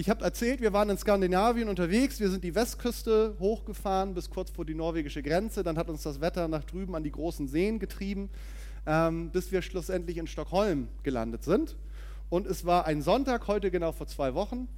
Ich 0.00 0.08
habe 0.08 0.24
erzählt, 0.24 0.62
wir 0.62 0.72
waren 0.72 0.88
in 0.88 0.96
Skandinavien 0.96 1.68
unterwegs, 1.68 2.20
wir 2.20 2.30
sind 2.30 2.42
die 2.42 2.54
Westküste 2.54 3.36
hochgefahren 3.38 4.14
bis 4.14 4.30
kurz 4.30 4.50
vor 4.50 4.64
die 4.64 4.72
norwegische 4.72 5.22
Grenze, 5.22 5.62
dann 5.62 5.76
hat 5.76 5.90
uns 5.90 6.02
das 6.04 6.22
Wetter 6.22 6.48
nach 6.48 6.64
drüben 6.64 6.96
an 6.96 7.04
die 7.04 7.10
großen 7.10 7.48
Seen 7.48 7.78
getrieben, 7.78 8.30
ähm, 8.86 9.28
bis 9.28 9.52
wir 9.52 9.60
schlussendlich 9.60 10.16
in 10.16 10.26
Stockholm 10.26 10.88
gelandet 11.02 11.44
sind. 11.44 11.76
Und 12.30 12.46
es 12.46 12.64
war 12.64 12.86
ein 12.86 13.02
Sonntag, 13.02 13.46
heute 13.46 13.70
genau 13.70 13.92
vor 13.92 14.06
zwei 14.06 14.32
Wochen. 14.32 14.68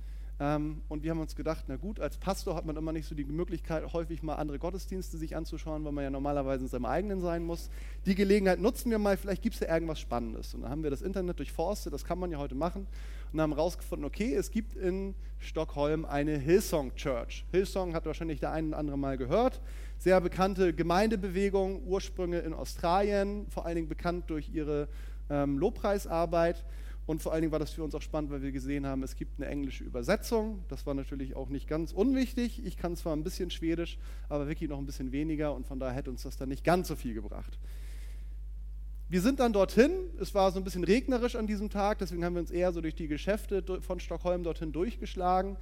Ähm, 0.40 0.80
und 0.88 1.04
wir 1.04 1.12
haben 1.12 1.20
uns 1.20 1.36
gedacht, 1.36 1.66
na 1.68 1.76
gut, 1.76 2.00
als 2.00 2.16
Pastor 2.16 2.56
hat 2.56 2.66
man 2.66 2.76
immer 2.76 2.90
nicht 2.90 3.06
so 3.06 3.14
die 3.14 3.24
Möglichkeit, 3.24 3.92
häufig 3.92 4.24
mal 4.24 4.34
andere 4.34 4.58
Gottesdienste 4.58 5.18
sich 5.18 5.36
anzuschauen, 5.36 5.84
weil 5.84 5.92
man 5.92 6.02
ja 6.02 6.10
normalerweise 6.10 6.64
in 6.64 6.68
seinem 6.68 6.86
eigenen 6.86 7.20
sein 7.20 7.44
muss. 7.44 7.70
Die 8.06 8.16
Gelegenheit 8.16 8.58
nutzen 8.58 8.90
wir 8.90 8.98
mal, 8.98 9.16
vielleicht 9.16 9.42
gibt 9.42 9.54
es 9.54 9.60
ja 9.60 9.72
irgendwas 9.72 10.00
Spannendes. 10.00 10.52
Und 10.54 10.62
dann 10.62 10.70
haben 10.72 10.82
wir 10.82 10.90
das 10.90 11.00
Internet 11.00 11.38
durchforstet, 11.38 11.92
das 11.92 12.04
kann 12.04 12.18
man 12.18 12.32
ja 12.32 12.38
heute 12.38 12.56
machen, 12.56 12.88
und 13.32 13.40
haben 13.40 13.54
herausgefunden, 13.54 14.04
okay, 14.04 14.34
es 14.34 14.50
gibt 14.50 14.74
in 14.76 15.14
Stockholm 15.38 16.04
eine 16.04 16.38
Hillsong 16.38 16.94
Church. 16.94 17.44
Hillsong 17.50 17.94
hat 17.94 18.06
wahrscheinlich 18.06 18.40
der 18.40 18.52
eine 18.52 18.68
oder 18.68 18.78
andere 18.78 18.98
mal 18.98 19.16
gehört. 19.16 19.60
Sehr 19.98 20.20
bekannte 20.20 20.72
Gemeindebewegung, 20.72 21.84
Ursprünge 21.84 22.40
in 22.40 22.52
Australien, 22.52 23.46
vor 23.48 23.66
allen 23.66 23.76
Dingen 23.76 23.88
bekannt 23.88 24.30
durch 24.30 24.50
ihre 24.52 24.88
ähm, 25.30 25.58
Lobpreisarbeit. 25.58 26.64
Und 27.04 27.20
vor 27.20 27.32
allen 27.32 27.42
Dingen 27.42 27.52
war 27.52 27.58
das 27.58 27.72
für 27.72 27.82
uns 27.82 27.94
auch 27.94 28.02
spannend, 28.02 28.30
weil 28.30 28.42
wir 28.42 28.52
gesehen 28.52 28.86
haben, 28.86 29.02
es 29.02 29.16
gibt 29.16 29.40
eine 29.40 29.48
englische 29.50 29.82
Übersetzung. 29.82 30.64
Das 30.68 30.86
war 30.86 30.94
natürlich 30.94 31.34
auch 31.34 31.48
nicht 31.48 31.66
ganz 31.66 31.92
unwichtig. 31.92 32.64
Ich 32.64 32.76
kann 32.76 32.94
zwar 32.94 33.16
ein 33.16 33.24
bisschen 33.24 33.50
Schwedisch, 33.50 33.98
aber 34.28 34.48
Vicky 34.48 34.68
noch 34.68 34.78
ein 34.78 34.86
bisschen 34.86 35.10
weniger 35.10 35.52
und 35.54 35.66
von 35.66 35.80
daher 35.80 35.96
hätte 35.96 36.10
uns 36.10 36.22
das 36.22 36.36
dann 36.36 36.48
nicht 36.48 36.62
ganz 36.62 36.88
so 36.88 36.94
viel 36.94 37.14
gebracht. 37.14 37.58
Wir 39.12 39.20
sind 39.20 39.40
dann 39.40 39.52
dorthin. 39.52 39.90
Es 40.18 40.34
war 40.34 40.50
so 40.52 40.58
ein 40.58 40.64
bisschen 40.64 40.84
regnerisch 40.84 41.36
an 41.36 41.46
diesem 41.46 41.68
Tag, 41.68 41.98
deswegen 41.98 42.24
haben 42.24 42.32
wir 42.32 42.40
uns 42.40 42.50
eher 42.50 42.72
so 42.72 42.80
durch 42.80 42.94
die 42.94 43.08
Geschäfte 43.08 43.62
von 43.82 44.00
Stockholm 44.00 44.42
dorthin 44.42 44.72
durchgeschlagen. 44.72 45.58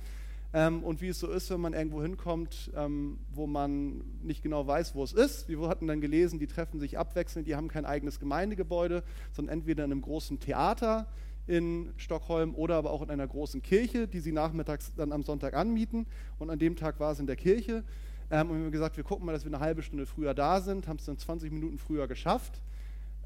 Ähm, 0.54 0.84
und 0.84 1.00
wie 1.00 1.08
es 1.08 1.18
so 1.18 1.26
ist, 1.26 1.50
wenn 1.50 1.60
man 1.60 1.72
irgendwo 1.72 2.00
hinkommt, 2.00 2.70
ähm, 2.76 3.18
wo 3.34 3.48
man 3.48 4.04
nicht 4.22 4.44
genau 4.44 4.68
weiß, 4.68 4.94
wo 4.94 5.02
es 5.02 5.12
ist. 5.12 5.48
Wir 5.48 5.58
hatten 5.62 5.88
dann 5.88 6.00
gelesen, 6.00 6.38
die 6.38 6.46
treffen 6.46 6.78
sich 6.78 6.96
abwechselnd, 6.96 7.48
die 7.48 7.56
haben 7.56 7.66
kein 7.66 7.84
eigenes 7.84 8.20
Gemeindegebäude, 8.20 9.02
sondern 9.32 9.58
entweder 9.58 9.84
in 9.84 9.90
einem 9.90 10.02
großen 10.02 10.38
Theater 10.38 11.08
in 11.48 11.92
Stockholm 11.96 12.54
oder 12.54 12.76
aber 12.76 12.92
auch 12.92 13.02
in 13.02 13.10
einer 13.10 13.26
großen 13.26 13.62
Kirche, 13.62 14.06
die 14.06 14.20
sie 14.20 14.30
nachmittags 14.30 14.94
dann 14.94 15.10
am 15.10 15.24
Sonntag 15.24 15.54
anmieten. 15.54 16.06
Und 16.38 16.50
an 16.50 16.60
dem 16.60 16.76
Tag 16.76 17.00
war 17.00 17.10
es 17.10 17.18
in 17.18 17.26
der 17.26 17.34
Kirche. 17.34 17.82
Ähm, 18.30 18.48
und 18.48 18.58
wir 18.58 18.64
haben 18.66 18.70
gesagt, 18.70 18.96
wir 18.96 19.02
gucken 19.02 19.26
mal, 19.26 19.32
dass 19.32 19.44
wir 19.44 19.52
eine 19.52 19.58
halbe 19.58 19.82
Stunde 19.82 20.06
früher 20.06 20.34
da 20.34 20.60
sind, 20.60 20.86
haben 20.86 20.98
es 20.98 21.06
dann 21.06 21.18
20 21.18 21.50
Minuten 21.50 21.78
früher 21.78 22.06
geschafft, 22.06 22.60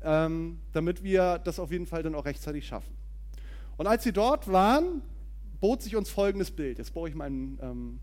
ähm, 0.05 0.59
damit 0.73 1.03
wir 1.03 1.39
das 1.39 1.59
auf 1.59 1.71
jeden 1.71 1.87
Fall 1.87 2.03
dann 2.03 2.15
auch 2.15 2.25
rechtzeitig 2.25 2.67
schaffen. 2.67 2.95
Und 3.77 3.87
als 3.87 4.05
sie 4.05 4.13
dort 4.13 4.51
waren, 4.51 5.03
bot 5.61 5.83
sich 5.83 5.97
uns 5.97 6.11
folgendes 6.11 6.51
Bild. 6.51 6.79
Jetzt 6.79 6.93
brauche 6.93 7.09
ich 7.09 7.15
mein, 7.15 7.59
ähm, 7.61 8.01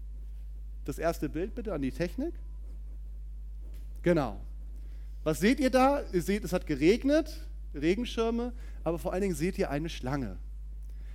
das 0.85 0.97
erste 0.97 1.29
Bild 1.29 1.55
bitte 1.55 1.73
an 1.73 1.81
die 1.81 1.91
Technik. 1.91 2.33
Genau. 4.01 4.41
Was 5.23 5.39
seht 5.39 5.59
ihr 5.59 5.69
da? 5.69 6.01
Ihr 6.11 6.21
seht, 6.21 6.43
es 6.43 6.51
hat 6.51 6.65
geregnet, 6.65 7.47
Regenschirme 7.73 8.53
aber 8.83 8.99
vor 8.99 9.13
allen 9.13 9.21
Dingen 9.21 9.35
seht 9.35 9.57
ihr 9.57 9.69
eine 9.69 9.89
Schlange. 9.89 10.37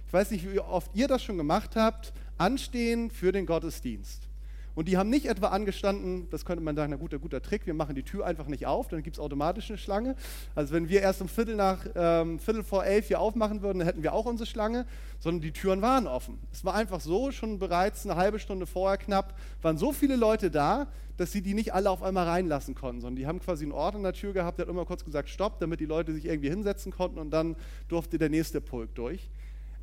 Ich 0.07 0.13
weiß 0.13 0.31
nicht, 0.31 0.51
wie 0.51 0.61
oft 0.61 0.91
ihr 0.95 1.09
das 1.09 1.23
schon 1.23 1.37
gemacht 1.37 1.75
habt, 1.77 2.13
anstehen 2.39 3.11
für 3.11 3.33
den 3.33 3.47
Gottesdienst. 3.47 4.29
Und 4.77 4.89
die 4.89 4.99
haben 4.99 5.09
nicht 5.09 5.25
etwa 5.25 5.49
angestanden, 5.49 6.29
das 6.31 6.45
könnte 6.45 6.63
man 6.63 6.77
sagen, 6.77 6.91
na 6.91 6.99
guter, 6.99 7.19
guter 7.19 7.41
Trick, 7.41 7.67
wir 7.67 7.73
machen 7.73 7.95
die 7.95 8.03
Tür 8.03 8.27
einfach 8.27 8.47
nicht 8.47 8.67
auf, 8.67 8.89
dann 8.89 9.03
gibt 9.03 9.17
es 9.17 9.21
automatisch 9.21 9.71
eine 9.71 9.79
Schlange. 9.79 10.17
Also 10.55 10.75
wenn 10.75 10.91
wir 10.91 11.01
erst 11.01 11.23
um 11.23 11.29
Viertel 11.29 11.57
nach 11.57 11.87
ähm, 11.95 12.39
Viertel 12.39 12.63
vor 12.63 12.85
elf 12.85 13.09
hier 13.09 13.19
aufmachen 13.19 13.63
würden, 13.63 13.79
dann 13.79 13.89
hätten 13.89 14.03
wir 14.03 14.13
auch 14.13 14.27
unsere 14.27 14.47
Schlange, 14.47 14.85
sondern 15.19 15.41
die 15.41 15.53
Türen 15.53 15.81
waren 15.81 16.07
offen. 16.07 16.39
Es 16.53 16.63
war 16.63 16.75
einfach 16.75 17.01
so, 17.01 17.31
schon 17.33 17.59
bereits 17.59 18.05
eine 18.05 18.17
halbe 18.17 18.39
Stunde 18.39 18.67
vorher 18.67 18.99
knapp, 18.99 19.35
waren 19.63 19.79
so 19.79 19.93
viele 19.93 20.15
Leute 20.15 20.51
da, 20.51 20.89
dass 21.17 21.33
sie 21.33 21.41
die 21.41 21.55
nicht 21.55 21.73
alle 21.73 21.89
auf 21.89 22.03
einmal 22.03 22.27
reinlassen 22.27 22.75
konnten, 22.75 23.01
sondern 23.01 23.17
die 23.17 23.27
haben 23.27 23.41
quasi 23.41 23.65
einen 23.65 23.73
Ort 23.73 23.95
an 23.95 24.03
der 24.03 24.13
Tür 24.13 24.35
gehabt, 24.35 24.59
der 24.59 24.67
hat 24.67 24.71
immer 24.71 24.85
kurz 24.85 25.07
gesagt, 25.07 25.31
stopp, 25.31 25.59
damit 25.59 25.81
die 25.81 25.87
Leute 25.87 26.13
sich 26.13 26.27
irgendwie 26.27 26.51
hinsetzen 26.51 26.93
konnten 26.93 27.19
und 27.19 27.31
dann 27.31 27.57
durfte 27.89 28.19
der 28.19 28.29
nächste 28.29 28.61
Pulk 28.61 28.95
durch. 28.95 29.31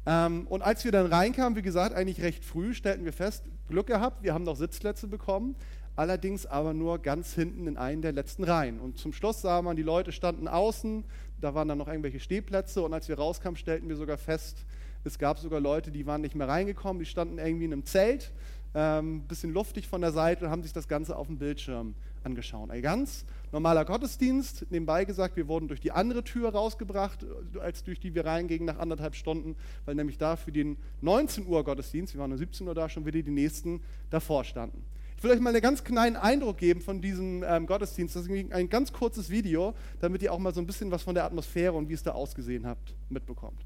Ähm, 0.06 0.48
und 0.48 0.62
als 0.62 0.84
wir 0.84 0.92
dann 0.92 1.06
reinkamen, 1.06 1.58
wie 1.58 1.62
gesagt, 1.62 1.96
eigentlich 1.96 2.22
recht 2.22 2.44
früh, 2.44 2.74
stellten 2.74 3.06
wir 3.06 3.14
fest, 3.14 3.44
Glück 3.70 3.88
gehabt, 3.88 4.24
wir 4.24 4.34
haben 4.34 4.44
noch 4.44 4.56
Sitzplätze 4.56 5.08
bekommen, 5.08 5.56
allerdings 5.96 6.46
aber 6.46 6.74
nur 6.74 7.00
ganz 7.00 7.34
hinten 7.34 7.68
in 7.68 7.78
einen 7.78 8.02
der 8.02 8.12
letzten 8.12 8.44
Reihen. 8.44 8.80
Und 8.80 8.98
zum 8.98 9.14
Schluss 9.14 9.42
sah 9.42 9.62
man, 9.62 9.76
die 9.76 9.84
Leute 9.84 10.12
standen 10.12 10.48
außen, 10.48 11.06
da 11.40 11.56
waren 11.56 11.68
dann 11.68 11.78
noch 11.78 11.88
irgendwelche 11.88 12.20
Stehplätze 12.20 12.82
und 12.82 12.94
als 12.94 13.08
wir 13.08 13.18
rauskamen, 13.18 13.58
stellten 13.58 13.88
wir 13.88 13.96
sogar 13.96 14.18
fest, 14.18 14.66
es 15.06 15.18
gab 15.20 15.38
sogar 15.38 15.60
Leute, 15.60 15.92
die 15.92 16.06
waren 16.06 16.22
nicht 16.22 16.36
mehr 16.36 16.48
reingekommen, 16.48 17.00
die 17.00 17.06
standen 17.06 17.38
irgendwie 17.38 17.66
in 17.66 17.74
einem 17.74 17.86
Zelt, 17.86 18.32
ähm, 18.76 19.22
bisschen 19.28 19.52
luftig 19.52 19.88
von 19.88 20.02
der 20.02 20.12
Seite 20.12 20.46
und 20.46 20.52
haben 20.52 20.64
sich 20.64 20.74
das 20.74 20.88
Ganze 20.88 21.16
auf 21.16 21.28
dem 21.28 21.38
Bildschirm 21.38 21.96
angeschaut. 22.24 22.70
Ein 22.72 22.82
ganz 22.82 23.26
normaler 23.52 23.86
Gottesdienst. 23.86 24.66
Nebenbei 24.70 25.06
gesagt, 25.06 25.36
wir 25.36 25.48
wurden 25.48 25.68
durch 25.68 25.80
die 25.80 25.92
andere 25.92 26.24
Tür 26.24 26.50
rausgebracht, 26.50 27.26
als 27.60 27.84
durch 27.84 28.00
die 28.00 28.16
wir 28.16 28.26
reingingen 28.26 28.66
nach 28.66 28.80
anderthalb 28.80 29.16
Stunden, 29.16 29.56
weil 29.86 29.96
nämlich 29.96 30.18
da 30.18 30.36
für 30.36 30.52
den 30.52 30.78
19 31.02 31.46
Uhr 31.46 31.64
Gottesdienst, 31.64 32.14
wir 32.14 32.22
waren 32.22 32.32
um 32.32 32.38
17 32.38 32.68
Uhr 32.68 32.76
da, 32.76 32.90
schon 32.90 33.06
wieder 33.06 33.22
die 33.22 33.32
nächsten 33.32 33.82
davor 34.10 34.44
standen. 34.44 34.84
Ich 35.18 35.24
will 35.24 35.32
euch 35.32 35.40
mal 35.40 35.52
einen 35.52 35.62
ganz 35.62 35.86
kleinen 35.86 36.18
Eindruck 36.18 36.58
geben 36.58 36.82
von 36.82 37.00
diesem 37.00 37.44
ähm, 37.48 37.66
Gottesdienst. 37.66 38.16
Das 38.16 38.28
ist 38.28 38.52
ein 38.52 38.70
ganz 38.70 38.92
kurzes 38.92 39.30
Video, 39.30 39.74
damit 40.02 40.22
ihr 40.22 40.34
auch 40.34 40.40
mal 40.40 40.54
so 40.54 40.60
ein 40.60 40.68
bisschen 40.68 40.92
was 40.92 41.02
von 41.02 41.16
der 41.16 41.24
Atmosphäre 41.24 41.74
und 41.74 41.88
wie 41.88 41.94
es 41.94 42.04
da 42.04 42.12
ausgesehen 42.12 42.68
habt 42.68 42.94
mitbekommt. 43.10 43.64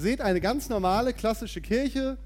Seht 0.00 0.20
eine 0.20 0.40
ganz 0.40 0.68
normale 0.68 1.12
klassische 1.12 1.60
Kirche. 1.60 2.18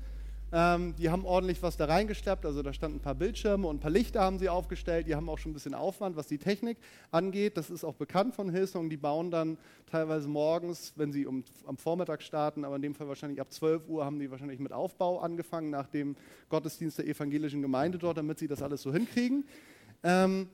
Ähm, 0.53 0.95
die 0.97 1.11
haben 1.11 1.25
ordentlich 1.25 1.63
was 1.63 1.77
da 1.77 1.87
reingeschleppt. 1.87 2.47
Also 2.47 2.63
da 2.63 2.73
standen 2.73 2.99
ein 2.99 3.01
paar 3.01 3.17
Bildschirme 3.17 3.67
und 3.67 3.77
ein 3.77 3.81
paar 3.81 3.91
Lichter 3.91 4.21
haben 4.21 4.39
sie 4.39 4.49
aufgestellt. 4.49 5.09
Die 5.09 5.17
haben 5.17 5.29
auch 5.29 5.39
schon 5.39 5.51
ein 5.51 5.55
bisschen 5.55 5.75
Aufwand, 5.75 6.15
was 6.15 6.29
die 6.29 6.39
Technik 6.39 6.79
angeht. 7.11 7.57
Das 7.57 7.71
ist 7.71 7.83
auch 7.83 7.95
bekannt 7.95 8.37
von 8.37 8.51
Hillsong. 8.51 8.89
Die 8.89 8.97
bauen 8.97 9.33
dann 9.33 9.59
teilweise 9.91 10.29
morgens, 10.29 10.93
wenn 10.95 11.11
sie 11.11 11.27
um, 11.27 11.43
am 11.67 11.77
Vormittag 11.77 12.23
starten, 12.23 12.65
aber 12.65 12.77
in 12.77 12.83
dem 12.83 12.95
Fall 12.95 13.09
wahrscheinlich 13.09 13.41
ab 13.41 13.53
12 13.53 13.89
Uhr 13.89 14.05
haben 14.05 14.21
die 14.21 14.31
wahrscheinlich 14.31 14.61
mit 14.61 14.73
Aufbau 14.73 15.19
angefangen 15.19 15.71
nach 15.71 15.89
dem 15.89 16.15
Gottesdienst 16.51 16.99
der 16.99 17.07
evangelischen 17.09 17.61
Gemeinde 17.61 17.99
dort, 17.99 18.19
damit 18.19 18.39
sie 18.39 18.47
das 18.47 18.63
alles 18.63 18.83
so 18.83 18.93
hinkriegen. 18.93 19.45
Ähm, 20.05 20.49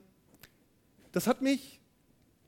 das 1.11 1.27
hat 1.27 1.41
mich 1.41 1.80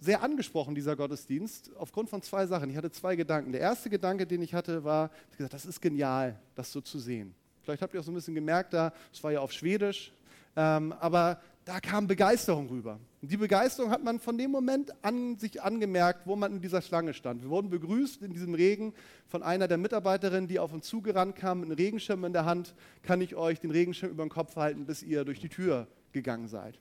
sehr 0.03 0.22
angesprochen, 0.22 0.75
dieser 0.75 0.96
Gottesdienst, 0.96 1.72
aufgrund 1.78 2.09
von 2.09 2.22
zwei 2.22 2.46
Sachen. 2.46 2.69
Ich 2.69 2.75
hatte 2.75 2.91
zwei 2.91 3.16
Gedanken. 3.16 3.53
Der 3.53 3.62
erste 3.62 3.90
Gedanke, 3.90 4.28
den 4.28 4.41
ich 4.41 4.53
hatte, 4.53 4.84
war, 4.84 5.09
ich 5.31 5.38
gesagt, 5.38 5.53
das 5.53 5.66
ist 5.66 5.81
genial, 5.81 6.38
das 6.56 6.72
so 6.72 6.81
zu 6.81 7.00
sehen. 7.00 7.34
Vielleicht 7.62 7.81
habt 7.81 7.94
ihr 7.94 8.02
auch 8.02 8.03
so 8.03 8.12
ein 8.12 8.16
bisschen 8.16 8.36
gemerkt, 8.36 8.74
da, 8.74 8.92
es 9.13 9.24
war 9.24 9.31
ja 9.31 9.40
auf 9.40 9.53
Schwedisch, 9.53 10.12
ähm, 10.58 10.94
aber 11.00 11.39
da 11.63 11.80
kam 11.80 12.07
Begeisterung 12.07 12.68
rüber. 12.68 13.00
Und 13.22 13.31
die 13.31 13.38
Begeisterung 13.38 13.89
hat 13.89 14.04
man 14.04 14.19
von 14.19 14.38
dem 14.38 14.51
Moment 14.51 14.94
an 15.01 15.38
sich 15.38 15.62
angemerkt, 15.62 16.27
wo 16.27 16.36
man 16.36 16.51
in 16.51 16.62
dieser 16.62 16.81
Schlange 16.81 17.13
stand. 17.13 17.42
Wir 17.42 17.50
wurden 17.50 17.69
begrüßt 17.69 18.22
in 18.24 18.33
diesem 18.33 18.54
Regen 18.54 18.94
von 19.27 19.42
einer 19.42 19.69
der 19.69 19.77
Mitarbeiterinnen, 19.77 20.50
die 20.50 20.60
auf 20.60 20.74
uns 20.74 20.86
zugerannt 20.86 21.38
kam, 21.38 21.62
mit 21.62 21.69
einem 21.69 21.77
Regenschirm 21.77 22.25
in 22.25 22.33
der 22.33 22.44
Hand. 22.44 22.75
Kann 23.04 23.22
ich 23.22 23.38
euch 23.38 23.62
den 23.62 23.72
Regenschirm 23.72 24.12
über 24.12 24.25
den 24.25 24.30
Kopf 24.30 24.57
halten, 24.57 24.86
bis 24.86 25.01
ihr 25.01 25.24
durch 25.24 25.39
die 25.39 25.48
Tür 25.48 25.88
gegangen 26.12 26.50
seid? 26.50 26.77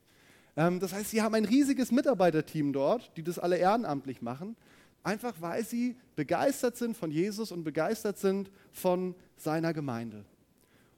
Ähm, 0.56 0.80
das 0.80 0.92
heißt, 0.92 1.10
sie 1.10 1.22
haben 1.22 1.34
ein 1.34 1.44
riesiges 1.44 1.92
Mitarbeiterteam 1.92 2.72
dort, 2.72 3.10
die 3.16 3.22
das 3.22 3.38
alle 3.38 3.56
ehrenamtlich 3.56 4.22
machen, 4.22 4.56
einfach 5.02 5.34
weil 5.40 5.64
sie 5.64 5.96
begeistert 6.16 6.76
sind 6.76 6.96
von 6.96 7.10
Jesus 7.10 7.52
und 7.52 7.64
begeistert 7.64 8.18
sind 8.18 8.50
von 8.72 9.14
seiner 9.36 9.72
Gemeinde. 9.72 10.24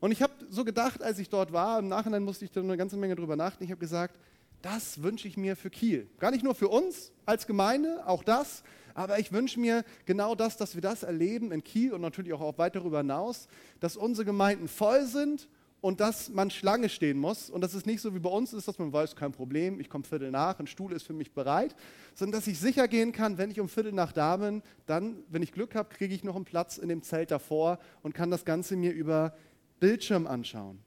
Und 0.00 0.12
ich 0.12 0.22
habe 0.22 0.32
so 0.50 0.64
gedacht, 0.64 1.02
als 1.02 1.18
ich 1.18 1.30
dort 1.30 1.52
war, 1.52 1.78
im 1.78 1.88
Nachhinein 1.88 2.24
musste 2.24 2.44
ich 2.44 2.50
da 2.50 2.60
eine 2.60 2.76
ganze 2.76 2.96
Menge 2.96 3.16
drüber 3.16 3.36
nachdenken, 3.36 3.64
ich 3.64 3.70
habe 3.70 3.80
gesagt, 3.80 4.18
das 4.60 5.02
wünsche 5.02 5.28
ich 5.28 5.36
mir 5.36 5.56
für 5.56 5.70
Kiel. 5.70 6.08
Gar 6.18 6.30
nicht 6.30 6.42
nur 6.42 6.54
für 6.54 6.68
uns 6.68 7.12
als 7.26 7.46
Gemeinde, 7.46 8.06
auch 8.06 8.24
das, 8.24 8.62
aber 8.94 9.18
ich 9.18 9.32
wünsche 9.32 9.58
mir 9.58 9.84
genau 10.06 10.34
das, 10.34 10.56
dass 10.56 10.74
wir 10.74 10.82
das 10.82 11.02
erleben 11.02 11.52
in 11.52 11.64
Kiel 11.64 11.92
und 11.92 12.00
natürlich 12.00 12.32
auch 12.32 12.58
weit 12.58 12.76
darüber 12.76 12.98
hinaus, 12.98 13.48
dass 13.80 13.96
unsere 13.96 14.24
Gemeinden 14.24 14.68
voll 14.68 15.04
sind 15.04 15.48
und 15.84 16.00
dass 16.00 16.30
man 16.30 16.50
Schlange 16.50 16.88
stehen 16.88 17.18
muss 17.18 17.50
und 17.50 17.60
dass 17.60 17.74
es 17.74 17.84
nicht 17.84 18.00
so 18.00 18.14
wie 18.14 18.18
bei 18.18 18.30
uns 18.30 18.54
ist, 18.54 18.66
dass 18.66 18.78
man 18.78 18.90
weiß, 18.90 19.16
kein 19.16 19.32
Problem, 19.32 19.80
ich 19.80 19.90
komme 19.90 20.02
Viertel 20.02 20.30
nach, 20.30 20.58
ein 20.58 20.66
Stuhl 20.66 20.94
ist 20.94 21.02
für 21.02 21.12
mich 21.12 21.32
bereit, 21.32 21.76
sondern 22.14 22.40
dass 22.40 22.46
ich 22.46 22.58
sicher 22.58 22.88
gehen 22.88 23.12
kann, 23.12 23.36
wenn 23.36 23.50
ich 23.50 23.60
um 23.60 23.68
Viertel 23.68 23.92
nach 23.92 24.12
da 24.12 24.38
bin, 24.38 24.62
dann, 24.86 25.22
wenn 25.28 25.42
ich 25.42 25.52
Glück 25.52 25.74
habe, 25.74 25.94
kriege 25.94 26.14
ich 26.14 26.24
noch 26.24 26.36
einen 26.36 26.46
Platz 26.46 26.78
in 26.78 26.88
dem 26.88 27.02
Zelt 27.02 27.30
davor 27.30 27.78
und 28.02 28.14
kann 28.14 28.30
das 28.30 28.46
Ganze 28.46 28.76
mir 28.76 28.94
über 28.94 29.36
Bildschirm 29.78 30.26
anschauen. 30.26 30.78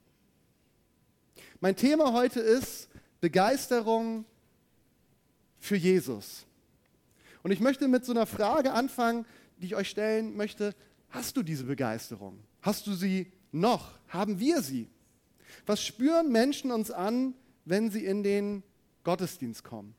Mein 1.60 1.76
Thema 1.76 2.12
heute 2.12 2.40
ist 2.40 2.88
Begeisterung 3.20 4.24
für 5.60 5.76
Jesus. 5.76 6.44
Und 7.44 7.52
ich 7.52 7.60
möchte 7.60 7.86
mit 7.86 8.04
so 8.04 8.10
einer 8.10 8.26
Frage 8.26 8.72
anfangen, 8.72 9.26
die 9.58 9.66
ich 9.66 9.76
euch 9.76 9.90
stellen 9.90 10.36
möchte. 10.36 10.74
Hast 11.10 11.36
du 11.36 11.44
diese 11.44 11.62
Begeisterung? 11.62 12.40
Hast 12.62 12.88
du 12.88 12.94
sie 12.94 13.30
noch? 13.52 13.98
Haben 14.08 14.38
wir 14.38 14.62
sie? 14.62 14.88
Was 15.66 15.82
spüren 15.82 16.30
Menschen 16.30 16.70
uns 16.70 16.90
an, 16.90 17.34
wenn 17.64 17.90
sie 17.90 18.04
in 18.04 18.22
den 18.22 18.62
Gottesdienst 19.04 19.64
kommen? 19.64 19.94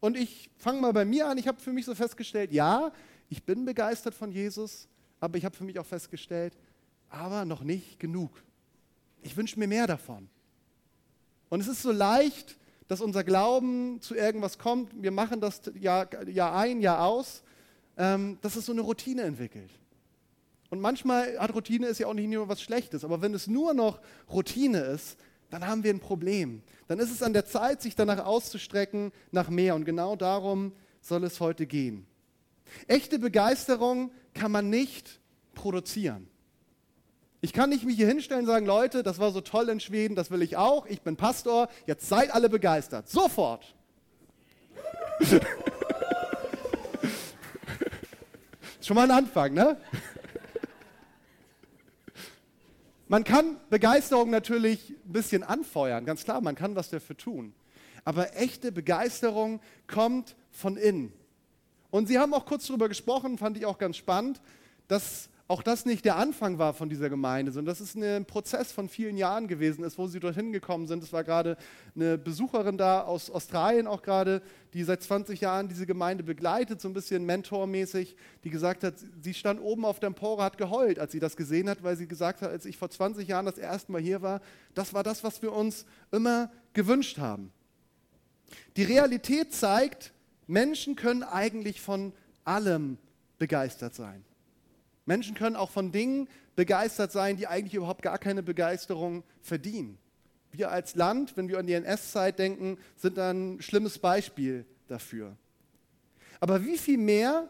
Und 0.00 0.16
ich 0.16 0.50
fange 0.58 0.80
mal 0.80 0.92
bei 0.92 1.04
mir 1.04 1.28
an. 1.28 1.38
Ich 1.38 1.46
habe 1.46 1.60
für 1.60 1.72
mich 1.72 1.84
so 1.84 1.94
festgestellt, 1.94 2.52
ja, 2.52 2.92
ich 3.28 3.44
bin 3.44 3.64
begeistert 3.64 4.14
von 4.14 4.32
Jesus, 4.32 4.88
aber 5.20 5.38
ich 5.38 5.44
habe 5.44 5.56
für 5.56 5.64
mich 5.64 5.78
auch 5.78 5.86
festgestellt, 5.86 6.58
aber 7.08 7.44
noch 7.44 7.62
nicht 7.62 8.00
genug. 8.00 8.42
Ich 9.22 9.36
wünsche 9.36 9.58
mir 9.58 9.68
mehr 9.68 9.86
davon. 9.86 10.28
Und 11.48 11.60
es 11.60 11.68
ist 11.68 11.82
so 11.82 11.92
leicht, 11.92 12.58
dass 12.88 13.00
unser 13.00 13.24
Glauben 13.24 14.00
zu 14.00 14.14
irgendwas 14.14 14.58
kommt. 14.58 14.90
Wir 15.00 15.12
machen 15.12 15.40
das 15.40 15.62
Jahr, 15.78 16.08
Jahr 16.28 16.56
ein, 16.56 16.80
Jahr 16.80 17.04
aus, 17.04 17.42
ähm, 17.96 18.38
dass 18.42 18.56
es 18.56 18.66
so 18.66 18.72
eine 18.72 18.80
Routine 18.80 19.22
entwickelt. 19.22 19.70
Und 20.72 20.80
manchmal 20.80 21.38
hat 21.38 21.54
Routine 21.54 21.86
ist 21.86 21.98
ja 21.98 22.06
auch 22.06 22.14
nicht 22.14 22.30
nur 22.30 22.48
was 22.48 22.62
Schlechtes, 22.62 23.04
aber 23.04 23.20
wenn 23.20 23.34
es 23.34 23.46
nur 23.46 23.74
noch 23.74 24.00
Routine 24.32 24.78
ist, 24.78 25.18
dann 25.50 25.66
haben 25.66 25.84
wir 25.84 25.92
ein 25.92 26.00
Problem. 26.00 26.62
Dann 26.88 26.98
ist 26.98 27.10
es 27.10 27.22
an 27.22 27.34
der 27.34 27.44
Zeit, 27.44 27.82
sich 27.82 27.94
danach 27.94 28.24
auszustrecken 28.24 29.12
nach 29.32 29.50
mehr. 29.50 29.74
Und 29.74 29.84
genau 29.84 30.16
darum 30.16 30.72
soll 31.02 31.24
es 31.24 31.40
heute 31.40 31.66
gehen. 31.66 32.06
Echte 32.86 33.18
Begeisterung 33.18 34.12
kann 34.32 34.50
man 34.50 34.70
nicht 34.70 35.20
produzieren. 35.52 36.26
Ich 37.42 37.52
kann 37.52 37.68
nicht 37.68 37.84
mich 37.84 37.96
hier 37.96 38.06
hinstellen 38.08 38.44
und 38.44 38.46
sagen, 38.46 38.64
Leute, 38.64 39.02
das 39.02 39.18
war 39.18 39.30
so 39.30 39.42
toll 39.42 39.68
in 39.68 39.78
Schweden, 39.78 40.16
das 40.16 40.30
will 40.30 40.40
ich 40.40 40.56
auch, 40.56 40.86
ich 40.86 41.02
bin 41.02 41.16
Pastor, 41.16 41.68
jetzt 41.86 42.08
seid 42.08 42.32
alle 42.32 42.48
begeistert. 42.48 43.10
Sofort. 43.10 43.74
Schon 48.80 48.94
mal 48.94 49.04
ein 49.04 49.10
Anfang, 49.10 49.52
ne? 49.52 49.76
Man 53.12 53.24
kann 53.24 53.58
Begeisterung 53.68 54.30
natürlich 54.30 54.96
ein 55.04 55.12
bisschen 55.12 55.42
anfeuern, 55.42 56.06
ganz 56.06 56.24
klar, 56.24 56.40
man 56.40 56.54
kann 56.54 56.76
was 56.76 56.88
dafür 56.88 57.14
tun. 57.14 57.52
Aber 58.06 58.38
echte 58.38 58.72
Begeisterung 58.72 59.60
kommt 59.86 60.34
von 60.50 60.78
innen. 60.78 61.12
Und 61.90 62.06
Sie 62.06 62.18
haben 62.18 62.32
auch 62.32 62.46
kurz 62.46 62.68
darüber 62.68 62.88
gesprochen, 62.88 63.36
fand 63.36 63.58
ich 63.58 63.66
auch 63.66 63.76
ganz 63.76 63.98
spannend, 63.98 64.40
dass 64.88 65.28
auch 65.52 65.62
das 65.62 65.84
nicht 65.84 66.06
der 66.06 66.16
Anfang 66.16 66.56
war 66.56 66.72
von 66.72 66.88
dieser 66.88 67.10
Gemeinde, 67.10 67.52
sondern 67.52 67.74
dass 67.74 67.80
es 67.80 67.94
ein 67.94 68.24
Prozess 68.24 68.72
von 68.72 68.88
vielen 68.88 69.18
Jahren 69.18 69.48
gewesen 69.48 69.84
ist, 69.84 69.98
wo 69.98 70.06
sie 70.06 70.18
dorthin 70.18 70.50
gekommen 70.50 70.86
sind. 70.86 71.02
Es 71.02 71.12
war 71.12 71.24
gerade 71.24 71.58
eine 71.94 72.16
Besucherin 72.16 72.78
da 72.78 73.02
aus 73.02 73.28
Australien 73.28 73.86
auch 73.86 74.00
gerade, 74.00 74.40
die 74.72 74.82
seit 74.82 75.02
20 75.02 75.42
Jahren 75.42 75.68
diese 75.68 75.84
Gemeinde 75.84 76.24
begleitet, 76.24 76.80
so 76.80 76.88
ein 76.88 76.94
bisschen 76.94 77.26
mentormäßig, 77.26 78.16
die 78.44 78.48
gesagt 78.48 78.82
hat, 78.82 78.94
sie 79.20 79.34
stand 79.34 79.60
oben 79.60 79.84
auf 79.84 80.00
der 80.00 80.06
Empore, 80.06 80.42
hat 80.42 80.56
geheult, 80.56 80.98
als 80.98 81.12
sie 81.12 81.20
das 81.20 81.36
gesehen 81.36 81.68
hat, 81.68 81.82
weil 81.82 81.96
sie 81.96 82.08
gesagt 82.08 82.40
hat, 82.40 82.50
als 82.50 82.64
ich 82.64 82.78
vor 82.78 82.88
20 82.88 83.28
Jahren 83.28 83.44
das 83.44 83.58
erste 83.58 83.92
Mal 83.92 84.00
hier 84.00 84.22
war, 84.22 84.40
das 84.74 84.94
war 84.94 85.02
das, 85.02 85.22
was 85.22 85.42
wir 85.42 85.52
uns 85.52 85.84
immer 86.12 86.50
gewünscht 86.72 87.18
haben. 87.18 87.52
Die 88.78 88.84
Realität 88.84 89.52
zeigt, 89.52 90.14
Menschen 90.46 90.96
können 90.96 91.22
eigentlich 91.22 91.82
von 91.82 92.14
allem 92.42 92.96
begeistert 93.36 93.94
sein. 93.94 94.24
Menschen 95.04 95.34
können 95.34 95.56
auch 95.56 95.70
von 95.70 95.92
Dingen 95.92 96.28
begeistert 96.54 97.12
sein, 97.12 97.36
die 97.36 97.46
eigentlich 97.46 97.74
überhaupt 97.74 98.02
gar 98.02 98.18
keine 98.18 98.42
Begeisterung 98.42 99.24
verdienen. 99.40 99.98
Wir 100.52 100.70
als 100.70 100.94
Land, 100.94 101.36
wenn 101.36 101.48
wir 101.48 101.58
an 101.58 101.66
die 101.66 101.72
NS-Zeit 101.72 102.38
denken, 102.38 102.78
sind 102.96 103.18
ein 103.18 103.60
schlimmes 103.60 103.98
Beispiel 103.98 104.66
dafür. 104.86 105.36
Aber 106.40 106.64
wie 106.64 106.76
viel 106.76 106.98
mehr 106.98 107.48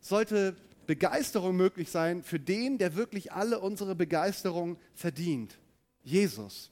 sollte 0.00 0.56
Begeisterung 0.86 1.56
möglich 1.56 1.90
sein 1.90 2.24
für 2.24 2.40
den, 2.40 2.78
der 2.78 2.96
wirklich 2.96 3.32
alle 3.32 3.60
unsere 3.60 3.94
Begeisterung 3.94 4.76
verdient? 4.94 5.58
Jesus. 6.02 6.70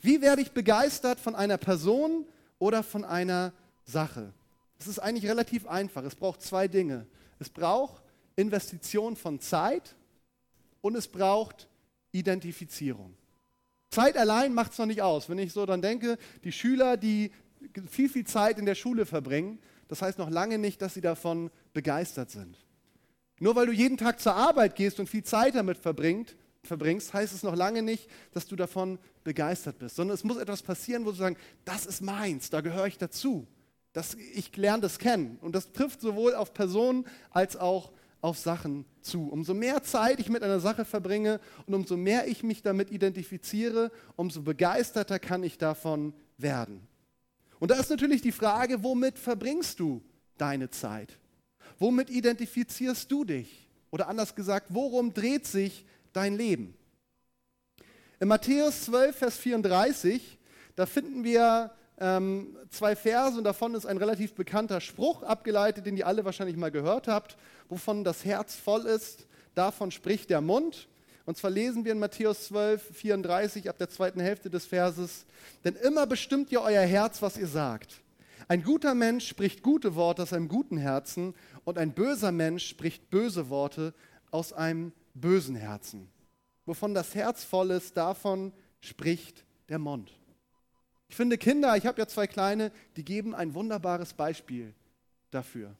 Wie 0.00 0.20
werde 0.20 0.42
ich 0.42 0.50
begeistert 0.50 1.20
von 1.20 1.36
einer 1.36 1.58
Person 1.58 2.26
oder 2.58 2.82
von 2.82 3.04
einer 3.04 3.52
Sache? 3.84 4.32
Es 4.78 4.88
ist 4.88 4.98
eigentlich 4.98 5.30
relativ 5.30 5.68
einfach. 5.68 6.02
Es 6.02 6.16
braucht 6.16 6.42
zwei 6.42 6.66
Dinge. 6.66 7.06
Es 7.38 7.50
braucht 7.50 8.02
Investition 8.40 9.16
von 9.16 9.40
Zeit 9.40 9.94
und 10.80 10.96
es 10.96 11.08
braucht 11.08 11.68
Identifizierung. 12.12 13.14
Zeit 13.90 14.16
allein 14.16 14.54
macht 14.54 14.72
es 14.72 14.78
noch 14.78 14.86
nicht 14.86 15.02
aus. 15.02 15.28
Wenn 15.28 15.38
ich 15.38 15.52
so 15.52 15.66
dann 15.66 15.82
denke, 15.82 16.16
die 16.44 16.52
Schüler, 16.52 16.96
die 16.96 17.32
viel, 17.88 18.08
viel 18.08 18.26
Zeit 18.26 18.58
in 18.58 18.66
der 18.66 18.74
Schule 18.74 19.04
verbringen, 19.04 19.58
das 19.88 20.02
heißt 20.02 20.18
noch 20.18 20.30
lange 20.30 20.58
nicht, 20.58 20.80
dass 20.80 20.94
sie 20.94 21.00
davon 21.00 21.50
begeistert 21.72 22.30
sind. 22.30 22.56
Nur 23.40 23.56
weil 23.56 23.66
du 23.66 23.72
jeden 23.72 23.96
Tag 23.96 24.20
zur 24.20 24.34
Arbeit 24.34 24.76
gehst 24.76 25.00
und 25.00 25.08
viel 25.08 25.24
Zeit 25.24 25.54
damit 25.54 25.78
verbringt, 25.78 26.36
verbringst, 26.62 27.12
heißt 27.12 27.32
es 27.32 27.42
noch 27.42 27.56
lange 27.56 27.82
nicht, 27.82 28.08
dass 28.32 28.46
du 28.46 28.54
davon 28.54 28.98
begeistert 29.24 29.78
bist, 29.78 29.96
sondern 29.96 30.14
es 30.14 30.24
muss 30.24 30.36
etwas 30.36 30.62
passieren, 30.62 31.04
wo 31.04 31.10
du 31.10 31.16
sagst, 31.16 31.38
das 31.64 31.86
ist 31.86 32.02
meins, 32.02 32.50
da 32.50 32.60
gehöre 32.60 32.86
ich 32.86 32.98
dazu. 32.98 33.46
Das, 33.92 34.14
ich 34.14 34.56
lerne 34.56 34.82
das 34.82 34.98
kennen. 34.98 35.38
Und 35.40 35.54
das 35.54 35.72
trifft 35.72 36.00
sowohl 36.00 36.34
auf 36.36 36.54
Personen 36.54 37.06
als 37.30 37.56
auch 37.56 37.90
auf 38.20 38.38
Sachen 38.38 38.84
zu. 39.00 39.28
Umso 39.28 39.54
mehr 39.54 39.82
Zeit 39.82 40.20
ich 40.20 40.28
mit 40.28 40.42
einer 40.42 40.60
Sache 40.60 40.84
verbringe 40.84 41.40
und 41.66 41.74
umso 41.74 41.96
mehr 41.96 42.28
ich 42.28 42.42
mich 42.42 42.62
damit 42.62 42.90
identifiziere, 42.90 43.90
umso 44.16 44.42
begeisterter 44.42 45.18
kann 45.18 45.42
ich 45.42 45.58
davon 45.58 46.12
werden. 46.36 46.86
Und 47.58 47.70
da 47.70 47.78
ist 47.78 47.90
natürlich 47.90 48.22
die 48.22 48.32
Frage, 48.32 48.82
womit 48.82 49.18
verbringst 49.18 49.80
du 49.80 50.02
deine 50.38 50.70
Zeit? 50.70 51.18
Womit 51.78 52.10
identifizierst 52.10 53.10
du 53.10 53.24
dich? 53.24 53.68
Oder 53.90 54.08
anders 54.08 54.34
gesagt, 54.34 54.66
worum 54.70 55.12
dreht 55.12 55.46
sich 55.46 55.84
dein 56.12 56.36
Leben? 56.36 56.74
In 58.20 58.28
Matthäus 58.28 58.84
12, 58.84 59.16
Vers 59.16 59.36
34, 59.38 60.38
da 60.76 60.86
finden 60.86 61.24
wir 61.24 61.72
ähm, 62.00 62.56
zwei 62.70 62.96
Verse 62.96 63.36
und 63.36 63.44
davon 63.44 63.74
ist 63.74 63.86
ein 63.86 63.98
relativ 63.98 64.34
bekannter 64.34 64.80
Spruch 64.80 65.22
abgeleitet, 65.22 65.86
den 65.86 65.96
ihr 65.96 66.06
alle 66.06 66.24
wahrscheinlich 66.24 66.56
mal 66.56 66.70
gehört 66.70 67.08
habt, 67.08 67.36
wovon 67.68 68.04
das 68.04 68.24
Herz 68.24 68.56
voll 68.56 68.86
ist, 68.86 69.26
davon 69.54 69.90
spricht 69.90 70.30
der 70.30 70.40
Mund. 70.40 70.88
Und 71.26 71.36
zwar 71.36 71.50
lesen 71.50 71.84
wir 71.84 71.92
in 71.92 71.98
Matthäus 71.98 72.46
12, 72.46 72.96
34 72.96 73.68
ab 73.68 73.78
der 73.78 73.90
zweiten 73.90 74.20
Hälfte 74.20 74.48
des 74.50 74.66
Verses, 74.66 75.26
denn 75.64 75.76
immer 75.76 76.06
bestimmt 76.06 76.50
ihr 76.50 76.62
euer 76.62 76.82
Herz, 76.82 77.20
was 77.22 77.36
ihr 77.36 77.46
sagt. 77.46 78.00
Ein 78.48 78.62
guter 78.64 78.94
Mensch 78.94 79.28
spricht 79.28 79.62
gute 79.62 79.94
Worte 79.94 80.22
aus 80.22 80.32
einem 80.32 80.48
guten 80.48 80.78
Herzen 80.78 81.34
und 81.64 81.78
ein 81.78 81.92
böser 81.92 82.32
Mensch 82.32 82.66
spricht 82.66 83.10
böse 83.10 83.48
Worte 83.50 83.94
aus 84.30 84.52
einem 84.52 84.92
bösen 85.14 85.54
Herzen. 85.54 86.08
Wovon 86.64 86.94
das 86.94 87.14
Herz 87.14 87.44
voll 87.44 87.70
ist, 87.70 87.96
davon 87.96 88.52
spricht 88.80 89.44
der 89.68 89.78
Mund. 89.78 90.19
Ich 91.10 91.16
finde 91.16 91.38
Kinder, 91.38 91.76
ich 91.76 91.86
habe 91.86 91.98
ja 91.98 92.06
zwei 92.06 92.28
kleine, 92.28 92.70
die 92.96 93.04
geben 93.04 93.34
ein 93.34 93.52
wunderbares 93.54 94.14
Beispiel 94.14 94.72
dafür. 95.32 95.74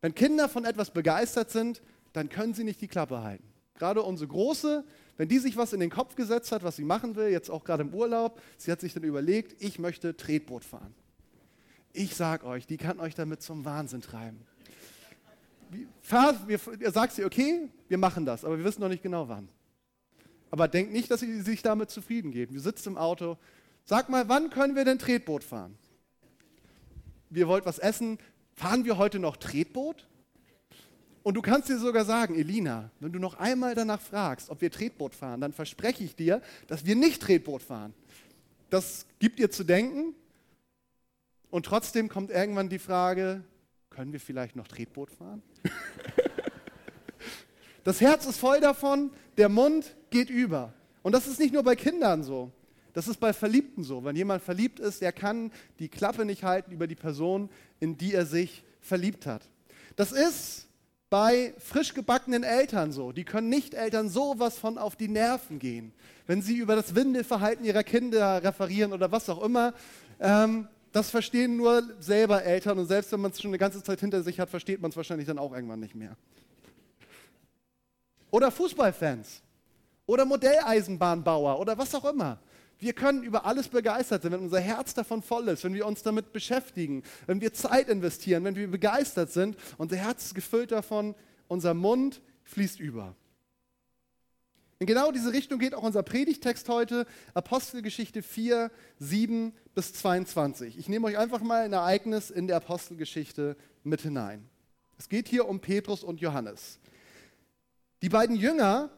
Wenn 0.00 0.12
Kinder 0.12 0.48
von 0.48 0.64
etwas 0.64 0.90
begeistert 0.90 1.52
sind, 1.52 1.82
dann 2.12 2.28
können 2.28 2.52
sie 2.52 2.64
nicht 2.64 2.80
die 2.80 2.88
Klappe 2.88 3.22
halten. 3.22 3.44
Gerade 3.74 4.02
unsere 4.02 4.26
Große, 4.26 4.84
wenn 5.18 5.28
die 5.28 5.38
sich 5.38 5.56
was 5.56 5.72
in 5.72 5.78
den 5.78 5.88
Kopf 5.90 6.16
gesetzt 6.16 6.50
hat, 6.50 6.64
was 6.64 6.74
sie 6.74 6.84
machen 6.84 7.14
will, 7.14 7.28
jetzt 7.28 7.48
auch 7.48 7.62
gerade 7.62 7.84
im 7.84 7.94
Urlaub, 7.94 8.42
sie 8.56 8.72
hat 8.72 8.80
sich 8.80 8.92
dann 8.92 9.04
überlegt, 9.04 9.54
ich 9.62 9.78
möchte 9.78 10.16
Tretboot 10.16 10.64
fahren. 10.64 10.94
Ich 11.92 12.16
sag 12.16 12.42
euch, 12.42 12.66
die 12.66 12.76
kann 12.76 12.98
euch 12.98 13.14
damit 13.14 13.42
zum 13.42 13.64
Wahnsinn 13.64 14.00
treiben. 14.00 14.40
Ihr 15.70 16.90
sagt 16.90 17.12
sie, 17.12 17.24
okay, 17.24 17.68
wir 17.86 17.98
machen 17.98 18.26
das, 18.26 18.44
aber 18.44 18.58
wir 18.58 18.64
wissen 18.64 18.80
noch 18.80 18.88
nicht 18.88 19.04
genau 19.04 19.28
wann. 19.28 19.48
Aber 20.50 20.66
denkt 20.66 20.92
nicht, 20.92 21.08
dass 21.08 21.20
sie 21.20 21.40
sich 21.42 21.62
damit 21.62 21.90
zufrieden 21.90 22.32
geht. 22.32 22.52
Wir 22.52 22.60
sitzen 22.60 22.90
im 22.90 22.98
Auto, 22.98 23.38
Sag 23.88 24.08
mal, 24.08 24.28
wann 24.28 24.50
können 24.50 24.74
wir 24.74 24.84
denn 24.84 24.98
Tretboot 24.98 25.44
fahren? 25.44 25.78
Wir 27.30 27.46
wollten 27.46 27.66
was 27.66 27.78
essen. 27.78 28.18
Fahren 28.54 28.84
wir 28.84 28.98
heute 28.98 29.20
noch 29.20 29.36
Tretboot? 29.36 30.08
Und 31.22 31.34
du 31.34 31.42
kannst 31.42 31.68
dir 31.68 31.78
sogar 31.78 32.04
sagen, 32.04 32.34
Elina, 32.34 32.90
wenn 32.98 33.12
du 33.12 33.20
noch 33.20 33.34
einmal 33.38 33.74
danach 33.76 34.00
fragst, 34.00 34.50
ob 34.50 34.60
wir 34.60 34.72
Tretboot 34.72 35.14
fahren, 35.14 35.40
dann 35.40 35.52
verspreche 35.52 36.02
ich 36.02 36.16
dir, 36.16 36.42
dass 36.66 36.84
wir 36.84 36.96
nicht 36.96 37.22
Tretboot 37.22 37.62
fahren. 37.62 37.94
Das 38.70 39.06
gibt 39.20 39.38
ihr 39.38 39.52
zu 39.52 39.62
denken. 39.62 40.14
Und 41.50 41.66
trotzdem 41.66 42.08
kommt 42.08 42.30
irgendwann 42.30 42.68
die 42.68 42.80
Frage, 42.80 43.44
können 43.90 44.12
wir 44.12 44.20
vielleicht 44.20 44.56
noch 44.56 44.68
Tretboot 44.68 45.10
fahren? 45.10 45.42
Das 47.84 48.00
Herz 48.00 48.26
ist 48.26 48.38
voll 48.38 48.60
davon, 48.60 49.12
der 49.36 49.48
Mund 49.48 49.94
geht 50.10 50.28
über. 50.28 50.72
Und 51.04 51.12
das 51.12 51.28
ist 51.28 51.38
nicht 51.38 51.54
nur 51.54 51.62
bei 51.62 51.76
Kindern 51.76 52.24
so. 52.24 52.50
Das 52.96 53.08
ist 53.08 53.20
bei 53.20 53.34
Verliebten 53.34 53.84
so. 53.84 54.06
Wenn 54.06 54.16
jemand 54.16 54.42
verliebt 54.42 54.80
ist, 54.80 55.02
der 55.02 55.12
kann 55.12 55.52
die 55.80 55.90
Klappe 55.90 56.24
nicht 56.24 56.44
halten 56.44 56.72
über 56.72 56.86
die 56.86 56.94
Person, 56.94 57.50
in 57.78 57.98
die 57.98 58.14
er 58.14 58.24
sich 58.24 58.64
verliebt 58.80 59.26
hat. 59.26 59.42
Das 59.96 60.12
ist 60.12 60.66
bei 61.10 61.52
frisch 61.58 61.92
gebackenen 61.92 62.42
Eltern 62.42 62.92
so. 62.92 63.12
Die 63.12 63.24
können 63.24 63.50
nicht 63.50 63.74
Eltern 63.74 64.08
sowas 64.08 64.56
von 64.56 64.78
auf 64.78 64.96
die 64.96 65.08
Nerven 65.08 65.58
gehen. 65.58 65.92
Wenn 66.26 66.40
sie 66.40 66.56
über 66.56 66.74
das 66.74 66.94
Windelverhalten 66.94 67.66
ihrer 67.66 67.82
Kinder 67.82 68.42
referieren 68.42 68.94
oder 68.94 69.12
was 69.12 69.28
auch 69.28 69.42
immer, 69.42 69.74
ähm, 70.18 70.66
das 70.90 71.10
verstehen 71.10 71.58
nur 71.58 71.82
selber 72.00 72.44
Eltern 72.44 72.78
und 72.78 72.86
selbst 72.86 73.12
wenn 73.12 73.20
man 73.20 73.30
es 73.30 73.42
schon 73.42 73.50
eine 73.50 73.58
ganze 73.58 73.82
Zeit 73.82 74.00
hinter 74.00 74.22
sich 74.22 74.40
hat, 74.40 74.48
versteht 74.48 74.80
man 74.80 74.90
es 74.90 74.96
wahrscheinlich 74.96 75.26
dann 75.26 75.38
auch 75.38 75.52
irgendwann 75.52 75.80
nicht 75.80 75.94
mehr. 75.94 76.16
Oder 78.30 78.50
Fußballfans 78.50 79.42
oder 80.06 80.24
Modelleisenbahnbauer 80.24 81.60
oder 81.60 81.76
was 81.76 81.94
auch 81.94 82.06
immer. 82.06 82.38
Wir 82.78 82.92
können 82.92 83.22
über 83.22 83.46
alles 83.46 83.68
begeistert 83.68 84.22
sein, 84.22 84.32
wenn 84.32 84.40
unser 84.40 84.60
Herz 84.60 84.92
davon 84.92 85.22
voll 85.22 85.48
ist, 85.48 85.64
wenn 85.64 85.74
wir 85.74 85.86
uns 85.86 86.02
damit 86.02 86.32
beschäftigen, 86.32 87.02
wenn 87.26 87.40
wir 87.40 87.52
Zeit 87.54 87.88
investieren, 87.88 88.44
wenn 88.44 88.54
wir 88.54 88.70
begeistert 88.70 89.32
sind. 89.32 89.56
Unser 89.78 89.96
Herz 89.96 90.26
ist 90.26 90.34
gefüllt 90.34 90.72
davon, 90.72 91.14
unser 91.48 91.72
Mund 91.72 92.20
fließt 92.44 92.80
über. 92.80 93.16
In 94.78 94.86
genau 94.86 95.10
diese 95.10 95.32
Richtung 95.32 95.58
geht 95.58 95.74
auch 95.74 95.82
unser 95.82 96.02
Predigtext 96.02 96.68
heute, 96.68 97.06
Apostelgeschichte 97.32 98.22
4, 98.22 98.70
7 98.98 99.54
bis 99.74 99.94
22. 99.94 100.76
Ich 100.76 100.88
nehme 100.90 101.06
euch 101.06 101.16
einfach 101.16 101.40
mal 101.40 101.62
ein 101.62 101.72
Ereignis 101.72 102.28
in 102.28 102.46
der 102.46 102.56
Apostelgeschichte 102.56 103.56
mit 103.84 104.02
hinein. 104.02 104.46
Es 104.98 105.08
geht 105.08 105.28
hier 105.28 105.48
um 105.48 105.60
Petrus 105.60 106.04
und 106.04 106.20
Johannes. 106.20 106.78
Die 108.02 108.10
beiden 108.10 108.36
Jünger 108.36 108.90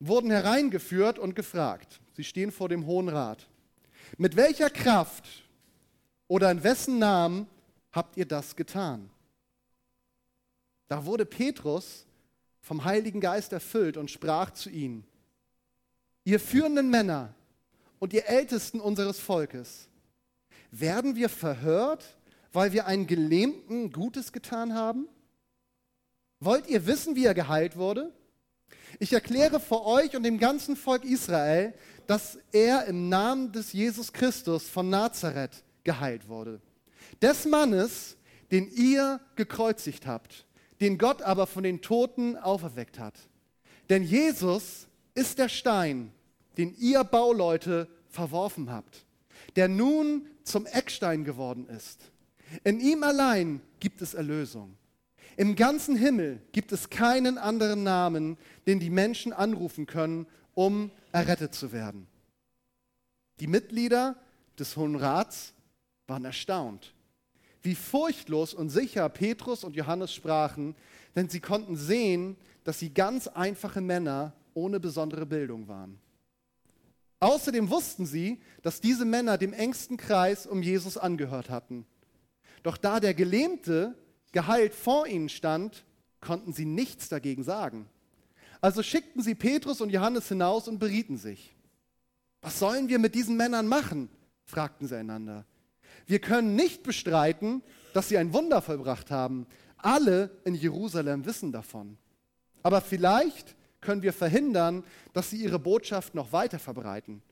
wurden 0.00 0.30
hereingeführt 0.30 1.18
und 1.18 1.34
gefragt. 1.34 2.00
Sie 2.14 2.24
stehen 2.24 2.52
vor 2.52 2.68
dem 2.68 2.86
Hohen 2.86 3.08
Rat. 3.08 3.48
Mit 4.16 4.36
welcher 4.36 4.70
Kraft 4.70 5.24
oder 6.26 6.50
in 6.50 6.62
wessen 6.62 6.98
Namen 6.98 7.46
habt 7.92 8.16
ihr 8.16 8.26
das 8.26 8.56
getan? 8.56 9.10
Da 10.88 11.04
wurde 11.04 11.26
Petrus 11.26 12.06
vom 12.60 12.84
Heiligen 12.84 13.20
Geist 13.20 13.52
erfüllt 13.52 13.96
und 13.96 14.10
sprach 14.10 14.50
zu 14.50 14.70
ihnen, 14.70 15.04
ihr 16.24 16.40
führenden 16.40 16.90
Männer 16.90 17.34
und 17.98 18.12
ihr 18.12 18.26
Ältesten 18.26 18.80
unseres 18.80 19.18
Volkes, 19.18 19.88
werden 20.70 21.16
wir 21.16 21.28
verhört, 21.28 22.18
weil 22.52 22.72
wir 22.72 22.86
einen 22.86 23.06
Gelähmten 23.06 23.90
Gutes 23.90 24.32
getan 24.32 24.74
haben? 24.74 25.08
Wollt 26.40 26.68
ihr 26.68 26.86
wissen, 26.86 27.16
wie 27.16 27.24
er 27.24 27.34
geheilt 27.34 27.76
wurde? 27.76 28.12
Ich 28.98 29.12
erkläre 29.12 29.60
vor 29.60 29.86
euch 29.86 30.16
und 30.16 30.22
dem 30.22 30.38
ganzen 30.38 30.76
Volk 30.76 31.04
Israel, 31.04 31.74
dass 32.06 32.38
er 32.52 32.86
im 32.86 33.08
Namen 33.08 33.52
des 33.52 33.72
Jesus 33.72 34.12
Christus 34.12 34.68
von 34.68 34.90
Nazareth 34.90 35.62
geheilt 35.84 36.28
wurde. 36.28 36.60
Des 37.22 37.44
Mannes, 37.46 38.16
den 38.50 38.70
ihr 38.70 39.20
gekreuzigt 39.36 40.06
habt, 40.06 40.46
den 40.80 40.98
Gott 40.98 41.22
aber 41.22 41.46
von 41.46 41.62
den 41.62 41.80
Toten 41.80 42.36
auferweckt 42.36 42.98
hat. 42.98 43.14
Denn 43.88 44.02
Jesus 44.02 44.86
ist 45.14 45.38
der 45.38 45.48
Stein, 45.48 46.12
den 46.56 46.74
ihr 46.78 47.04
Bauleute 47.04 47.88
verworfen 48.08 48.70
habt, 48.70 49.04
der 49.56 49.68
nun 49.68 50.26
zum 50.44 50.66
Eckstein 50.66 51.24
geworden 51.24 51.68
ist. 51.68 52.00
In 52.64 52.80
ihm 52.80 53.02
allein 53.02 53.60
gibt 53.80 54.02
es 54.02 54.14
Erlösung. 54.14 54.76
Im 55.36 55.54
ganzen 55.54 55.94
Himmel 55.94 56.40
gibt 56.50 56.72
es 56.72 56.90
keinen 56.90 57.38
anderen 57.38 57.84
Namen, 57.84 58.36
den 58.68 58.80
die 58.80 58.90
Menschen 58.90 59.32
anrufen 59.32 59.86
können, 59.86 60.26
um 60.52 60.90
errettet 61.10 61.54
zu 61.54 61.72
werden. 61.72 62.06
Die 63.40 63.46
Mitglieder 63.46 64.14
des 64.58 64.76
Hohen 64.76 64.94
Rats 64.94 65.54
waren 66.06 66.26
erstaunt, 66.26 66.94
wie 67.62 67.74
furchtlos 67.74 68.52
und 68.52 68.68
sicher 68.68 69.08
Petrus 69.08 69.64
und 69.64 69.74
Johannes 69.74 70.12
sprachen, 70.12 70.76
denn 71.16 71.30
sie 71.30 71.40
konnten 71.40 71.76
sehen, 71.76 72.36
dass 72.62 72.78
sie 72.78 72.92
ganz 72.92 73.26
einfache 73.26 73.80
Männer 73.80 74.34
ohne 74.52 74.80
besondere 74.80 75.24
Bildung 75.24 75.66
waren. 75.66 75.98
Außerdem 77.20 77.70
wussten 77.70 78.04
sie, 78.04 78.38
dass 78.60 78.82
diese 78.82 79.06
Männer 79.06 79.38
dem 79.38 79.54
engsten 79.54 79.96
Kreis 79.96 80.46
um 80.46 80.62
Jesus 80.62 80.98
angehört 80.98 81.48
hatten. 81.48 81.86
Doch 82.62 82.76
da 82.76 83.00
der 83.00 83.14
Gelähmte 83.14 83.96
geheilt 84.32 84.74
vor 84.74 85.06
ihnen 85.06 85.30
stand, 85.30 85.86
konnten 86.20 86.52
sie 86.52 86.66
nichts 86.66 87.08
dagegen 87.08 87.44
sagen. 87.44 87.88
Also 88.60 88.82
schickten 88.82 89.22
sie 89.22 89.34
Petrus 89.34 89.80
und 89.80 89.90
Johannes 89.90 90.28
hinaus 90.28 90.68
und 90.68 90.78
berieten 90.78 91.16
sich. 91.16 91.54
Was 92.40 92.58
sollen 92.58 92.88
wir 92.88 92.98
mit 92.98 93.14
diesen 93.14 93.36
Männern 93.36 93.66
machen? 93.66 94.08
fragten 94.44 94.88
sie 94.88 94.96
einander. 94.96 95.44
Wir 96.06 96.20
können 96.20 96.54
nicht 96.54 96.82
bestreiten, 96.82 97.62
dass 97.92 98.08
sie 98.08 98.18
ein 98.18 98.32
Wunder 98.32 98.62
vollbracht 98.62 99.10
haben. 99.10 99.46
Alle 99.76 100.30
in 100.44 100.54
Jerusalem 100.54 101.26
wissen 101.26 101.52
davon. 101.52 101.98
Aber 102.62 102.80
vielleicht 102.80 103.56
können 103.80 104.02
wir 104.02 104.12
verhindern, 104.12 104.84
dass 105.12 105.30
sie 105.30 105.36
ihre 105.36 105.58
Botschaft 105.58 106.14
noch 106.14 106.32
weiter 106.32 106.58
verbreiten. 106.58 107.22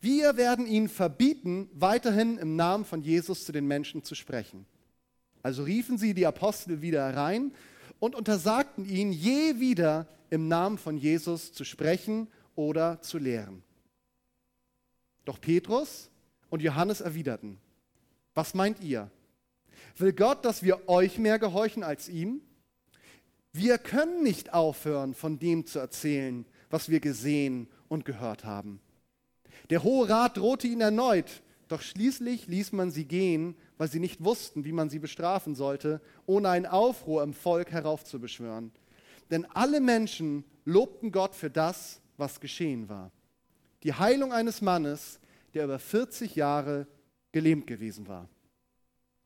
Wir 0.00 0.36
werden 0.36 0.66
ihnen 0.66 0.88
verbieten, 0.88 1.68
weiterhin 1.74 2.38
im 2.38 2.56
Namen 2.56 2.84
von 2.84 3.02
Jesus 3.02 3.44
zu 3.44 3.52
den 3.52 3.66
Menschen 3.66 4.04
zu 4.04 4.14
sprechen. 4.14 4.66
Also 5.42 5.62
riefen 5.62 5.98
sie 5.98 6.14
die 6.14 6.26
Apostel 6.26 6.82
wieder 6.82 7.06
herein 7.06 7.52
und 7.98 8.14
untersagten 8.14 8.84
ihnen, 8.84 9.12
je 9.12 9.58
wieder 9.58 10.06
im 10.30 10.48
Namen 10.48 10.78
von 10.78 10.96
Jesus 10.96 11.52
zu 11.52 11.64
sprechen 11.64 12.28
oder 12.54 13.02
zu 13.02 13.18
lehren. 13.18 13.62
Doch 15.24 15.40
Petrus 15.40 16.10
und 16.48 16.62
Johannes 16.62 17.00
erwiderten, 17.00 17.58
was 18.34 18.54
meint 18.54 18.80
ihr? 18.80 19.10
Will 19.96 20.12
Gott, 20.12 20.44
dass 20.44 20.62
wir 20.62 20.88
euch 20.88 21.18
mehr 21.18 21.38
gehorchen 21.38 21.82
als 21.82 22.08
ihm? 22.08 22.40
Wir 23.52 23.78
können 23.78 24.22
nicht 24.22 24.54
aufhören, 24.54 25.14
von 25.14 25.38
dem 25.38 25.66
zu 25.66 25.78
erzählen, 25.78 26.46
was 26.70 26.88
wir 26.88 27.00
gesehen 27.00 27.68
und 27.88 28.04
gehört 28.04 28.44
haben. 28.44 28.80
Der 29.70 29.82
Hohe 29.82 30.08
Rat 30.08 30.36
drohte 30.36 30.68
ihn 30.68 30.80
erneut, 30.80 31.42
doch 31.68 31.82
schließlich 31.82 32.46
ließ 32.46 32.72
man 32.72 32.90
sie 32.90 33.04
gehen, 33.04 33.56
weil 33.78 33.88
sie 33.88 34.00
nicht 34.00 34.24
wussten, 34.24 34.64
wie 34.64 34.72
man 34.72 34.90
sie 34.90 34.98
bestrafen 34.98 35.54
sollte, 35.54 36.00
ohne 36.26 36.48
einen 36.48 36.66
Aufruhr 36.66 37.22
im 37.22 37.32
Volk 37.32 37.70
heraufzubeschwören. 37.72 38.72
Denn 39.30 39.46
alle 39.46 39.80
Menschen 39.80 40.44
lobten 40.64 41.12
Gott 41.12 41.34
für 41.34 41.50
das, 41.50 42.00
was 42.16 42.40
geschehen 42.40 42.88
war. 42.88 43.10
Die 43.82 43.94
Heilung 43.94 44.32
eines 44.32 44.60
Mannes, 44.60 45.20
der 45.54 45.64
über 45.64 45.78
40 45.78 46.34
Jahre 46.34 46.86
gelähmt 47.32 47.66
gewesen 47.66 48.08
war. 48.08 48.28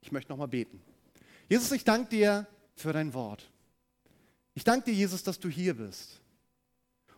Ich 0.01 0.13
möchte 0.13 0.31
nochmal 0.31 0.49
beten. 0.49 0.81
Jesus, 1.49 1.73
ich 1.73 1.85
danke 1.85 2.11
dir 2.11 2.47
für 2.75 2.93
dein 2.93 3.15
Wort. 3.15 3.51
Ich 4.55 4.65
danke 4.65 4.87
dir, 4.87 4.95
Jesus, 4.95 5.23
dass 5.23 5.41
du 5.41 5.49
hier 5.49 5.75
bist 5.75 6.21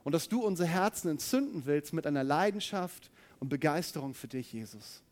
und 0.04 0.12
dass 0.12 0.28
du 0.28 0.42
unsere 0.42 0.68
Herzen 0.68 1.10
entzünden 1.10 1.66
willst 1.66 1.92
mit 1.92 2.06
einer 2.06 2.24
Leidenschaft 2.24 3.10
und 3.40 3.48
Begeisterung 3.48 4.14
für 4.14 4.28
dich, 4.28 4.52
Jesus. 4.52 5.02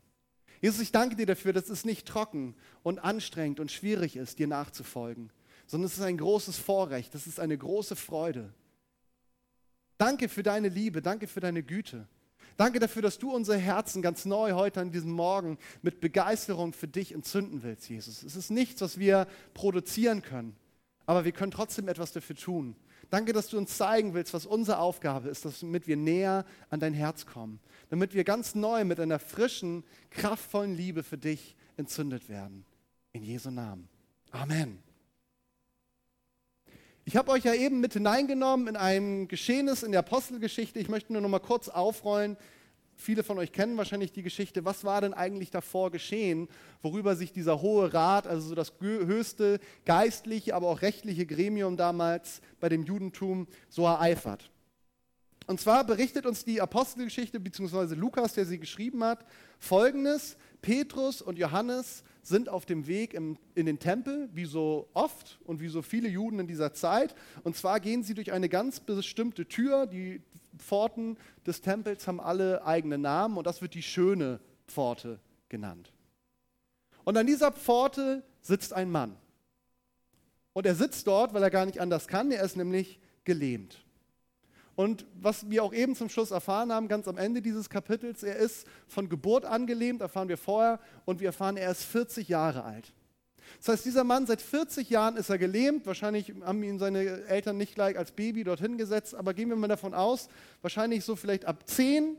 Jesus, 0.61 0.79
ich 0.79 0.91
danke 0.91 1.15
dir 1.15 1.25
dafür, 1.25 1.53
dass 1.53 1.69
es 1.69 1.85
nicht 1.85 2.07
trocken 2.07 2.55
und 2.81 2.99
anstrengend 2.99 3.59
und 3.59 3.71
schwierig 3.71 4.15
ist, 4.15 4.39
dir 4.39 4.47
nachzufolgen, 4.47 5.29
sondern 5.67 5.87
es 5.87 5.97
ist 5.97 6.03
ein 6.03 6.17
großes 6.17 6.57
Vorrecht, 6.57 7.15
es 7.15 7.27
ist 7.27 7.39
eine 7.39 7.57
große 7.57 7.95
Freude. 7.95 8.53
Danke 9.97 10.29
für 10.29 10.43
deine 10.43 10.69
Liebe, 10.69 11.01
danke 11.01 11.27
für 11.27 11.39
deine 11.39 11.63
Güte. 11.63 12.07
Danke 12.57 12.79
dafür, 12.79 13.01
dass 13.01 13.17
du 13.17 13.31
unsere 13.31 13.57
Herzen 13.57 14.01
ganz 14.01 14.23
neu 14.25 14.53
heute 14.53 14.79
an 14.79 14.91
diesem 14.91 15.11
Morgen 15.11 15.57
mit 15.81 15.99
Begeisterung 15.99 16.73
für 16.73 16.87
dich 16.87 17.13
entzünden 17.13 17.63
willst, 17.63 17.89
Jesus. 17.89 18.23
Es 18.23 18.35
ist 18.35 18.49
nichts, 18.49 18.81
was 18.81 18.97
wir 18.97 19.27
produzieren 19.53 20.21
können, 20.21 20.55
aber 21.05 21.25
wir 21.25 21.33
können 21.33 21.51
trotzdem 21.51 21.87
etwas 21.89 22.13
dafür 22.13 22.35
tun. 22.35 22.75
Danke, 23.09 23.33
dass 23.33 23.49
du 23.49 23.57
uns 23.57 23.77
zeigen 23.77 24.13
willst, 24.13 24.33
was 24.33 24.45
unsere 24.45 24.79
Aufgabe 24.79 25.29
ist, 25.29 25.45
damit 25.45 25.87
wir 25.87 25.97
näher 25.97 26.45
an 26.69 26.79
dein 26.79 26.93
Herz 26.93 27.25
kommen, 27.25 27.59
damit 27.89 28.13
wir 28.13 28.23
ganz 28.23 28.55
neu 28.55 28.83
mit 28.85 28.99
einer 28.99 29.19
frischen, 29.19 29.83
kraftvollen 30.09 30.73
Liebe 30.73 31.03
für 31.03 31.17
dich 31.17 31.55
entzündet 31.77 32.29
werden. 32.29 32.65
In 33.11 33.23
Jesu 33.23 33.51
Namen. 33.51 33.87
Amen. 34.31 34.84
Ich 37.07 37.15
habe 37.15 37.31
euch 37.31 37.43
ja 37.43 37.53
eben 37.53 37.81
mit 37.81 37.93
hineingenommen 37.93 38.67
in 38.67 38.75
ein 38.75 39.27
Geschehnis 39.27 39.83
in 39.83 39.91
der 39.91 39.99
Apostelgeschichte. 39.99 40.79
Ich 40.79 40.89
möchte 40.89 41.13
nur 41.13 41.21
noch 41.21 41.29
mal 41.29 41.39
kurz 41.39 41.69
aufrollen, 41.69 42.35
Viele 42.97 43.23
von 43.23 43.37
euch 43.37 43.51
kennen 43.51 43.77
wahrscheinlich 43.77 44.13
die 44.13 44.23
Geschichte, 44.23 44.63
was 44.63 44.85
war 44.85 45.01
denn 45.01 45.13
eigentlich 45.13 45.51
davor 45.51 45.91
geschehen, 45.91 46.47
worüber 46.81 47.15
sich 47.15 47.33
dieser 47.33 47.61
Hohe 47.61 47.93
Rat, 47.93 48.25
also 48.25 48.47
so 48.47 48.55
das 48.55 48.73
höchste 48.79 49.59
geistliche, 49.85 50.55
aber 50.55 50.67
auch 50.67 50.81
rechtliche 50.81 51.25
Gremium 51.25 51.75
damals 51.75 52.41
bei 52.59 52.69
dem 52.69 52.83
Judentum 52.83 53.47
so 53.67 53.83
ereifert. 53.85 54.49
Und 55.45 55.59
zwar 55.59 55.83
berichtet 55.83 56.25
uns 56.25 56.45
die 56.45 56.61
Apostelgeschichte, 56.61 57.39
beziehungsweise 57.39 57.95
Lukas, 57.95 58.33
der 58.33 58.45
sie 58.45 58.59
geschrieben 58.59 59.03
hat, 59.03 59.25
folgendes. 59.59 60.37
Petrus 60.61 61.21
und 61.21 61.37
Johannes 61.37 62.03
sind 62.25 62.49
auf 62.49 62.65
dem 62.65 62.87
Weg 62.87 63.13
im, 63.13 63.37
in 63.53 63.67
den 63.67 63.77
Tempel, 63.77 64.29
wie 64.33 64.45
so 64.45 64.89
oft 64.93 65.39
und 65.45 65.61
wie 65.61 65.67
so 65.67 65.83
viele 65.83 66.09
Juden 66.09 66.39
in 66.39 66.47
dieser 66.47 66.73
Zeit. 66.73 67.15
Und 67.43 67.55
zwar 67.55 67.79
gehen 67.79 68.01
sie 68.01 68.15
durch 68.15 68.31
eine 68.31 68.49
ganz 68.49 68.79
bestimmte 68.79 69.47
Tür. 69.47 69.85
Die 69.85 70.21
Pforten 70.57 71.17
des 71.45 71.61
Tempels 71.61 72.07
haben 72.07 72.19
alle 72.19 72.65
eigene 72.65 72.97
Namen 72.97 73.37
und 73.37 73.45
das 73.45 73.61
wird 73.61 73.75
die 73.75 73.83
schöne 73.83 74.39
Pforte 74.67 75.19
genannt. 75.49 75.93
Und 77.03 77.15
an 77.15 77.27
dieser 77.27 77.51
Pforte 77.51 78.23
sitzt 78.41 78.73
ein 78.73 78.89
Mann. 78.89 79.15
Und 80.53 80.65
er 80.65 80.73
sitzt 80.73 81.05
dort, 81.05 81.33
weil 81.33 81.43
er 81.43 81.51
gar 81.51 81.67
nicht 81.67 81.79
anders 81.79 82.07
kann. 82.07 82.31
Er 82.31 82.43
ist 82.43 82.57
nämlich 82.57 82.99
gelähmt. 83.23 83.84
Und 84.75 85.05
was 85.21 85.49
wir 85.49 85.63
auch 85.63 85.73
eben 85.73 85.95
zum 85.95 86.09
Schluss 86.09 86.31
erfahren 86.31 86.71
haben, 86.71 86.87
ganz 86.87 87.07
am 87.07 87.17
Ende 87.17 87.41
dieses 87.41 87.69
Kapitels, 87.69 88.23
er 88.23 88.35
ist 88.35 88.67
von 88.87 89.07
Geburt 89.07 89.45
an 89.45 89.67
gelähmt, 89.67 90.01
erfahren 90.01 90.27
wir 90.27 90.37
vorher, 90.37 90.79
und 91.05 91.19
wir 91.21 91.27
erfahren, 91.27 91.55
er 91.57 91.71
ist 91.71 91.83
40 91.83 92.27
Jahre 92.27 92.63
alt. 92.63 92.93
Das 93.59 93.69
heißt, 93.69 93.85
dieser 93.85 94.03
Mann, 94.03 94.25
seit 94.25 94.41
40 94.41 94.89
Jahren 94.89 95.17
ist 95.17 95.29
er 95.29 95.37
gelähmt. 95.37 95.85
Wahrscheinlich 95.85 96.33
haben 96.43 96.61
ihn 96.63 96.79
seine 96.79 97.25
Eltern 97.27 97.57
nicht 97.57 97.75
gleich 97.75 97.97
als 97.97 98.11
Baby 98.11 98.43
dorthin 98.43 98.77
gesetzt, 98.77 99.15
aber 99.15 99.33
gehen 99.33 99.49
wir 99.49 99.55
mal 99.55 99.67
davon 99.67 99.93
aus, 99.93 100.29
wahrscheinlich 100.61 101.05
so 101.05 101.15
vielleicht 101.15 101.45
ab 101.45 101.67
10 101.67 102.17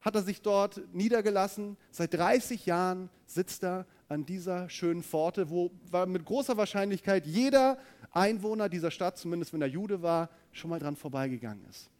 hat 0.00 0.14
er 0.16 0.22
sich 0.22 0.42
dort 0.42 0.82
niedergelassen. 0.92 1.78
Seit 1.90 2.12
30 2.12 2.66
Jahren 2.66 3.08
sitzt 3.24 3.64
er 3.64 3.86
an 4.08 4.26
dieser 4.26 4.68
schönen 4.68 5.02
Pforte, 5.02 5.48
wo 5.48 5.70
mit 6.06 6.26
großer 6.26 6.58
Wahrscheinlichkeit 6.58 7.26
jeder 7.26 7.78
Einwohner 8.10 8.68
dieser 8.68 8.90
Stadt, 8.90 9.16
zumindest 9.16 9.54
wenn 9.54 9.62
er 9.62 9.68
Jude 9.68 10.02
war, 10.02 10.28
schon 10.56 10.70
mal 10.70 10.78
dran 10.78 10.96
vorbeigegangen 10.96 11.64
ist. 11.68 11.90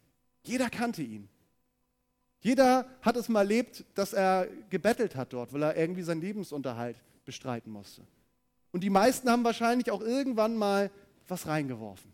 Jeder 0.43 0.69
kannte 0.69 1.01
ihn. 1.01 1.27
Jeder 2.39 2.87
hat 3.01 3.15
es 3.15 3.27
mal 3.27 3.41
erlebt, 3.41 3.83
dass 3.95 4.13
er 4.13 4.47
gebettelt 4.69 5.15
hat 5.15 5.33
dort, 5.33 5.51
weil 5.53 5.63
er 5.63 5.77
irgendwie 5.77 6.03
seinen 6.03 6.21
Lebensunterhalt 6.21 6.95
bestreiten 7.25 7.71
musste. 7.71 8.01
Und 8.71 8.81
die 8.81 8.89
meisten 8.89 9.29
haben 9.29 9.43
wahrscheinlich 9.43 9.89
auch 9.89 10.01
irgendwann 10.01 10.55
mal 10.55 10.91
was 11.27 11.47
reingeworfen. 11.47 12.11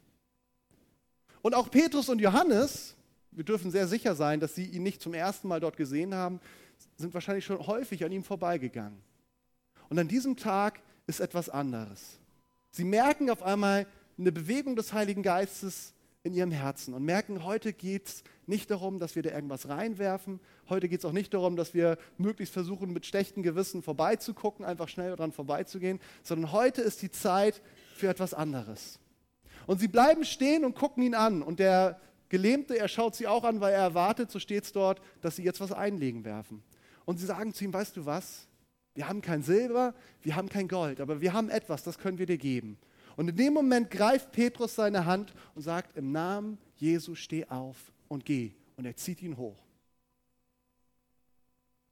Und 1.41 1.55
auch 1.55 1.69
Petrus 1.69 2.07
und 2.07 2.19
Johannes, 2.19 2.95
wir 3.31 3.43
dürfen 3.43 3.71
sehr 3.71 3.87
sicher 3.87 4.15
sein, 4.15 4.39
dass 4.39 4.55
sie 4.55 4.65
ihn 4.65 4.83
nicht 4.83 5.01
zum 5.01 5.13
ersten 5.13 5.47
Mal 5.47 5.59
dort 5.59 5.75
gesehen 5.75 6.13
haben, 6.13 6.39
sind 6.97 7.13
wahrscheinlich 7.13 7.45
schon 7.45 7.65
häufig 7.65 8.03
an 8.05 8.11
ihm 8.11 8.23
vorbeigegangen. 8.23 9.01
Und 9.89 9.99
an 9.99 10.07
diesem 10.07 10.37
Tag 10.37 10.79
ist 11.07 11.19
etwas 11.19 11.49
anderes. 11.49 12.19
Sie 12.69 12.85
merken 12.85 13.29
auf 13.29 13.43
einmal 13.43 13.85
eine 14.17 14.31
Bewegung 14.31 14.75
des 14.75 14.93
Heiligen 14.93 15.23
Geistes 15.23 15.93
in 16.23 16.33
ihrem 16.33 16.51
Herzen 16.51 16.93
und 16.93 17.03
merken, 17.03 17.43
heute 17.43 17.73
geht 17.73 18.07
es 18.07 18.23
nicht 18.45 18.69
darum, 18.69 18.99
dass 18.99 19.15
wir 19.15 19.23
da 19.23 19.31
irgendwas 19.31 19.69
reinwerfen. 19.69 20.39
Heute 20.69 20.87
geht 20.87 20.99
es 20.99 21.05
auch 21.05 21.13
nicht 21.13 21.33
darum, 21.33 21.55
dass 21.55 21.73
wir 21.73 21.97
möglichst 22.17 22.53
versuchen, 22.53 22.93
mit 22.93 23.05
schlechtem 23.05 23.41
Gewissen 23.41 23.81
vorbeizugucken, 23.81 24.63
einfach 24.63 24.87
schnell 24.87 25.09
daran 25.15 25.31
vorbeizugehen, 25.31 25.99
sondern 26.21 26.51
heute 26.51 26.81
ist 26.81 27.01
die 27.01 27.09
Zeit 27.09 27.61
für 27.95 28.07
etwas 28.07 28.33
anderes. 28.33 28.99
Und 29.65 29.79
sie 29.79 29.87
bleiben 29.87 30.23
stehen 30.23 30.63
und 30.63 30.75
gucken 30.75 31.03
ihn 31.03 31.15
an. 31.15 31.41
Und 31.41 31.59
der 31.59 31.99
Gelähmte, 32.29 32.77
er 32.77 32.87
schaut 32.87 33.15
sie 33.15 33.27
auch 33.27 33.43
an, 33.43 33.59
weil 33.59 33.73
er 33.73 33.81
erwartet, 33.81 34.31
so 34.31 34.39
steht 34.39 34.65
es 34.65 34.71
dort, 34.71 35.01
dass 35.21 35.35
sie 35.35 35.43
jetzt 35.43 35.59
was 35.59 35.71
einlegen 35.71 36.23
werfen. 36.23 36.63
Und 37.05 37.17
sie 37.17 37.25
sagen 37.25 37.53
zu 37.53 37.63
ihm, 37.63 37.73
weißt 37.73 37.97
du 37.97 38.05
was? 38.05 38.47
Wir 38.93 39.07
haben 39.07 39.21
kein 39.21 39.41
Silber, 39.41 39.95
wir 40.21 40.35
haben 40.35 40.49
kein 40.49 40.67
Gold, 40.67 40.99
aber 40.99 41.21
wir 41.21 41.33
haben 41.33 41.49
etwas, 41.49 41.83
das 41.83 41.97
können 41.97 42.17
wir 42.17 42.25
dir 42.25 42.37
geben. 42.37 42.77
Und 43.15 43.29
in 43.29 43.35
dem 43.35 43.53
Moment 43.53 43.91
greift 43.91 44.31
Petrus 44.31 44.75
seine 44.75 45.05
Hand 45.05 45.33
und 45.55 45.61
sagt, 45.61 45.97
im 45.97 46.11
Namen 46.11 46.57
Jesu 46.75 47.15
steh 47.15 47.45
auf 47.45 47.77
und 48.07 48.25
geh. 48.25 48.53
Und 48.77 48.85
er 48.85 48.95
zieht 48.95 49.21
ihn 49.21 49.37
hoch. 49.37 49.63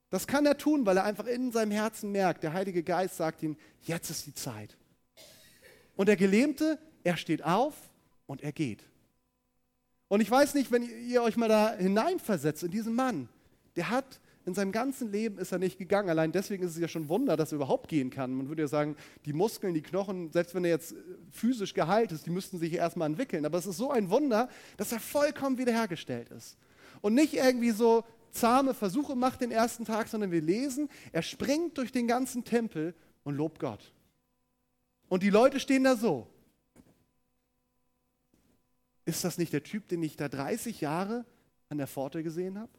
Das 0.10 0.26
kann 0.26 0.46
er 0.46 0.58
tun, 0.58 0.86
weil 0.86 0.98
er 0.98 1.04
einfach 1.04 1.28
in 1.28 1.52
seinem 1.52 1.72
Herzen 1.72 2.12
merkt, 2.12 2.44
der 2.44 2.54
Heilige 2.54 2.82
Geist 2.82 3.18
sagt 3.18 3.44
ihm, 3.44 3.58
jetzt 3.84 4.10
ist 4.10 4.26
die 4.26 4.34
Zeit. 4.34 4.76
Und 5.96 6.08
der 6.08 6.16
Gelähmte, 6.16 6.80
er 7.04 7.18
steht 7.18 7.44
auf 7.44 7.76
und 8.26 8.42
er 8.42 8.52
geht. 8.52 8.84
Und 10.08 10.22
ich 10.22 10.32
weiß 10.32 10.56
nicht, 10.56 10.72
wenn 10.72 10.84
ihr 11.08 11.22
euch 11.22 11.38
mal 11.38 11.50
da 11.50 11.76
hineinversetzt 11.76 12.64
in 12.64 12.72
diesen 12.72 12.96
Mann, 12.96 13.30
der 13.76 13.90
hat 13.90 14.20
in 14.50 14.56
seinem 14.56 14.72
ganzen 14.72 15.12
Leben 15.12 15.38
ist 15.38 15.52
er 15.52 15.60
nicht 15.60 15.78
gegangen. 15.78 16.10
Allein 16.10 16.32
deswegen 16.32 16.64
ist 16.64 16.72
es 16.72 16.80
ja 16.80 16.88
schon 16.88 17.04
ein 17.04 17.10
Wunder, 17.10 17.38
dass 17.38 17.52
er 17.52 17.58
überhaupt 17.58 17.88
gehen 17.88 18.10
kann. 18.10 18.34
Man 18.34 18.50
würde 18.50 18.64
ja 18.64 18.68
sagen, 18.68 18.96
die 19.26 19.34
Muskeln, 19.34 19.76
die 19.76 19.84
Knochen, 19.84 20.32
selbst 20.32 20.56
wenn 20.56 20.66
er 20.66 20.72
jetzt 20.72 20.94
äh, 20.94 20.96
physisch 21.30 21.76
geheilt 21.76 22.12
ist, 22.12 22.26
die 22.26 22.32
müssten 22.32 22.58
sich 22.58 22.74
erstmal 22.74 23.08
entwickeln. 23.10 23.46
Aber 23.46 23.60
es 23.60 23.68
ist 23.68 23.78
so 23.78 23.92
ein 23.92 24.10
Wunder, 24.10 24.50
dass 24.76 24.92
er 24.92 25.00
vollkommen 25.00 25.60
wiederhergestellt 25.60 26.30
ist. 26.30 26.58
Und 27.02 27.14
nicht 27.14 27.36
irgendwie 27.36 27.70
so 27.70 28.04
zahme 28.32 28.74
Versuche 28.74 29.16
macht 29.16 29.42
den 29.42 29.52
ersten 29.52 29.86
Tag, 29.86 30.08
sondern 30.08 30.32
wir 30.32 30.42
lesen, 30.42 30.90
er 31.12 31.22
springt 31.22 31.78
durch 31.78 31.92
den 31.92 32.08
ganzen 32.08 32.44
Tempel 32.44 32.96
und 33.24 33.36
lobt 33.36 33.60
Gott. 33.60 33.94
Und 35.10 35.22
die 35.22 35.30
Leute 35.30 35.60
stehen 35.60 35.84
da 35.84 35.96
so. 35.96 36.28
Ist 39.06 39.24
das 39.24 39.38
nicht 39.38 39.54
der 39.54 39.64
Typ, 39.64 39.88
den 39.88 40.02
ich 40.02 40.18
da 40.18 40.28
30 40.28 40.82
Jahre 40.82 41.26
an 41.70 41.78
der 41.78 41.88
Pforte 41.88 42.24
gesehen 42.24 42.58
habe? 42.58 42.72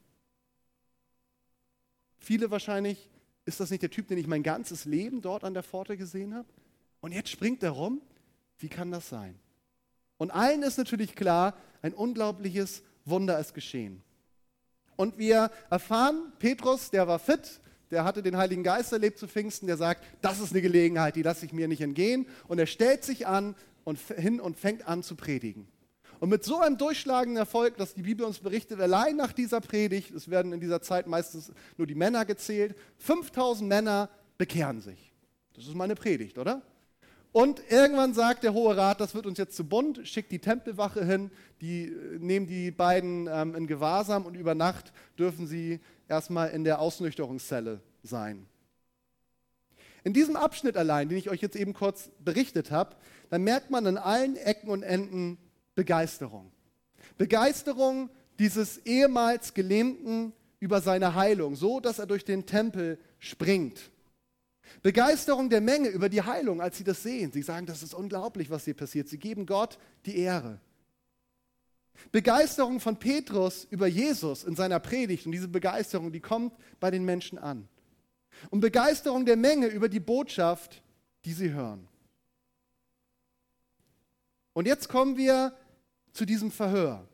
Viele 2.20 2.50
wahrscheinlich, 2.50 3.08
ist 3.46 3.58
das 3.58 3.70
nicht 3.70 3.82
der 3.82 3.90
Typ, 3.90 4.06
den 4.06 4.18
ich 4.18 4.26
mein 4.26 4.42
ganzes 4.42 4.84
Leben 4.84 5.22
dort 5.22 5.42
an 5.42 5.54
der 5.54 5.62
Pforte 5.62 5.96
gesehen 5.96 6.34
habe? 6.34 6.46
Und 7.00 7.12
jetzt 7.12 7.30
springt 7.30 7.62
er 7.62 7.70
rum? 7.70 8.00
Wie 8.58 8.68
kann 8.68 8.92
das 8.92 9.08
sein? 9.08 9.38
Und 10.18 10.30
allen 10.30 10.62
ist 10.62 10.76
natürlich 10.76 11.16
klar, 11.16 11.56
ein 11.80 11.94
unglaubliches 11.94 12.82
Wunder 13.06 13.38
ist 13.38 13.54
geschehen. 13.54 14.02
Und 14.96 15.16
wir 15.16 15.50
erfahren, 15.70 16.30
Petrus, 16.38 16.90
der 16.90 17.08
war 17.08 17.18
fit, 17.18 17.60
der 17.90 18.04
hatte 18.04 18.22
den 18.22 18.36
Heiligen 18.36 18.62
Geist 18.62 18.92
erlebt 18.92 19.18
zu 19.18 19.26
Pfingsten, 19.26 19.66
der 19.66 19.78
sagt, 19.78 20.04
das 20.20 20.40
ist 20.40 20.52
eine 20.52 20.60
Gelegenheit, 20.60 21.16
die 21.16 21.22
lasse 21.22 21.46
ich 21.46 21.54
mir 21.54 21.68
nicht 21.68 21.80
entgehen. 21.80 22.26
Und 22.48 22.58
er 22.58 22.66
stellt 22.66 23.02
sich 23.02 23.26
an 23.26 23.56
und 23.84 23.98
hin 23.98 24.40
und 24.40 24.58
fängt 24.58 24.86
an 24.86 25.02
zu 25.02 25.16
predigen. 25.16 25.66
Und 26.20 26.28
mit 26.28 26.44
so 26.44 26.60
einem 26.60 26.76
durchschlagenden 26.76 27.38
Erfolg, 27.38 27.78
dass 27.78 27.94
die 27.94 28.02
Bibel 28.02 28.26
uns 28.26 28.38
berichtet, 28.38 28.78
allein 28.78 29.16
nach 29.16 29.32
dieser 29.32 29.62
Predigt, 29.62 30.10
es 30.10 30.28
werden 30.30 30.52
in 30.52 30.60
dieser 30.60 30.82
Zeit 30.82 31.06
meistens 31.06 31.50
nur 31.78 31.86
die 31.86 31.94
Männer 31.94 32.26
gezählt, 32.26 32.76
5000 32.98 33.66
Männer 33.66 34.10
bekehren 34.36 34.82
sich. 34.82 35.14
Das 35.54 35.66
ist 35.66 35.74
meine 35.74 35.94
Predigt, 35.94 36.36
oder? 36.36 36.60
Und 37.32 37.62
irgendwann 37.70 38.12
sagt 38.12 38.44
der 38.44 38.52
Hohe 38.52 38.76
Rat, 38.76 39.00
das 39.00 39.14
wird 39.14 39.24
uns 39.24 39.38
jetzt 39.38 39.56
zu 39.56 39.64
bunt, 39.64 40.06
schickt 40.06 40.30
die 40.30 40.40
Tempelwache 40.40 41.04
hin, 41.04 41.30
die 41.62 41.84
äh, 41.84 42.18
nehmen 42.18 42.46
die 42.46 42.70
beiden 42.70 43.26
ähm, 43.30 43.54
in 43.54 43.66
Gewahrsam 43.66 44.26
und 44.26 44.34
über 44.34 44.54
Nacht 44.54 44.92
dürfen 45.18 45.46
sie 45.46 45.80
erstmal 46.06 46.50
in 46.50 46.64
der 46.64 46.80
Ausnüchterungszelle 46.80 47.80
sein. 48.02 48.46
In 50.02 50.12
diesem 50.12 50.36
Abschnitt 50.36 50.76
allein, 50.76 51.08
den 51.08 51.16
ich 51.16 51.30
euch 51.30 51.40
jetzt 51.40 51.56
eben 51.56 51.72
kurz 51.72 52.10
berichtet 52.18 52.70
habe, 52.70 52.96
da 53.30 53.38
merkt 53.38 53.70
man 53.70 53.86
an 53.86 53.96
allen 53.96 54.36
Ecken 54.36 54.68
und 54.68 54.82
Enden 54.82 55.38
Begeisterung. 55.80 56.52
Begeisterung 57.16 58.10
dieses 58.38 58.76
ehemals 58.84 59.54
Gelähmten 59.54 60.34
über 60.58 60.82
seine 60.82 61.14
Heilung, 61.14 61.56
so 61.56 61.80
dass 61.80 61.98
er 61.98 62.04
durch 62.04 62.22
den 62.22 62.44
Tempel 62.44 62.98
springt. 63.18 63.90
Begeisterung 64.82 65.48
der 65.48 65.62
Menge 65.62 65.88
über 65.88 66.10
die 66.10 66.20
Heilung, 66.20 66.60
als 66.60 66.76
sie 66.76 66.84
das 66.84 67.02
sehen. 67.02 67.32
Sie 67.32 67.40
sagen, 67.40 67.64
das 67.64 67.82
ist 67.82 67.94
unglaublich, 67.94 68.50
was 68.50 68.66
hier 68.66 68.74
passiert. 68.74 69.08
Sie 69.08 69.16
geben 69.16 69.46
Gott 69.46 69.78
die 70.04 70.18
Ehre. 70.18 70.60
Begeisterung 72.12 72.78
von 72.78 72.98
Petrus 72.98 73.66
über 73.70 73.86
Jesus 73.86 74.44
in 74.44 74.56
seiner 74.56 74.80
Predigt 74.80 75.24
und 75.24 75.32
diese 75.32 75.48
Begeisterung, 75.48 76.12
die 76.12 76.20
kommt 76.20 76.52
bei 76.78 76.90
den 76.90 77.06
Menschen 77.06 77.38
an. 77.38 77.66
Und 78.50 78.60
Begeisterung 78.60 79.24
der 79.24 79.36
Menge 79.36 79.68
über 79.68 79.88
die 79.88 79.98
Botschaft, 79.98 80.82
die 81.24 81.32
sie 81.32 81.52
hören. 81.52 81.88
Und 84.52 84.66
jetzt 84.66 84.90
kommen 84.90 85.16
wir 85.16 85.54
zu 86.12 86.24
diesem 86.24 86.50
Verhör, 86.50 87.06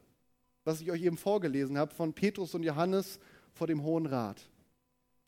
was 0.64 0.80
ich 0.80 0.90
euch 0.90 1.02
eben 1.02 1.16
vorgelesen 1.16 1.78
habe 1.78 1.94
von 1.94 2.12
Petrus 2.12 2.54
und 2.54 2.62
Johannes 2.62 3.18
vor 3.52 3.66
dem 3.66 3.82
Hohen 3.82 4.06
Rat. 4.06 4.40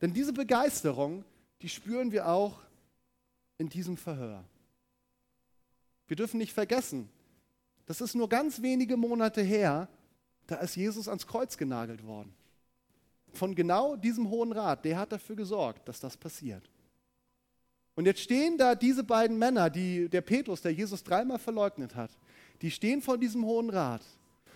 Denn 0.01 0.13
diese 0.13 0.33
Begeisterung, 0.33 1.23
die 1.61 1.69
spüren 1.69 2.11
wir 2.11 2.27
auch 2.27 2.59
in 3.57 3.69
diesem 3.69 3.97
Verhör. 3.97 4.43
Wir 6.07 6.15
dürfen 6.15 6.37
nicht 6.37 6.53
vergessen, 6.53 7.09
das 7.85 8.01
ist 8.01 8.15
nur 8.15 8.29
ganz 8.29 8.61
wenige 8.61 8.97
Monate 8.97 9.41
her, 9.41 9.87
da 10.47 10.55
ist 10.57 10.75
Jesus 10.75 11.07
ans 11.07 11.27
Kreuz 11.27 11.57
genagelt 11.57 12.05
worden. 12.05 12.33
Von 13.33 13.53
genau 13.53 13.95
diesem 13.95 14.29
Hohen 14.29 14.51
Rat, 14.51 14.85
der 14.85 14.97
hat 14.97 15.11
dafür 15.11 15.35
gesorgt, 15.35 15.87
dass 15.87 15.99
das 15.99 16.17
passiert. 16.17 16.69
Und 17.95 18.05
jetzt 18.05 18.21
stehen 18.21 18.57
da 18.57 18.75
diese 18.75 19.03
beiden 19.03 19.37
Männer, 19.37 19.69
die, 19.69 20.07
der 20.07 20.21
Petrus, 20.21 20.61
der 20.61 20.71
Jesus 20.71 21.03
dreimal 21.03 21.37
verleugnet 21.37 21.95
hat, 21.95 22.11
die 22.61 22.71
stehen 22.71 23.01
vor 23.01 23.17
diesem 23.17 23.45
Hohen 23.45 23.69
Rat 23.69 24.01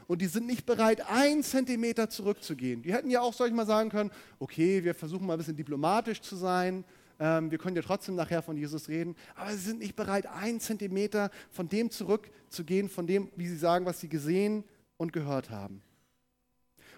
und 0.07 0.21
die 0.21 0.27
sind 0.27 0.47
nicht 0.47 0.65
bereit, 0.65 1.01
einen 1.09 1.43
Zentimeter 1.43 2.09
zurückzugehen. 2.09 2.81
Die 2.81 2.93
hätten 2.93 3.09
ja 3.09 3.21
auch, 3.21 3.33
soll 3.33 3.47
ich 3.47 3.53
mal 3.53 3.65
sagen 3.65 3.89
können, 3.89 4.11
okay, 4.39 4.83
wir 4.83 4.93
versuchen 4.93 5.25
mal 5.25 5.33
ein 5.33 5.39
bisschen 5.39 5.55
diplomatisch 5.55 6.21
zu 6.21 6.35
sein, 6.35 6.83
ähm, 7.19 7.51
wir 7.51 7.57
können 7.57 7.75
ja 7.75 7.81
trotzdem 7.81 8.15
nachher 8.15 8.41
von 8.41 8.57
Jesus 8.57 8.89
reden, 8.89 9.15
aber 9.35 9.51
sie 9.51 9.69
sind 9.69 9.79
nicht 9.79 9.95
bereit, 9.95 10.25
einen 10.25 10.59
Zentimeter 10.59 11.29
von 11.51 11.69
dem 11.69 11.89
zurückzugehen, 11.91 12.89
von 12.89 13.07
dem, 13.07 13.31
wie 13.35 13.47
sie 13.47 13.57
sagen, 13.57 13.85
was 13.85 13.99
sie 13.99 14.09
gesehen 14.09 14.63
und 14.97 15.13
gehört 15.13 15.49
haben. 15.49 15.81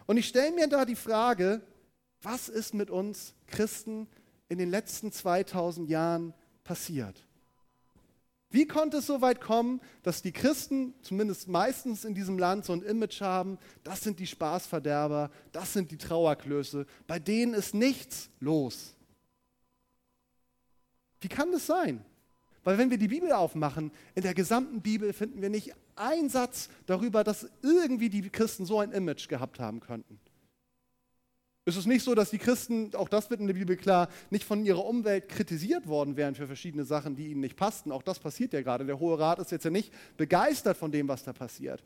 Und 0.06 0.18
ich 0.18 0.28
stelle 0.28 0.52
mir 0.52 0.68
da 0.68 0.86
die 0.86 0.96
Frage, 0.96 1.62
was 2.22 2.50
ist 2.50 2.74
mit 2.74 2.89
uns 2.89 3.36
Christen 3.48 4.08
in 4.50 4.58
den 4.58 4.70
letzten 4.70 5.12
2000 5.12 5.89
Jahren 5.89 6.34
passiert? 6.63 7.28
Wie 8.49 8.67
konnte 8.67 8.97
es 8.97 9.08
so 9.08 9.21
weit 9.21 9.41
kommen, 9.41 9.81
dass 10.03 10.21
die 10.21 10.31
Christen, 10.31 10.93
zumindest 11.01 11.47
meistens 11.47 12.05
in 12.05 12.13
diesem 12.13 12.38
Land, 12.38 12.65
so 12.65 12.73
ein 12.73 12.84
Image 12.84 13.21
haben, 13.21 13.58
das 13.84 14.01
sind 14.01 14.19
die 14.19 14.27
Spaßverderber, 14.27 15.31
das 15.51 15.73
sind 15.73 15.91
die 15.91 15.97
Trauerklöße, 15.97 16.86
bei 17.08 17.19
denen 17.19 17.53
ist 17.53 17.73
nichts 17.73 18.29
los? 18.39 18.95
Wie 21.21 21.27
kann 21.27 21.51
das 21.51 21.65
sein? 21.65 22.05
Weil 22.63 22.77
wenn 22.77 22.89
wir 22.89 22.97
die 22.97 23.08
Bibel 23.08 23.31
aufmachen, 23.31 23.91
in 24.15 24.23
der 24.23 24.34
gesamten 24.34 24.81
Bibel 24.81 25.13
finden 25.13 25.41
wir 25.41 25.49
nicht 25.49 25.73
einen 25.95 26.29
Satz 26.29 26.69
darüber, 26.86 27.23
dass 27.23 27.49
irgendwie 27.62 28.10
die 28.10 28.29
Christen 28.29 28.65
so 28.65 28.79
ein 28.79 28.91
Image 28.91 29.27
gehabt 29.27 29.60
haben 29.60 29.79
könnten. 29.79 30.19
Es 31.67 31.78
ist 31.78 31.88
nicht 31.88 32.04
so, 32.04 32.13
dass 32.13 32.30
die 32.30 32.38
Christen, 32.38 32.93
auch 32.93 33.10
das 33.10 33.32
wird 33.32 33.39
in 33.39 33.47
der 33.47 33.56
Bibel 33.56 33.75
klar, 33.75 34.08
nicht 34.30 34.45
von 34.45 34.63
ihrer 34.63 34.86
Umwelt 34.86 35.28
kritisiert 35.28 35.88
worden 35.88 36.15
wären 36.15 36.36
für 36.36 36.45
verschiedene 36.45 36.86
Sachen, 36.86 37.15
die 37.15 37.30
ihnen 37.30 37.41
nicht 37.41 37.56
passten. 37.56 37.91
Auch 37.91 38.04
das 38.04 38.19
passiert 38.19 38.54
ja 38.54 38.62
gerade. 38.62 38.86
Der 38.86 38.99
Hohe 38.99 39.17
Rat 39.17 39.39
ist 39.39 39.51
jetzt 39.51 39.65
ja 39.65 39.71
nicht 39.71 39.91
begeistert 40.15 40.78
von 40.78 40.91
dem, 40.91 41.08
was 41.08 41.23
da 41.23 41.34
passiert. 41.34 41.84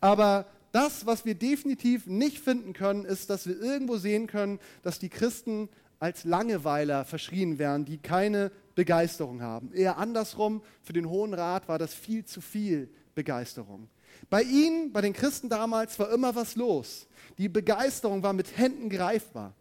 Aber 0.00 0.46
das, 0.72 1.06
was 1.06 1.24
wir 1.24 1.36
definitiv 1.36 2.08
nicht 2.08 2.40
finden 2.40 2.72
können, 2.72 3.04
ist, 3.04 3.30
dass 3.30 3.46
wir 3.46 3.60
irgendwo 3.60 3.98
sehen 3.98 4.26
können, 4.26 4.58
dass 4.82 4.98
die 4.98 5.08
Christen 5.08 5.68
als 6.00 6.24
Langeweiler 6.24 7.04
verschrien 7.04 7.60
werden, 7.60 7.84
die 7.84 7.98
keine 7.98 8.50
Begeisterung 8.74 9.42
haben. 9.42 9.72
Eher 9.72 9.98
andersrum, 9.98 10.60
für 10.82 10.92
den 10.92 11.08
Hohen 11.08 11.34
Rat 11.34 11.68
war 11.68 11.78
das 11.78 11.94
viel 11.94 12.24
zu 12.24 12.40
viel 12.40 12.88
Begeisterung. 13.14 13.88
Bei 14.28 14.42
ihnen, 14.42 14.92
bei 14.92 15.00
den 15.00 15.12
Christen 15.12 15.48
damals, 15.48 15.98
war 15.98 16.10
immer 16.10 16.34
was 16.34 16.56
los. 16.56 17.06
Die 17.38 17.48
Begeisterung 17.48 18.22
war 18.22 18.32
mit 18.32 18.56
Händen 18.56 18.88
greifbar. 18.88 19.54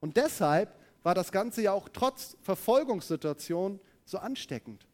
Und 0.00 0.16
deshalb 0.16 0.74
war 1.02 1.14
das 1.14 1.32
Ganze 1.32 1.62
ja 1.62 1.72
auch 1.72 1.88
trotz 1.88 2.36
Verfolgungssituation 2.42 3.80
so 4.04 4.18
ansteckend. 4.18 4.86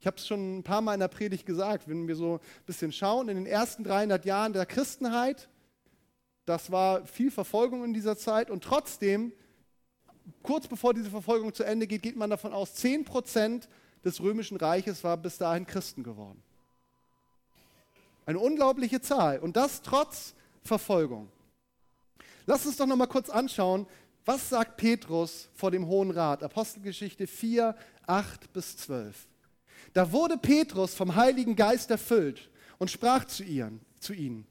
Ich 0.00 0.06
habe 0.06 0.16
es 0.16 0.26
schon 0.26 0.58
ein 0.58 0.62
paar 0.62 0.80
Mal 0.80 0.94
in 0.94 1.00
der 1.00 1.08
Predigt 1.08 1.44
gesagt, 1.44 1.88
wenn 1.88 2.06
wir 2.06 2.14
so 2.14 2.34
ein 2.36 2.64
bisschen 2.66 2.92
schauen, 2.92 3.28
in 3.28 3.36
den 3.36 3.46
ersten 3.46 3.82
300 3.82 4.24
Jahren 4.24 4.52
der 4.52 4.66
Christenheit, 4.66 5.48
das 6.44 6.70
war 6.70 7.04
viel 7.06 7.30
Verfolgung 7.30 7.84
in 7.84 7.92
dieser 7.92 8.16
Zeit 8.16 8.50
und 8.50 8.62
trotzdem, 8.62 9.32
kurz 10.42 10.68
bevor 10.68 10.94
diese 10.94 11.10
Verfolgung 11.10 11.52
zu 11.52 11.64
Ende 11.64 11.86
geht, 11.86 12.02
geht 12.02 12.16
man 12.16 12.30
davon 12.30 12.52
aus, 12.52 12.74
10 12.74 13.04
Prozent 13.04 13.68
des 14.04 14.20
römischen 14.20 14.56
Reiches 14.56 15.02
war 15.02 15.16
bis 15.16 15.38
dahin 15.38 15.66
Christen 15.66 16.04
geworden. 16.04 16.42
Eine 18.28 18.40
unglaubliche 18.40 19.00
Zahl 19.00 19.38
und 19.38 19.56
das 19.56 19.80
trotz 19.80 20.34
Verfolgung. 20.62 21.30
Lass 22.44 22.66
uns 22.66 22.76
doch 22.76 22.84
noch 22.84 22.94
mal 22.94 23.06
kurz 23.06 23.30
anschauen, 23.30 23.86
was 24.26 24.50
sagt 24.50 24.76
Petrus 24.76 25.48
vor 25.54 25.70
dem 25.70 25.86
Hohen 25.86 26.10
Rat? 26.10 26.42
Apostelgeschichte 26.42 27.26
4, 27.26 27.74
8 28.06 28.52
bis 28.52 28.76
12. 28.76 29.26
Da 29.94 30.12
wurde 30.12 30.36
Petrus 30.36 30.92
vom 30.92 31.16
Heiligen 31.16 31.56
Geist 31.56 31.90
erfüllt 31.90 32.50
und 32.76 32.90
sprach 32.90 33.24
zu, 33.24 33.44
ihren, 33.44 33.80
zu 33.98 34.12
ihnen, 34.12 34.46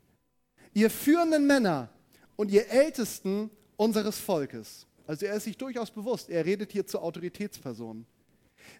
ihr 0.74 0.90
führenden 0.90 1.46
Männer 1.46 1.90
und 2.36 2.50
ihr 2.50 2.68
Ältesten 2.70 3.52
unseres 3.76 4.18
Volkes, 4.18 4.88
also 5.06 5.28
er 5.28 5.36
ist 5.36 5.44
sich 5.44 5.56
durchaus 5.56 5.92
bewusst, 5.92 6.32
er 6.32 6.44
redet 6.46 6.72
hier 6.72 6.88
zu 6.88 7.00
Autoritätspersonen, 7.00 8.08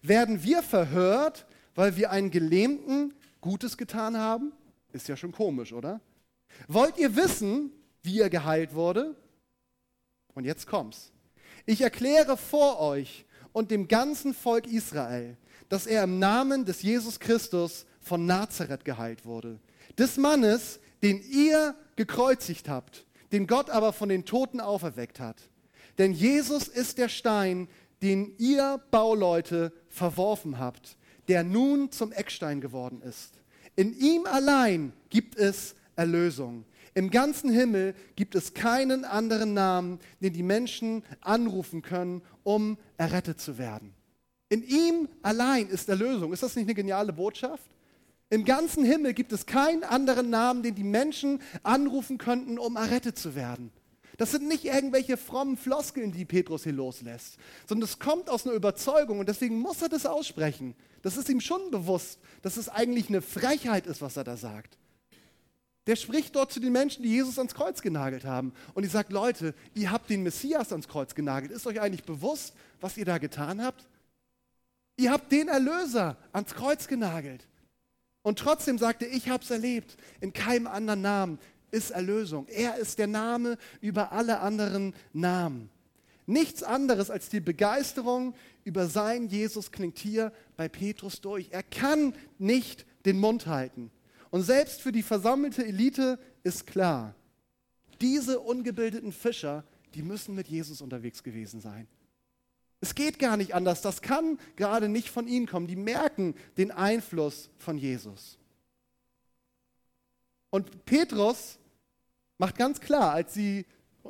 werden 0.02 0.42
wir 0.42 0.60
verhört, 0.60 1.46
weil 1.76 1.96
wir 1.96 2.10
einen 2.10 2.32
Gelähmten 2.32 3.14
Gutes 3.40 3.76
getan 3.76 4.16
haben? 4.16 4.52
Ist 4.92 5.08
ja 5.08 5.16
schon 5.16 5.32
komisch, 5.32 5.72
oder? 5.72 6.00
Wollt 6.66 6.98
ihr 6.98 7.14
wissen, 7.16 7.70
wie 8.02 8.20
er 8.20 8.30
geheilt 8.30 8.74
wurde? 8.74 9.16
Und 10.34 10.44
jetzt 10.44 10.66
kommt's. 10.66 11.12
Ich 11.66 11.80
erkläre 11.80 12.36
vor 12.36 12.80
euch 12.80 13.26
und 13.52 13.70
dem 13.70 13.88
ganzen 13.88 14.34
Volk 14.34 14.66
Israel, 14.66 15.36
dass 15.68 15.86
er 15.86 16.04
im 16.04 16.18
Namen 16.18 16.64
des 16.64 16.82
Jesus 16.82 17.20
Christus 17.20 17.86
von 18.00 18.24
Nazareth 18.24 18.84
geheilt 18.84 19.24
wurde. 19.24 19.60
Des 19.98 20.16
Mannes, 20.16 20.80
den 21.02 21.20
ihr 21.20 21.74
gekreuzigt 21.96 22.68
habt, 22.68 23.04
den 23.32 23.46
Gott 23.46 23.68
aber 23.68 23.92
von 23.92 24.08
den 24.08 24.24
Toten 24.24 24.60
auferweckt 24.60 25.20
hat. 25.20 25.50
Denn 25.98 26.12
Jesus 26.12 26.68
ist 26.68 26.98
der 26.98 27.08
Stein, 27.08 27.68
den 28.02 28.34
ihr 28.38 28.80
Bauleute 28.90 29.72
verworfen 29.88 30.58
habt, 30.58 30.96
der 31.26 31.42
nun 31.42 31.90
zum 31.90 32.12
Eckstein 32.12 32.60
geworden 32.60 33.02
ist. 33.02 33.34
In 33.78 33.96
ihm 33.96 34.26
allein 34.26 34.92
gibt 35.08 35.36
es 35.36 35.76
Erlösung. 35.94 36.64
Im 36.94 37.10
ganzen 37.10 37.48
Himmel 37.48 37.94
gibt 38.16 38.34
es 38.34 38.52
keinen 38.52 39.04
anderen 39.04 39.54
Namen, 39.54 40.00
den 40.20 40.32
die 40.32 40.42
Menschen 40.42 41.04
anrufen 41.20 41.80
können, 41.80 42.22
um 42.42 42.76
errettet 42.96 43.40
zu 43.40 43.56
werden. 43.56 43.94
In 44.48 44.64
ihm 44.64 45.08
allein 45.22 45.68
ist 45.68 45.88
Erlösung. 45.88 46.32
Ist 46.32 46.42
das 46.42 46.56
nicht 46.56 46.64
eine 46.64 46.74
geniale 46.74 47.12
Botschaft? 47.12 47.70
Im 48.30 48.44
ganzen 48.44 48.84
Himmel 48.84 49.14
gibt 49.14 49.32
es 49.32 49.46
keinen 49.46 49.84
anderen 49.84 50.28
Namen, 50.28 50.64
den 50.64 50.74
die 50.74 50.82
Menschen 50.82 51.40
anrufen 51.62 52.18
könnten, 52.18 52.58
um 52.58 52.74
errettet 52.74 53.16
zu 53.16 53.36
werden. 53.36 53.70
Das 54.18 54.32
sind 54.32 54.46
nicht 54.46 54.66
irgendwelche 54.66 55.16
frommen 55.16 55.56
Floskeln, 55.56 56.12
die 56.12 56.26
Petrus 56.26 56.64
hier 56.64 56.72
loslässt, 56.72 57.38
sondern 57.66 57.88
es 57.88 57.98
kommt 57.98 58.28
aus 58.28 58.44
einer 58.44 58.54
Überzeugung 58.54 59.20
und 59.20 59.28
deswegen 59.28 59.58
muss 59.58 59.80
er 59.80 59.88
das 59.88 60.04
aussprechen. 60.04 60.74
Das 61.00 61.16
ist 61.16 61.30
ihm 61.30 61.40
schon 61.40 61.70
bewusst, 61.70 62.18
dass 62.42 62.58
es 62.58 62.68
eigentlich 62.68 63.08
eine 63.08 63.22
Frechheit 63.22 63.86
ist, 63.86 64.02
was 64.02 64.18
er 64.18 64.24
da 64.24 64.36
sagt 64.36 64.76
der 65.88 65.96
spricht 65.96 66.36
dort 66.36 66.52
zu 66.52 66.60
den 66.60 66.72
Menschen, 66.72 67.02
die 67.02 67.08
Jesus 67.08 67.38
ans 67.38 67.54
Kreuz 67.54 67.80
genagelt 67.80 68.26
haben. 68.26 68.52
Und 68.74 68.82
die 68.82 68.90
sagt, 68.90 69.10
Leute, 69.10 69.54
ihr 69.72 69.90
habt 69.90 70.10
den 70.10 70.22
Messias 70.22 70.70
ans 70.70 70.86
Kreuz 70.86 71.14
genagelt. 71.14 71.50
Ist 71.50 71.66
euch 71.66 71.80
eigentlich 71.80 72.04
bewusst, 72.04 72.52
was 72.82 72.98
ihr 72.98 73.06
da 73.06 73.16
getan 73.16 73.64
habt? 73.64 73.88
Ihr 74.98 75.10
habt 75.10 75.32
den 75.32 75.48
Erlöser 75.48 76.18
ans 76.34 76.54
Kreuz 76.54 76.88
genagelt. 76.88 77.48
Und 78.20 78.38
trotzdem 78.38 78.76
sagt 78.76 79.00
er, 79.00 79.10
ich 79.10 79.30
habe 79.30 79.42
es 79.42 79.50
erlebt. 79.50 79.96
In 80.20 80.34
keinem 80.34 80.66
anderen 80.66 81.00
Namen 81.00 81.38
ist 81.70 81.90
Erlösung. 81.90 82.46
Er 82.48 82.76
ist 82.76 82.98
der 82.98 83.06
Name 83.06 83.58
über 83.80 84.12
alle 84.12 84.40
anderen 84.40 84.94
Namen. 85.12 85.70
Nichts 86.26 86.62
anderes 86.62 87.10
als 87.10 87.30
die 87.30 87.40
Begeisterung 87.40 88.34
über 88.64 88.86
sein 88.86 89.28
Jesus 89.28 89.72
klingt 89.72 89.98
hier 89.98 90.32
bei 90.56 90.68
Petrus 90.68 91.20
durch. 91.22 91.48
Er 91.52 91.62
kann 91.62 92.14
nicht 92.38 92.84
den 93.06 93.18
Mund 93.18 93.46
halten. 93.46 93.90
Und 94.30 94.42
selbst 94.42 94.82
für 94.82 94.92
die 94.92 95.02
versammelte 95.02 95.64
Elite 95.64 96.18
ist 96.42 96.66
klar, 96.66 97.14
diese 98.00 98.40
ungebildeten 98.40 99.12
Fischer, 99.12 99.64
die 99.94 100.02
müssen 100.02 100.34
mit 100.34 100.48
Jesus 100.48 100.82
unterwegs 100.82 101.22
gewesen 101.22 101.60
sein. 101.60 101.88
Es 102.80 102.94
geht 102.94 103.18
gar 103.18 103.36
nicht 103.36 103.54
anders. 103.54 103.80
Das 103.82 104.02
kann 104.02 104.38
gerade 104.56 104.88
nicht 104.88 105.08
von 105.08 105.26
ihnen 105.26 105.46
kommen. 105.46 105.66
Die 105.66 105.76
merken 105.76 106.34
den 106.56 106.70
Einfluss 106.70 107.50
von 107.56 107.76
Jesus. 107.76 108.38
Und 110.50 110.84
Petrus 110.84 111.58
macht 112.38 112.56
ganz 112.56 112.80
klar, 112.80 113.12
als 113.12 113.34
sie 113.34 113.66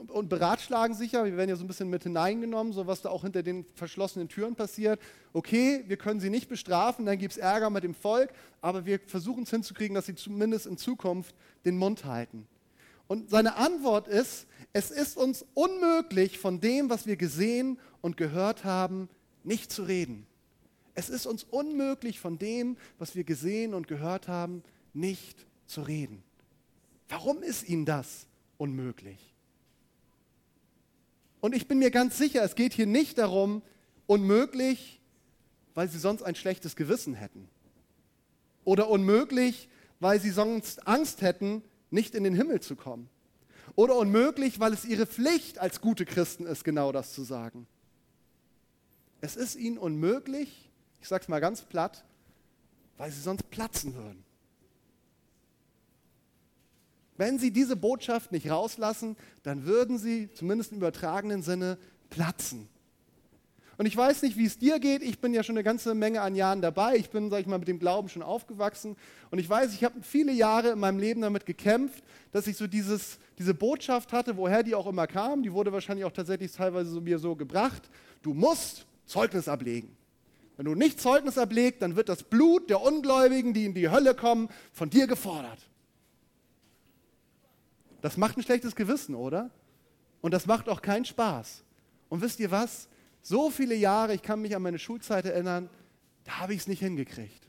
und, 0.07 0.29
beratschlagen 0.29 0.94
sich 0.94 1.12
ja, 1.12 1.24
wir 1.24 1.37
werden 1.37 1.51
ja 1.51 1.57
so 1.57 1.64
ein 1.64 1.66
bisschen 1.66 1.90
mit 1.90 2.05
hineingenommen, 2.05 2.72
so 2.72 2.87
was 2.87 3.03
da 3.03 3.11
auch 3.11 3.22
hinter 3.22 3.42
den 3.42 3.64
verschlossenen 3.74 4.29
Türen 4.29 4.55
passiert. 4.55 5.01
Okay, 5.33 5.85
wir 5.87 5.96
können 5.96 6.20
sie 6.20 6.31
nicht 6.31 6.48
bestrafen, 6.48 7.07
dann 7.07 7.18
gibt 7.18 7.33
es 7.33 7.38
Ärger 7.38 7.70
mit 7.70 7.85
dem 7.85 7.94
Volk, 7.94 8.31
aber 8.61 8.87
wir 8.87 9.01
versuchen 9.01 9.42
es 9.42 9.51
hinzukriegen, 9.51 9.94
dass 9.94 10.07
sie 10.07 10.14
zumindest 10.14 10.66
in 10.66 10.77
Zukunft 10.77 11.35
den 11.64 11.77
Mund 11.77 12.05
halten. 12.05 12.46
Und 13.09 13.31
seine 13.31 13.57
Antwort 13.57 14.07
ist, 14.07 14.46
es 14.72 14.90
ist 14.90 15.16
uns 15.16 15.44
unmöglich, 15.55 16.38
von 16.38 16.61
dem, 16.61 16.90
was 16.90 17.07
wir 17.07 17.16
gesehen 17.16 17.79
und 18.01 18.16
gehört 18.16 18.64
haben, 18.64 19.09
nicht 19.44 19.72
zu 19.72 19.83
reden. 19.83 20.27
Es 20.94 21.09
ist 21.09 21.27
uns 21.27 21.44
unmöglich, 21.44 22.20
von 22.20 22.38
dem, 22.38 22.77
was 22.98 23.14
wir 23.14 23.24
gesehen 23.24 23.72
und 23.72 23.88
gehört 23.88 24.29
haben, 24.29 24.62
nicht 24.92 25.46
zu 25.66 25.83
reden. 25.83 26.22
Warum 27.08 27.42
ist 27.42 27.68
ihnen 27.68 27.86
das 27.86 28.26
unmöglich? 28.58 29.34
Und 31.40 31.54
ich 31.54 31.68
bin 31.68 31.78
mir 31.78 31.90
ganz 31.90 32.18
sicher, 32.18 32.42
es 32.42 32.54
geht 32.54 32.72
hier 32.72 32.86
nicht 32.86 33.18
darum, 33.18 33.62
unmöglich, 34.06 35.00
weil 35.74 35.88
sie 35.88 35.98
sonst 35.98 36.22
ein 36.22 36.34
schlechtes 36.34 36.76
Gewissen 36.76 37.14
hätten. 37.14 37.48
Oder 38.64 38.88
unmöglich, 38.88 39.68
weil 40.00 40.20
sie 40.20 40.30
sonst 40.30 40.86
Angst 40.86 41.22
hätten, 41.22 41.62
nicht 41.90 42.14
in 42.14 42.24
den 42.24 42.34
Himmel 42.34 42.60
zu 42.60 42.76
kommen. 42.76 43.08
Oder 43.76 43.96
unmöglich, 43.96 44.60
weil 44.60 44.72
es 44.72 44.84
ihre 44.84 45.06
Pflicht 45.06 45.58
als 45.58 45.80
gute 45.80 46.04
Christen 46.04 46.46
ist, 46.46 46.64
genau 46.64 46.90
das 46.92 47.12
zu 47.12 47.22
sagen. 47.22 47.66
Es 49.20 49.36
ist 49.36 49.56
ihnen 49.56 49.78
unmöglich, 49.78 50.70
ich 51.00 51.08
sage 51.08 51.22
es 51.22 51.28
mal 51.28 51.40
ganz 51.40 51.62
platt, 51.62 52.04
weil 52.96 53.10
sie 53.10 53.20
sonst 53.20 53.48
platzen 53.50 53.94
würden. 53.94 54.24
Wenn 57.18 57.38
sie 57.38 57.50
diese 57.50 57.76
Botschaft 57.76 58.33
nicht 58.33 58.48
rauslassen, 58.48 59.16
dann 59.42 59.66
würden 59.66 59.98
sie, 59.98 60.33
zumindest 60.33 60.72
im 60.72 60.78
übertragenen 60.78 61.42
Sinne, 61.42 61.76
platzen. 62.09 62.68
Und 63.76 63.87
ich 63.87 63.96
weiß 63.96 64.22
nicht, 64.22 64.37
wie 64.37 64.46
es 64.46 64.59
dir 64.59 64.81
geht. 64.81 65.02
Ich 65.02 65.20
bin 65.20 65.35
ja 65.35 65.42
schon 65.42 65.57
eine 65.57 65.62
ganze 65.62 65.94
Menge 65.94 66.20
an 66.20 66.35
Jahren 66.35 66.62
dabei. 66.62 66.96
Ich 66.96 67.11
bin, 67.11 67.31
sag 67.31 67.40
ich 67.40 67.46
mal, 67.46 67.59
mit 67.59 67.68
dem 67.68 67.78
Glauben 67.78 68.09
schon 68.09 68.22
aufgewachsen. 68.22 68.96
Und 69.31 69.38
ich 69.38 69.48
weiß, 69.48 69.72
ich 69.74 69.85
habe 69.85 70.00
viele 70.02 70.33
Jahre 70.33 70.70
in 70.70 70.78
meinem 70.81 70.98
Leben 70.98 71.20
damit 71.20 71.44
gekämpft, 71.44 72.02
dass 72.33 72.46
ich 72.46 72.57
so 72.57 72.66
dieses, 72.66 73.18
diese 73.38 73.54
Botschaft 73.54 74.12
hatte, 74.12 74.37
woher 74.37 74.64
die 74.64 74.74
auch 74.74 74.87
immer 74.87 75.07
kam. 75.07 75.42
Die 75.42 75.52
wurde 75.52 75.72
wahrscheinlich 75.72 76.04
auch 76.04 76.12
tatsächlich 76.12 76.50
teilweise 76.52 76.90
so, 76.90 77.00
mir 77.00 77.18
so 77.18 77.37
gebracht. 77.37 77.83
Du 78.22 78.33
musst 78.35 78.87
Zeugnis 79.07 79.48
ablegen. 79.48 79.96
Wenn 80.57 80.66
du 80.66 80.74
nicht 80.74 81.00
Zeugnis 81.00 81.38
ablegst, 81.38 81.83
dann 81.83 81.94
wird 81.94 82.09
das 82.09 82.24
Blut 82.24 82.70
der 82.70 82.81
Ungläubigen, 82.81 83.54
die 83.54 83.64
in 83.64 83.74
die 83.74 83.90
Hölle 83.90 84.14
kommen, 84.14 84.48
von 84.72 84.90
dir 84.90 85.07
gefordert. 85.07 85.59
Das 88.00 88.16
macht 88.16 88.37
ein 88.37 88.42
schlechtes 88.42 88.76
Gewissen, 88.76 89.14
oder? 89.14 89.50
Und 90.20 90.32
das 90.32 90.46
macht 90.46 90.68
auch 90.68 90.82
keinen 90.82 91.04
Spaß. 91.04 91.64
Und 92.08 92.22
wisst 92.22 92.40
ihr 92.40 92.50
was? 92.50 92.88
So 93.22 93.50
viele 93.50 93.74
Jahre, 93.74 94.14
ich 94.14 94.22
kann 94.22 94.40
mich 94.40 94.54
an 94.54 94.62
meine 94.62 94.78
Schulzeit 94.78 95.24
erinnern, 95.24 95.68
da 96.24 96.40
habe 96.40 96.54
ich 96.54 96.61
es 96.61 96.66
nicht 96.68 96.80
hingekriegt. 96.80 97.48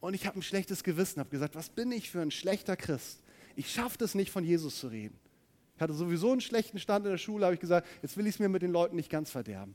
Und 0.00 0.14
ich 0.14 0.26
habe 0.26 0.38
ein 0.38 0.42
schlechtes 0.42 0.82
Gewissen, 0.82 1.20
habe 1.20 1.30
gesagt, 1.30 1.54
was 1.54 1.68
bin 1.68 1.92
ich 1.92 2.10
für 2.10 2.20
ein 2.20 2.30
schlechter 2.30 2.76
Christ? 2.76 3.22
Ich 3.56 3.70
schaffe 3.70 4.02
es 4.02 4.14
nicht, 4.14 4.30
von 4.30 4.44
Jesus 4.44 4.80
zu 4.80 4.88
reden. 4.88 5.18
Ich 5.76 5.82
hatte 5.82 5.94
sowieso 5.94 6.32
einen 6.32 6.40
schlechten 6.40 6.78
Stand 6.78 7.04
in 7.04 7.12
der 7.12 7.18
Schule, 7.18 7.44
habe 7.44 7.54
ich 7.54 7.60
gesagt, 7.60 7.86
jetzt 8.02 8.16
will 8.16 8.26
ich 8.26 8.34
es 8.34 8.38
mir 8.38 8.48
mit 8.48 8.62
den 8.62 8.70
Leuten 8.70 8.96
nicht 8.96 9.10
ganz 9.10 9.30
verderben. 9.30 9.74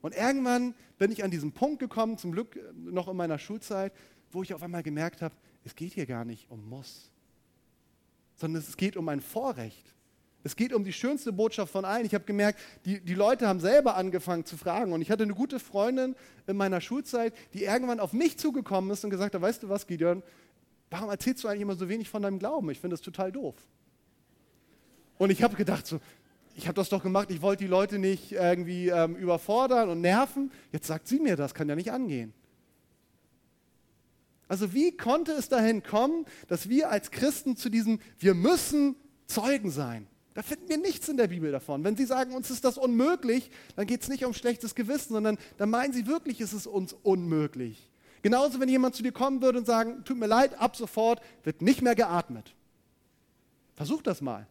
Und 0.00 0.14
irgendwann 0.14 0.74
bin 0.98 1.12
ich 1.12 1.22
an 1.22 1.30
diesen 1.30 1.52
Punkt 1.52 1.78
gekommen, 1.78 2.18
zum 2.18 2.32
Glück 2.32 2.58
noch 2.74 3.08
in 3.08 3.16
meiner 3.16 3.38
Schulzeit, 3.38 3.92
wo 4.30 4.42
ich 4.42 4.54
auf 4.54 4.62
einmal 4.62 4.82
gemerkt 4.82 5.22
habe, 5.22 5.34
es 5.64 5.76
geht 5.76 5.92
hier 5.92 6.06
gar 6.06 6.24
nicht 6.24 6.50
um 6.50 6.68
Muss, 6.68 7.11
sondern 8.42 8.60
es 8.60 8.76
geht 8.76 8.96
um 8.96 9.08
ein 9.08 9.20
Vorrecht. 9.20 9.94
Es 10.42 10.56
geht 10.56 10.72
um 10.72 10.82
die 10.82 10.92
schönste 10.92 11.32
Botschaft 11.32 11.70
von 11.70 11.84
allen. 11.84 12.04
Ich 12.04 12.12
habe 12.12 12.24
gemerkt, 12.24 12.58
die, 12.84 13.00
die 13.00 13.14
Leute 13.14 13.46
haben 13.46 13.60
selber 13.60 13.94
angefangen 13.94 14.44
zu 14.44 14.56
fragen. 14.56 14.92
Und 14.92 15.00
ich 15.00 15.12
hatte 15.12 15.22
eine 15.22 15.34
gute 15.34 15.60
Freundin 15.60 16.16
in 16.48 16.56
meiner 16.56 16.80
Schulzeit, 16.80 17.34
die 17.54 17.62
irgendwann 17.62 18.00
auf 18.00 18.12
mich 18.12 18.38
zugekommen 18.38 18.90
ist 18.90 19.04
und 19.04 19.10
gesagt 19.10 19.36
hat, 19.36 19.40
weißt 19.40 19.62
du 19.62 19.68
was, 19.68 19.86
Gideon, 19.86 20.24
warum 20.90 21.08
erzählst 21.08 21.44
du 21.44 21.48
eigentlich 21.48 21.60
immer 21.60 21.76
so 21.76 21.88
wenig 21.88 22.08
von 22.08 22.20
deinem 22.22 22.40
Glauben? 22.40 22.68
Ich 22.70 22.80
finde 22.80 22.94
das 22.94 23.00
total 23.00 23.30
doof. 23.30 23.54
Und 25.18 25.30
ich 25.30 25.44
habe 25.44 25.54
gedacht, 25.54 25.86
so, 25.86 26.00
ich 26.56 26.66
habe 26.66 26.74
das 26.74 26.88
doch 26.88 27.04
gemacht, 27.04 27.30
ich 27.30 27.42
wollte 27.42 27.62
die 27.62 27.70
Leute 27.70 28.00
nicht 28.00 28.32
irgendwie 28.32 28.88
ähm, 28.88 29.14
überfordern 29.14 29.88
und 29.88 30.00
nerven. 30.00 30.50
Jetzt 30.72 30.88
sagt 30.88 31.06
sie 31.06 31.20
mir 31.20 31.36
das, 31.36 31.54
kann 31.54 31.68
ja 31.68 31.76
nicht 31.76 31.92
angehen. 31.92 32.34
Also 34.52 34.74
wie 34.74 34.94
konnte 34.94 35.32
es 35.32 35.48
dahin 35.48 35.82
kommen, 35.82 36.26
dass 36.46 36.68
wir 36.68 36.90
als 36.90 37.10
Christen 37.10 37.56
zu 37.56 37.70
diesem, 37.70 38.00
wir 38.18 38.34
müssen 38.34 38.96
Zeugen 39.26 39.70
sein? 39.70 40.06
Da 40.34 40.42
finden 40.42 40.68
wir 40.68 40.76
nichts 40.76 41.08
in 41.08 41.16
der 41.16 41.28
Bibel 41.28 41.50
davon. 41.50 41.82
Wenn 41.84 41.96
Sie 41.96 42.04
sagen, 42.04 42.34
uns 42.34 42.50
ist 42.50 42.62
das 42.62 42.76
unmöglich, 42.76 43.50
dann 43.76 43.86
geht 43.86 44.02
es 44.02 44.10
nicht 44.10 44.26
um 44.26 44.34
schlechtes 44.34 44.74
Gewissen, 44.74 45.14
sondern 45.14 45.38
dann 45.56 45.70
meinen 45.70 45.94
Sie 45.94 46.06
wirklich, 46.06 46.38
ist 46.42 46.52
es 46.52 46.66
uns 46.66 46.92
unmöglich. 46.92 47.88
Genauso, 48.20 48.60
wenn 48.60 48.68
jemand 48.68 48.94
zu 48.94 49.02
dir 49.02 49.12
kommen 49.12 49.40
würde 49.40 49.56
und 49.56 49.64
sagen, 49.64 50.04
tut 50.04 50.18
mir 50.18 50.26
leid, 50.26 50.60
ab 50.60 50.76
sofort 50.76 51.22
wird 51.44 51.62
nicht 51.62 51.80
mehr 51.80 51.94
geatmet. 51.94 52.54
Versuch 53.74 54.02
das 54.02 54.20
mal. 54.20 54.46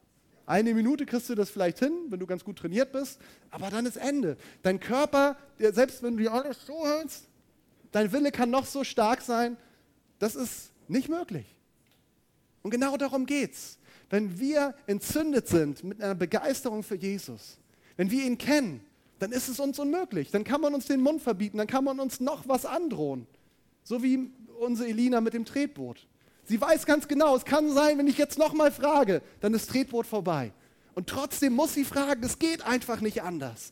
Eine 0.48 0.74
Minute 0.74 1.06
kriegst 1.06 1.30
du 1.30 1.36
das 1.36 1.52
vielleicht 1.52 1.78
hin, 1.78 1.94
wenn 2.10 2.20
du 2.20 2.26
ganz 2.26 2.44
gut 2.44 2.58
trainiert 2.58 2.92
bist, 2.92 3.22
aber 3.52 3.70
dann 3.70 3.86
ist 3.86 3.98
Ende. 3.98 4.36
Dein 4.64 4.80
Körper, 4.80 5.38
selbst 5.60 6.02
wenn 6.02 6.18
du 6.18 6.24
dir 6.24 6.34
alles 6.34 6.66
so 6.66 6.88
hältst, 6.88 7.28
dein 7.92 8.12
Wille 8.12 8.32
kann 8.32 8.50
noch 8.50 8.66
so 8.66 8.84
stark 8.84 9.22
sein, 9.22 9.58
das 10.22 10.36
ist 10.36 10.72
nicht 10.88 11.10
möglich. 11.10 11.46
Und 12.64 12.72
genau 12.72 12.96
darum 12.96 13.26
geht's 13.26 13.80
wenn 14.12 14.40
wir 14.40 14.76
entzündet 14.88 15.48
sind 15.48 15.84
mit 15.84 16.02
einer 16.02 16.16
Begeisterung 16.16 16.84
für 16.84 16.96
Jesus, 16.96 17.58
wenn 17.96 18.12
wir 18.12 18.26
ihn 18.26 18.38
kennen, 18.38 18.82
dann 19.20 19.32
ist 19.32 19.48
es 19.48 19.60
uns 19.60 19.80
unmöglich. 19.80 20.32
Dann 20.32 20.44
kann 20.44 20.62
man 20.62 20.74
uns 20.74 20.86
den 20.86 21.02
Mund 21.02 21.22
verbieten, 21.22 21.58
dann 21.58 21.68
kann 21.68 21.84
man 21.84 22.00
uns 22.00 22.20
noch 22.20 22.48
was 22.48 22.66
androhen. 22.66 23.26
So 23.84 24.04
wie 24.04 24.30
unsere 24.60 24.90
Elina 24.90 25.22
mit 25.22 25.34
dem 25.34 25.46
Tretboot. 25.46 26.08
Sie 26.44 26.60
weiß 26.60 26.86
ganz 26.86 27.08
genau, 27.08 27.36
es 27.36 27.46
kann 27.46 27.72
sein, 27.72 27.98
wenn 27.98 28.08
ich 28.08 28.18
jetzt 28.18 28.38
nochmal 28.38 28.72
frage, 28.72 29.22
dann 29.40 29.54
ist 29.54 29.70
Tretboot 29.70 30.06
vorbei. 30.06 30.52
Und 30.94 31.08
trotzdem 31.08 31.54
muss 31.54 31.74
sie 31.74 31.86
fragen, 31.86 32.22
es 32.24 32.38
geht 32.38 32.66
einfach 32.66 33.00
nicht 33.00 33.24
anders. 33.24 33.72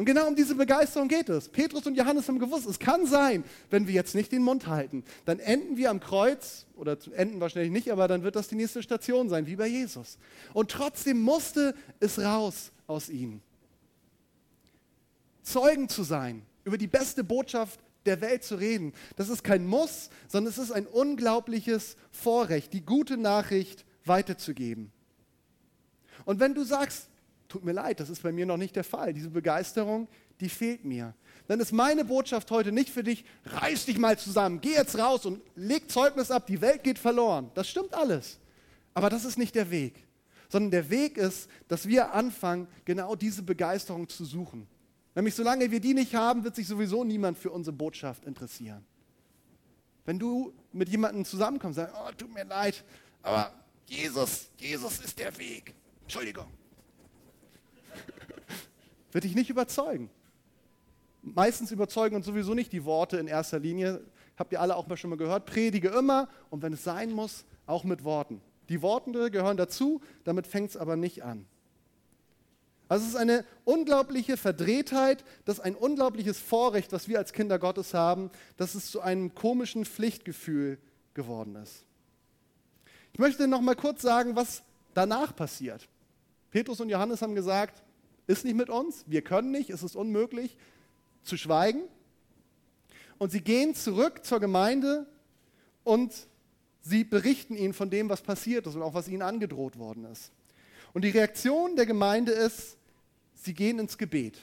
Und 0.00 0.06
genau 0.06 0.28
um 0.28 0.34
diese 0.34 0.54
Begeisterung 0.54 1.08
geht 1.08 1.28
es. 1.28 1.50
Petrus 1.50 1.84
und 1.84 1.94
Johannes 1.94 2.26
haben 2.26 2.38
gewusst, 2.38 2.66
es 2.66 2.78
kann 2.78 3.04
sein, 3.04 3.44
wenn 3.68 3.86
wir 3.86 3.92
jetzt 3.92 4.14
nicht 4.14 4.32
den 4.32 4.42
Mund 4.42 4.66
halten, 4.66 5.04
dann 5.26 5.38
enden 5.40 5.76
wir 5.76 5.90
am 5.90 6.00
Kreuz, 6.00 6.64
oder 6.74 6.96
enden 7.12 7.38
wahrscheinlich 7.38 7.70
nicht, 7.70 7.92
aber 7.92 8.08
dann 8.08 8.22
wird 8.22 8.34
das 8.34 8.48
die 8.48 8.54
nächste 8.54 8.82
Station 8.82 9.28
sein, 9.28 9.46
wie 9.46 9.56
bei 9.56 9.66
Jesus. 9.66 10.16
Und 10.54 10.70
trotzdem 10.70 11.20
musste 11.20 11.74
es 11.98 12.18
raus 12.18 12.72
aus 12.86 13.10
ihnen. 13.10 13.42
Zeugen 15.42 15.90
zu 15.90 16.02
sein, 16.02 16.46
über 16.64 16.78
die 16.78 16.86
beste 16.86 17.22
Botschaft 17.22 17.78
der 18.06 18.22
Welt 18.22 18.42
zu 18.42 18.54
reden, 18.54 18.94
das 19.16 19.28
ist 19.28 19.44
kein 19.44 19.66
Muss, 19.66 20.08
sondern 20.28 20.50
es 20.50 20.56
ist 20.56 20.72
ein 20.72 20.86
unglaubliches 20.86 21.98
Vorrecht, 22.10 22.72
die 22.72 22.86
gute 22.86 23.18
Nachricht 23.18 23.84
weiterzugeben. 24.06 24.92
Und 26.24 26.40
wenn 26.40 26.54
du 26.54 26.64
sagst, 26.64 27.09
tut 27.50 27.64
mir 27.64 27.72
leid, 27.72 28.00
das 28.00 28.08
ist 28.08 28.22
bei 28.22 28.32
mir 28.32 28.46
noch 28.46 28.56
nicht 28.56 28.76
der 28.76 28.84
Fall. 28.84 29.12
Diese 29.12 29.28
Begeisterung, 29.28 30.08
die 30.40 30.48
fehlt 30.48 30.84
mir. 30.84 31.14
Dann 31.48 31.60
ist 31.60 31.72
meine 31.72 32.04
Botschaft 32.04 32.50
heute 32.50 32.72
nicht 32.72 32.90
für 32.90 33.02
dich, 33.02 33.24
reiß 33.44 33.86
dich 33.86 33.98
mal 33.98 34.16
zusammen, 34.16 34.60
geh 34.60 34.72
jetzt 34.72 34.96
raus 34.96 35.26
und 35.26 35.42
leg 35.56 35.90
Zeugnis 35.90 36.30
ab, 36.30 36.46
die 36.46 36.60
Welt 36.60 36.84
geht 36.84 36.98
verloren. 36.98 37.50
Das 37.54 37.68
stimmt 37.68 37.92
alles. 37.92 38.38
Aber 38.94 39.10
das 39.10 39.24
ist 39.24 39.36
nicht 39.36 39.54
der 39.54 39.70
Weg. 39.70 40.06
Sondern 40.48 40.70
der 40.70 40.90
Weg 40.90 41.16
ist, 41.16 41.48
dass 41.68 41.86
wir 41.86 42.12
anfangen, 42.12 42.68
genau 42.84 43.14
diese 43.14 43.42
Begeisterung 43.42 44.08
zu 44.08 44.24
suchen. 44.24 44.66
Nämlich 45.14 45.34
solange 45.34 45.70
wir 45.70 45.80
die 45.80 45.94
nicht 45.94 46.14
haben, 46.14 46.44
wird 46.44 46.56
sich 46.56 46.66
sowieso 46.66 47.04
niemand 47.04 47.36
für 47.36 47.50
unsere 47.50 47.76
Botschaft 47.76 48.24
interessieren. 48.24 48.84
Wenn 50.04 50.18
du 50.18 50.52
mit 50.72 50.88
jemandem 50.88 51.24
zusammenkommst, 51.24 51.76
sagst, 51.76 51.94
oh, 51.96 52.10
tut 52.16 52.32
mir 52.32 52.44
leid, 52.44 52.82
aber 53.22 53.52
Jesus, 53.86 54.48
Jesus 54.56 55.00
ist 55.00 55.18
der 55.18 55.36
Weg. 55.36 55.74
Entschuldigung 56.02 56.59
wird 59.12 59.24
dich 59.24 59.34
nicht 59.34 59.50
überzeugen. 59.50 60.10
Meistens 61.22 61.70
überzeugen 61.70 62.16
uns 62.16 62.26
sowieso 62.26 62.54
nicht 62.54 62.72
die 62.72 62.84
Worte 62.84 63.18
in 63.18 63.26
erster 63.26 63.58
Linie. 63.58 64.00
Habt 64.36 64.52
ihr 64.52 64.60
alle 64.60 64.76
auch 64.76 64.86
mal 64.86 64.96
schon 64.96 65.10
mal 65.10 65.16
gehört? 65.16 65.46
Predige 65.46 65.88
immer 65.88 66.28
und 66.48 66.62
wenn 66.62 66.72
es 66.72 66.84
sein 66.84 67.12
muss, 67.12 67.44
auch 67.66 67.84
mit 67.84 68.04
Worten. 68.04 68.40
Die 68.68 68.82
Worte 68.82 69.30
gehören 69.30 69.56
dazu, 69.56 70.00
damit 70.24 70.46
fängt 70.46 70.70
es 70.70 70.76
aber 70.76 70.96
nicht 70.96 71.22
an. 71.24 71.46
Also 72.88 73.04
es 73.04 73.10
ist 73.10 73.16
eine 73.16 73.44
unglaubliche 73.64 74.36
Verdrehtheit, 74.36 75.24
das 75.44 75.58
ist 75.58 75.64
ein 75.64 75.76
unglaubliches 75.76 76.40
Vorrecht, 76.40 76.90
was 76.92 77.06
wir 77.06 77.18
als 77.18 77.32
Kinder 77.32 77.58
Gottes 77.58 77.94
haben, 77.94 78.30
dass 78.56 78.74
es 78.74 78.90
zu 78.90 79.00
einem 79.00 79.34
komischen 79.34 79.84
Pflichtgefühl 79.84 80.78
geworden 81.14 81.54
ist. 81.56 81.84
Ich 83.12 83.18
möchte 83.20 83.46
noch 83.46 83.60
mal 83.60 83.76
kurz 83.76 84.02
sagen, 84.02 84.34
was 84.34 84.62
danach 84.94 85.36
passiert. 85.36 85.88
Petrus 86.50 86.80
und 86.80 86.88
Johannes 86.88 87.22
haben 87.22 87.34
gesagt, 87.34 87.82
ist 88.30 88.44
nicht 88.44 88.56
mit 88.56 88.70
uns, 88.70 89.04
wir 89.06 89.22
können 89.22 89.50
nicht, 89.50 89.70
es 89.70 89.82
ist 89.82 89.96
unmöglich 89.96 90.56
zu 91.22 91.36
schweigen. 91.36 91.82
Und 93.18 93.32
sie 93.32 93.40
gehen 93.40 93.74
zurück 93.74 94.24
zur 94.24 94.40
Gemeinde 94.40 95.06
und 95.84 96.12
sie 96.80 97.04
berichten 97.04 97.56
ihnen 97.56 97.74
von 97.74 97.90
dem, 97.90 98.08
was 98.08 98.22
passiert 98.22 98.66
ist 98.66 98.76
und 98.76 98.82
auch 98.82 98.94
was 98.94 99.08
ihnen 99.08 99.22
angedroht 99.22 99.78
worden 99.78 100.04
ist. 100.06 100.30
Und 100.92 101.04
die 101.04 101.10
Reaktion 101.10 101.76
der 101.76 101.86
Gemeinde 101.86 102.32
ist, 102.32 102.76
sie 103.34 103.54
gehen 103.54 103.78
ins 103.78 103.98
Gebet. 103.98 104.38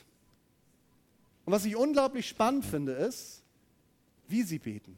Und 1.46 1.54
was 1.54 1.66
ich 1.66 1.76
unglaublich 1.76 2.28
spannend 2.28 2.66
finde, 2.66 2.92
ist, 2.92 3.42
wie 4.28 4.44
sie 4.44 4.60
beten. 4.60 4.98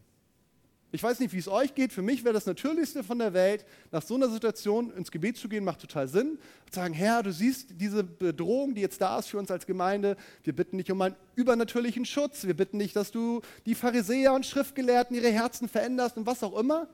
Ich 0.91 1.03
weiß 1.03 1.19
nicht, 1.19 1.33
wie 1.33 1.37
es 1.37 1.47
euch 1.47 1.75
geht. 1.75 1.93
Für 1.93 2.01
mich 2.01 2.23
wäre 2.23 2.33
das 2.33 2.47
Natürlichste 2.47 3.03
von 3.03 3.19
der 3.19 3.33
Welt, 3.33 3.63
nach 3.91 4.01
so 4.01 4.15
einer 4.15 4.29
Situation 4.29 4.91
ins 4.91 5.11
Gebet 5.11 5.37
zu 5.37 5.47
gehen, 5.47 5.63
macht 5.63 5.81
total 5.81 6.07
Sinn. 6.07 6.39
Und 6.65 6.73
sagen, 6.73 6.95
Herr, 6.95 7.21
du 7.21 7.31
siehst 7.31 7.79
diese 7.79 8.03
Bedrohung, 8.03 8.73
die 8.73 8.81
jetzt 8.81 8.99
da 8.99 9.19
ist 9.19 9.27
für 9.27 9.37
uns 9.37 9.51
als 9.51 9.67
Gemeinde. 9.67 10.17
Wir 10.43 10.53
bitten 10.53 10.79
dich 10.79 10.91
um 10.91 10.99
einen 11.01 11.15
übernatürlichen 11.35 12.05
Schutz. 12.05 12.45
Wir 12.45 12.55
bitten 12.55 12.79
dich, 12.79 12.91
dass 12.91 13.11
du 13.11 13.41
die 13.67 13.75
Pharisäer 13.75 14.33
und 14.33 14.47
Schriftgelehrten 14.47 15.15
ihre 15.15 15.29
Herzen 15.29 15.69
veränderst 15.69 16.17
und 16.17 16.25
was 16.25 16.41
auch 16.41 16.57
immer. 16.57 16.89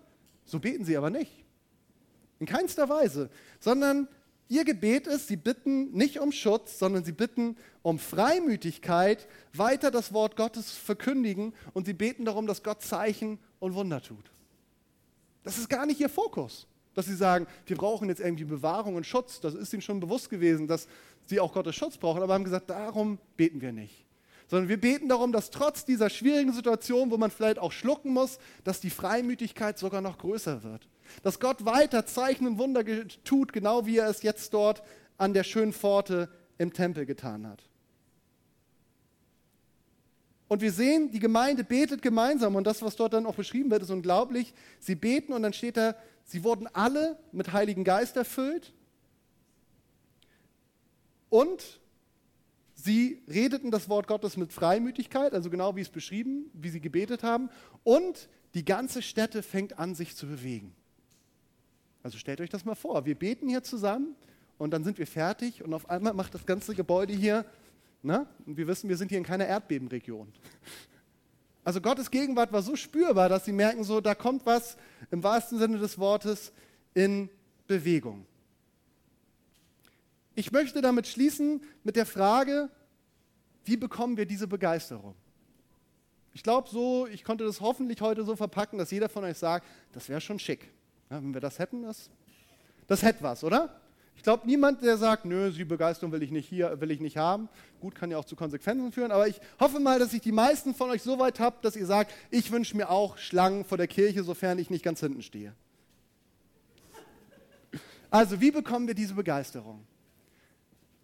So 0.45 0.59
beten 0.59 0.83
sie 0.83 0.97
aber 0.97 1.09
nicht. 1.09 1.45
In 2.39 2.47
keinster 2.47 2.89
Weise. 2.89 3.29
Sondern 3.61 4.09
ihr 4.49 4.65
Gebet 4.65 5.07
ist, 5.07 5.29
sie 5.29 5.37
bitten 5.37 5.91
nicht 5.93 6.19
um 6.19 6.33
Schutz, 6.33 6.79
sondern 6.79 7.05
sie 7.05 7.13
bitten 7.13 7.55
um 7.81 7.97
Freimütigkeit, 7.97 9.25
weiter 9.53 9.89
das 9.89 10.11
Wort 10.11 10.35
Gottes 10.35 10.71
verkündigen 10.71 11.53
und 11.73 11.85
sie 11.85 11.93
beten 11.93 12.25
darum, 12.25 12.45
dass 12.45 12.61
Gott 12.61 12.81
Zeichen 12.81 13.39
und 13.59 13.73
Wunder 13.73 14.01
tut. 14.01 14.31
Das 15.43 15.57
ist 15.57 15.69
gar 15.69 15.85
nicht 15.85 15.99
ihr 15.99 16.09
Fokus, 16.09 16.67
dass 16.93 17.05
sie 17.05 17.15
sagen, 17.15 17.45
wir 17.65 17.77
brauchen 17.77 18.09
jetzt 18.09 18.19
irgendwie 18.19 18.45
Bewahrung 18.45 18.95
und 18.95 19.05
Schutz. 19.05 19.39
Das 19.39 19.53
ist 19.53 19.71
ihnen 19.73 19.81
schon 19.81 19.99
bewusst 19.99 20.29
gewesen, 20.29 20.67
dass 20.67 20.87
sie 21.27 21.39
auch 21.39 21.53
Gottes 21.53 21.75
Schutz 21.75 21.97
brauchen, 21.97 22.21
aber 22.21 22.33
haben 22.33 22.43
gesagt, 22.43 22.69
darum 22.69 23.19
beten 23.37 23.61
wir 23.61 23.71
nicht. 23.71 24.05
Sondern 24.47 24.69
wir 24.69 24.79
beten 24.79 25.09
darum, 25.09 25.31
dass 25.31 25.49
trotz 25.49 25.85
dieser 25.85 26.09
schwierigen 26.09 26.53
Situation, 26.53 27.09
wo 27.09 27.17
man 27.17 27.31
vielleicht 27.31 27.57
auch 27.57 27.71
schlucken 27.71 28.13
muss, 28.13 28.37
dass 28.63 28.79
die 28.79 28.91
Freimütigkeit 28.91 29.77
sogar 29.79 30.01
noch 30.01 30.17
größer 30.17 30.63
wird. 30.63 30.87
Dass 31.23 31.39
Gott 31.39 31.65
weiter 31.65 32.05
Zeichen 32.05 32.45
und 32.47 32.57
Wunder 32.57 32.83
tut, 33.23 33.53
genau 33.53 33.85
wie 33.85 33.97
er 33.97 34.09
es 34.09 34.21
jetzt 34.21 34.53
dort 34.53 34.83
an 35.17 35.33
der 35.33 35.43
schönen 35.43 35.73
Pforte 35.73 36.29
im 36.57 36.73
Tempel 36.73 37.05
getan 37.05 37.47
hat. 37.47 37.63
Und 40.47 40.61
wir 40.61 40.71
sehen, 40.71 41.11
die 41.11 41.19
Gemeinde 41.19 41.63
betet 41.63 42.01
gemeinsam 42.01 42.55
und 42.55 42.65
das, 42.65 42.81
was 42.81 42.95
dort 42.95 43.13
dann 43.13 43.25
auch 43.25 43.35
beschrieben 43.35 43.71
wird, 43.71 43.81
ist 43.81 43.89
unglaublich. 43.89 44.53
Sie 44.79 44.95
beten 44.95 45.33
und 45.33 45.41
dann 45.41 45.53
steht 45.53 45.77
da, 45.77 45.95
sie 46.23 46.43
wurden 46.43 46.67
alle 46.67 47.17
mit 47.31 47.51
Heiligen 47.51 47.83
Geist 47.83 48.15
erfüllt 48.15 48.73
und 51.29 51.79
Sie 52.85 53.23
redeten 53.27 53.71
das 53.71 53.89
Wort 53.89 54.05
Gottes 54.05 54.37
mit 54.37 54.53
Freimütigkeit, 54.53 55.33
also 55.33 55.49
genau 55.49 55.75
wie 55.75 55.81
es 55.81 55.89
beschrieben, 55.89 56.51
wie 56.53 56.69
sie 56.69 56.81
gebetet 56.81 57.23
haben. 57.23 57.49
Und 57.83 58.29
die 58.53 58.63
ganze 58.63 59.01
Stätte 59.01 59.41
fängt 59.41 59.79
an, 59.79 59.95
sich 59.95 60.15
zu 60.15 60.27
bewegen. 60.27 60.75
Also 62.03 62.19
stellt 62.19 62.41
euch 62.41 62.51
das 62.51 62.63
mal 62.63 62.75
vor. 62.75 63.05
Wir 63.05 63.15
beten 63.15 63.49
hier 63.49 63.63
zusammen 63.63 64.15
und 64.59 64.71
dann 64.71 64.83
sind 64.83 64.99
wir 64.99 65.07
fertig 65.07 65.63
und 65.63 65.73
auf 65.73 65.89
einmal 65.89 66.13
macht 66.13 66.35
das 66.35 66.45
ganze 66.45 66.75
Gebäude 66.75 67.13
hier, 67.13 67.45
ne? 68.05 68.27
und 68.45 68.57
wir 68.57 68.67
wissen, 68.67 68.89
wir 68.89 68.97
sind 68.97 69.09
hier 69.09 69.17
in 69.17 69.23
keiner 69.23 69.45
Erdbebenregion. 69.45 70.31
Also 71.67 71.81
Gottes 71.81 72.11
Gegenwart 72.11 72.53
war 72.53 72.61
so 72.61 72.75
spürbar, 72.75 73.27
dass 73.27 73.45
sie 73.45 73.51
merken, 73.51 73.83
so 73.83 73.99
da 73.99 74.13
kommt 74.13 74.45
was 74.45 74.77
im 75.09 75.23
wahrsten 75.23 75.57
Sinne 75.57 75.79
des 75.79 75.97
Wortes 75.97 76.53
in 76.93 77.27
Bewegung. 77.65 78.27
Ich 80.35 80.51
möchte 80.51 80.83
damit 80.83 81.07
schließen 81.07 81.63
mit 81.83 81.95
der 81.95 82.05
Frage, 82.05 82.69
wie 83.63 83.77
bekommen 83.77 84.15
wir 84.15 84.27
diese 84.27 84.47
Begeisterung? 84.47 85.15
Ich 86.33 86.43
glaube 86.43 86.69
so, 86.69 87.07
ich 87.07 87.23
konnte 87.23 87.45
das 87.45 87.61
hoffentlich 87.61 87.99
heute 87.99 88.23
so 88.25 88.35
verpacken, 88.35 88.77
dass 88.77 88.91
jeder 88.91 89.09
von 89.09 89.23
euch 89.23 89.39
sagt, 89.39 89.65
das 89.93 90.07
wäre 90.07 90.21
schon 90.21 90.37
schick. 90.37 90.69
Ja, 91.09 91.17
wenn 91.17 91.33
wir 91.33 91.41
das 91.41 91.57
hätten, 91.57 91.81
das, 91.81 92.11
das 92.85 93.01
hätte 93.01 93.23
was, 93.23 93.43
oder? 93.43 93.81
Ich 94.15 94.23
glaube, 94.23 94.47
niemand, 94.47 94.81
der 94.81 94.97
sagt, 94.97 95.25
nö, 95.25 95.51
die 95.51 95.65
Begeisterung 95.65 96.11
will 96.11 96.23
ich 96.23 96.31
nicht 96.31 96.47
hier, 96.47 96.79
will 96.81 96.91
ich 96.91 96.99
nicht 96.99 97.17
haben. 97.17 97.47
Gut, 97.79 97.95
kann 97.95 98.09
ja 98.09 98.17
auch 98.17 98.25
zu 98.25 98.35
Konsequenzen 98.35 98.91
führen, 98.91 99.11
aber 99.11 99.27
ich 99.27 99.39
hoffe 99.59 99.79
mal, 99.79 99.99
dass 99.99 100.13
ich 100.13 100.21
die 100.21 100.31
meisten 100.31 100.73
von 100.73 100.89
euch 100.89 101.03
so 101.03 101.19
weit 101.19 101.39
habe, 101.39 101.57
dass 101.61 101.75
ihr 101.75 101.85
sagt, 101.85 102.11
ich 102.31 102.51
wünsche 102.51 102.75
mir 102.75 102.89
auch 102.89 103.17
Schlangen 103.17 103.65
vor 103.65 103.77
der 103.77 103.87
Kirche, 103.87 104.23
sofern 104.23 104.57
ich 104.57 104.69
nicht 104.69 104.83
ganz 104.83 104.99
hinten 104.99 105.21
stehe. 105.21 105.53
Also, 108.09 108.39
wie 108.39 108.51
bekommen 108.51 108.87
wir 108.87 108.95
diese 108.95 109.13
Begeisterung? 109.13 109.85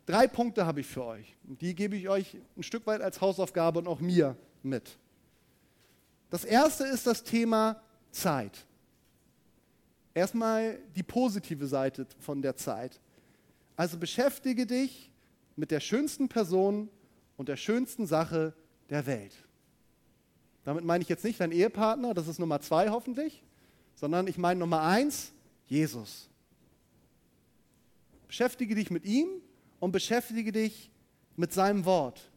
Drei 0.05 0.27
Punkte 0.27 0.65
habe 0.65 0.79
ich 0.79 0.87
für 0.87 1.03
euch. 1.03 1.35
Die 1.43 1.75
gebe 1.75 1.95
ich 1.95 2.09
euch 2.09 2.37
ein 2.57 2.63
Stück 2.63 2.87
weit 2.87 3.01
als 3.01 3.21
Hausaufgabe 3.21 3.79
und 3.79 3.87
auch 3.87 3.99
mir 3.99 4.35
mit. 4.63 4.97
Das 6.29 6.45
erste 6.45 6.85
ist 6.85 7.05
das 7.05 7.23
Thema 7.23 7.81
Zeit. 8.11 8.65
Erstmal 10.13 10.79
die 10.95 11.03
positive 11.03 11.67
Seite 11.67 12.05
von 12.19 12.41
der 12.41 12.55
Zeit. 12.55 12.99
Also 13.75 13.97
beschäftige 13.97 14.65
dich 14.65 15.09
mit 15.55 15.71
der 15.71 15.79
schönsten 15.79 16.27
Person 16.27 16.89
und 17.37 17.49
der 17.49 17.57
schönsten 17.57 18.05
Sache 18.05 18.53
der 18.89 19.05
Welt. 19.05 19.33
Damit 20.63 20.83
meine 20.83 21.01
ich 21.01 21.09
jetzt 21.09 21.23
nicht 21.23 21.39
deinen 21.39 21.53
Ehepartner, 21.53 22.13
das 22.13 22.27
ist 22.27 22.39
Nummer 22.39 22.59
zwei 22.61 22.89
hoffentlich, 22.89 23.43
sondern 23.95 24.27
ich 24.27 24.37
meine 24.37 24.59
Nummer 24.59 24.81
eins, 24.81 25.31
Jesus. 25.67 26.29
Beschäftige 28.27 28.75
dich 28.75 28.91
mit 28.91 29.05
ihm 29.05 29.27
und 29.79 29.91
beschäftige 29.91 30.51
dich 30.51 30.91
mit 31.35 31.53
seinem 31.53 31.85
Wort. 31.85 32.29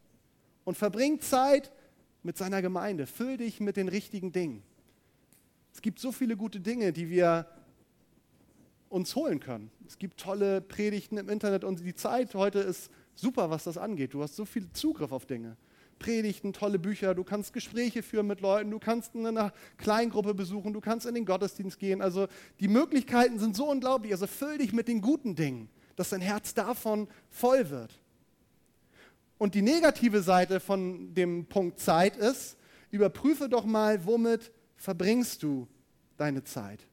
Und 0.64 0.76
verbring 0.76 1.20
Zeit 1.20 1.70
mit 2.22 2.38
seiner 2.38 2.62
Gemeinde. 2.62 3.06
Füll 3.06 3.36
dich 3.36 3.60
mit 3.60 3.76
den 3.76 3.88
richtigen 3.88 4.32
Dingen. 4.32 4.62
Es 5.72 5.82
gibt 5.82 5.98
so 5.98 6.10
viele 6.12 6.36
gute 6.36 6.60
Dinge, 6.60 6.92
die 6.92 7.10
wir 7.10 7.46
uns 8.94 9.14
holen 9.16 9.40
können. 9.40 9.70
Es 9.86 9.98
gibt 9.98 10.20
tolle 10.20 10.60
Predigten 10.60 11.18
im 11.18 11.28
Internet 11.28 11.64
und 11.64 11.80
die 11.80 11.94
Zeit 11.94 12.34
heute 12.34 12.60
ist 12.60 12.90
super, 13.14 13.50
was 13.50 13.64
das 13.64 13.76
angeht. 13.76 14.14
Du 14.14 14.22
hast 14.22 14.36
so 14.36 14.44
viel 14.44 14.70
Zugriff 14.72 15.12
auf 15.12 15.26
Dinge. 15.26 15.56
Predigten, 15.98 16.52
tolle 16.52 16.78
Bücher, 16.78 17.14
du 17.14 17.24
kannst 17.24 17.52
Gespräche 17.52 18.02
führen 18.02 18.26
mit 18.26 18.40
Leuten, 18.40 18.70
du 18.70 18.78
kannst 18.78 19.14
eine 19.14 19.52
Kleingruppe 19.78 20.34
besuchen, 20.34 20.72
du 20.72 20.80
kannst 20.80 21.06
in 21.06 21.14
den 21.14 21.24
Gottesdienst 21.24 21.78
gehen. 21.78 22.02
Also 22.02 22.26
die 22.60 22.68
Möglichkeiten 22.68 23.38
sind 23.38 23.54
so 23.54 23.68
unglaublich. 23.70 24.12
Also 24.12 24.26
füll 24.26 24.58
dich 24.58 24.72
mit 24.72 24.88
den 24.88 25.00
guten 25.00 25.34
Dingen 25.34 25.68
dass 25.96 26.10
dein 26.10 26.20
Herz 26.20 26.54
davon 26.54 27.08
voll 27.30 27.70
wird. 27.70 28.00
Und 29.38 29.54
die 29.54 29.62
negative 29.62 30.22
Seite 30.22 30.60
von 30.60 31.14
dem 31.14 31.46
Punkt 31.46 31.78
Zeit 31.78 32.16
ist, 32.16 32.56
überprüfe 32.90 33.48
doch 33.48 33.64
mal, 33.64 34.04
womit 34.06 34.52
verbringst 34.76 35.42
du 35.42 35.68
deine 36.16 36.44
Zeit? 36.44 36.86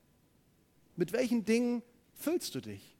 Mit 0.95 1.13
welchen 1.13 1.45
Dingen 1.45 1.83
füllst 2.21 2.55
du 2.55 2.61
dich? 2.61 2.95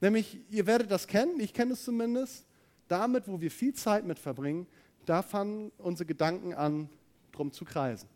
Nämlich, 0.00 0.38
ihr 0.50 0.66
werdet 0.66 0.90
das 0.90 1.06
kennen, 1.06 1.40
ich 1.40 1.54
kenne 1.54 1.72
es 1.72 1.84
zumindest, 1.84 2.44
damit, 2.88 3.26
wo 3.26 3.40
wir 3.40 3.50
viel 3.50 3.72
Zeit 3.72 4.04
mit 4.04 4.18
verbringen, 4.18 4.66
da 5.06 5.22
fangen 5.22 5.72
unsere 5.78 6.06
Gedanken 6.06 6.52
an, 6.54 6.88
drum 7.32 7.52
zu 7.52 7.64
kreisen. 7.64 8.08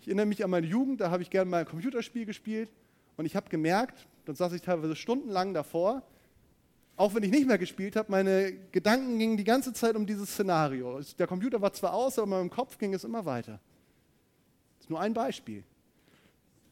Ich 0.00 0.06
erinnere 0.06 0.26
mich 0.26 0.42
an 0.42 0.50
meine 0.50 0.66
Jugend, 0.66 1.00
da 1.00 1.10
habe 1.10 1.22
ich 1.22 1.30
gerne 1.30 1.50
mal 1.50 1.60
ein 1.60 1.66
Computerspiel 1.66 2.24
gespielt 2.24 2.70
und 3.16 3.26
ich 3.26 3.36
habe 3.36 3.50
gemerkt, 3.50 4.06
dann 4.24 4.34
saß 4.34 4.52
ich 4.54 4.62
teilweise 4.62 4.96
stundenlang 4.96 5.52
davor, 5.52 6.02
auch 6.96 7.14
wenn 7.14 7.22
ich 7.22 7.30
nicht 7.30 7.46
mehr 7.46 7.58
gespielt 7.58 7.96
habe, 7.96 8.10
meine 8.10 8.52
Gedanken 8.72 9.18
gingen 9.18 9.36
die 9.36 9.44
ganze 9.44 9.72
Zeit 9.72 9.96
um 9.96 10.06
dieses 10.06 10.30
Szenario. 10.30 11.00
Der 11.18 11.26
Computer 11.26 11.60
war 11.60 11.72
zwar 11.72 11.94
aus, 11.94 12.18
aber 12.18 12.24
in 12.24 12.30
meinem 12.30 12.50
Kopf 12.50 12.78
ging 12.78 12.94
es 12.94 13.04
immer 13.04 13.24
weiter. 13.24 13.60
Das 14.78 14.86
ist 14.86 14.90
nur 14.90 15.00
ein 15.00 15.14
Beispiel. 15.14 15.64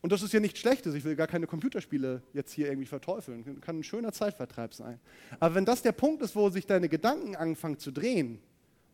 Und 0.01 0.13
das 0.13 0.23
ist 0.23 0.33
ja 0.33 0.41
nichts 0.41 0.61
Schlechtes. 0.61 0.95
Ich 0.95 1.05
will 1.05 1.17
gar 1.17 1.27
keine 1.27 1.47
Computerspiele 1.47 2.23
jetzt 2.33 2.53
hier 2.53 2.69
irgendwie 2.69 2.87
verteufeln. 2.87 3.61
Kann 3.61 3.81
ein 3.81 3.83
schöner 3.83 4.13
Zeitvertreib 4.13 4.73
sein. 4.75 5.01
Aber 5.41 5.55
wenn 5.55 5.65
das 5.65 5.83
der 5.83 5.93
Punkt 5.93 6.23
ist, 6.23 6.37
wo 6.37 6.51
sich 6.51 6.67
deine 6.67 6.89
Gedanken 6.89 7.35
anfangen 7.35 7.79
zu 7.79 7.91
drehen 7.91 8.39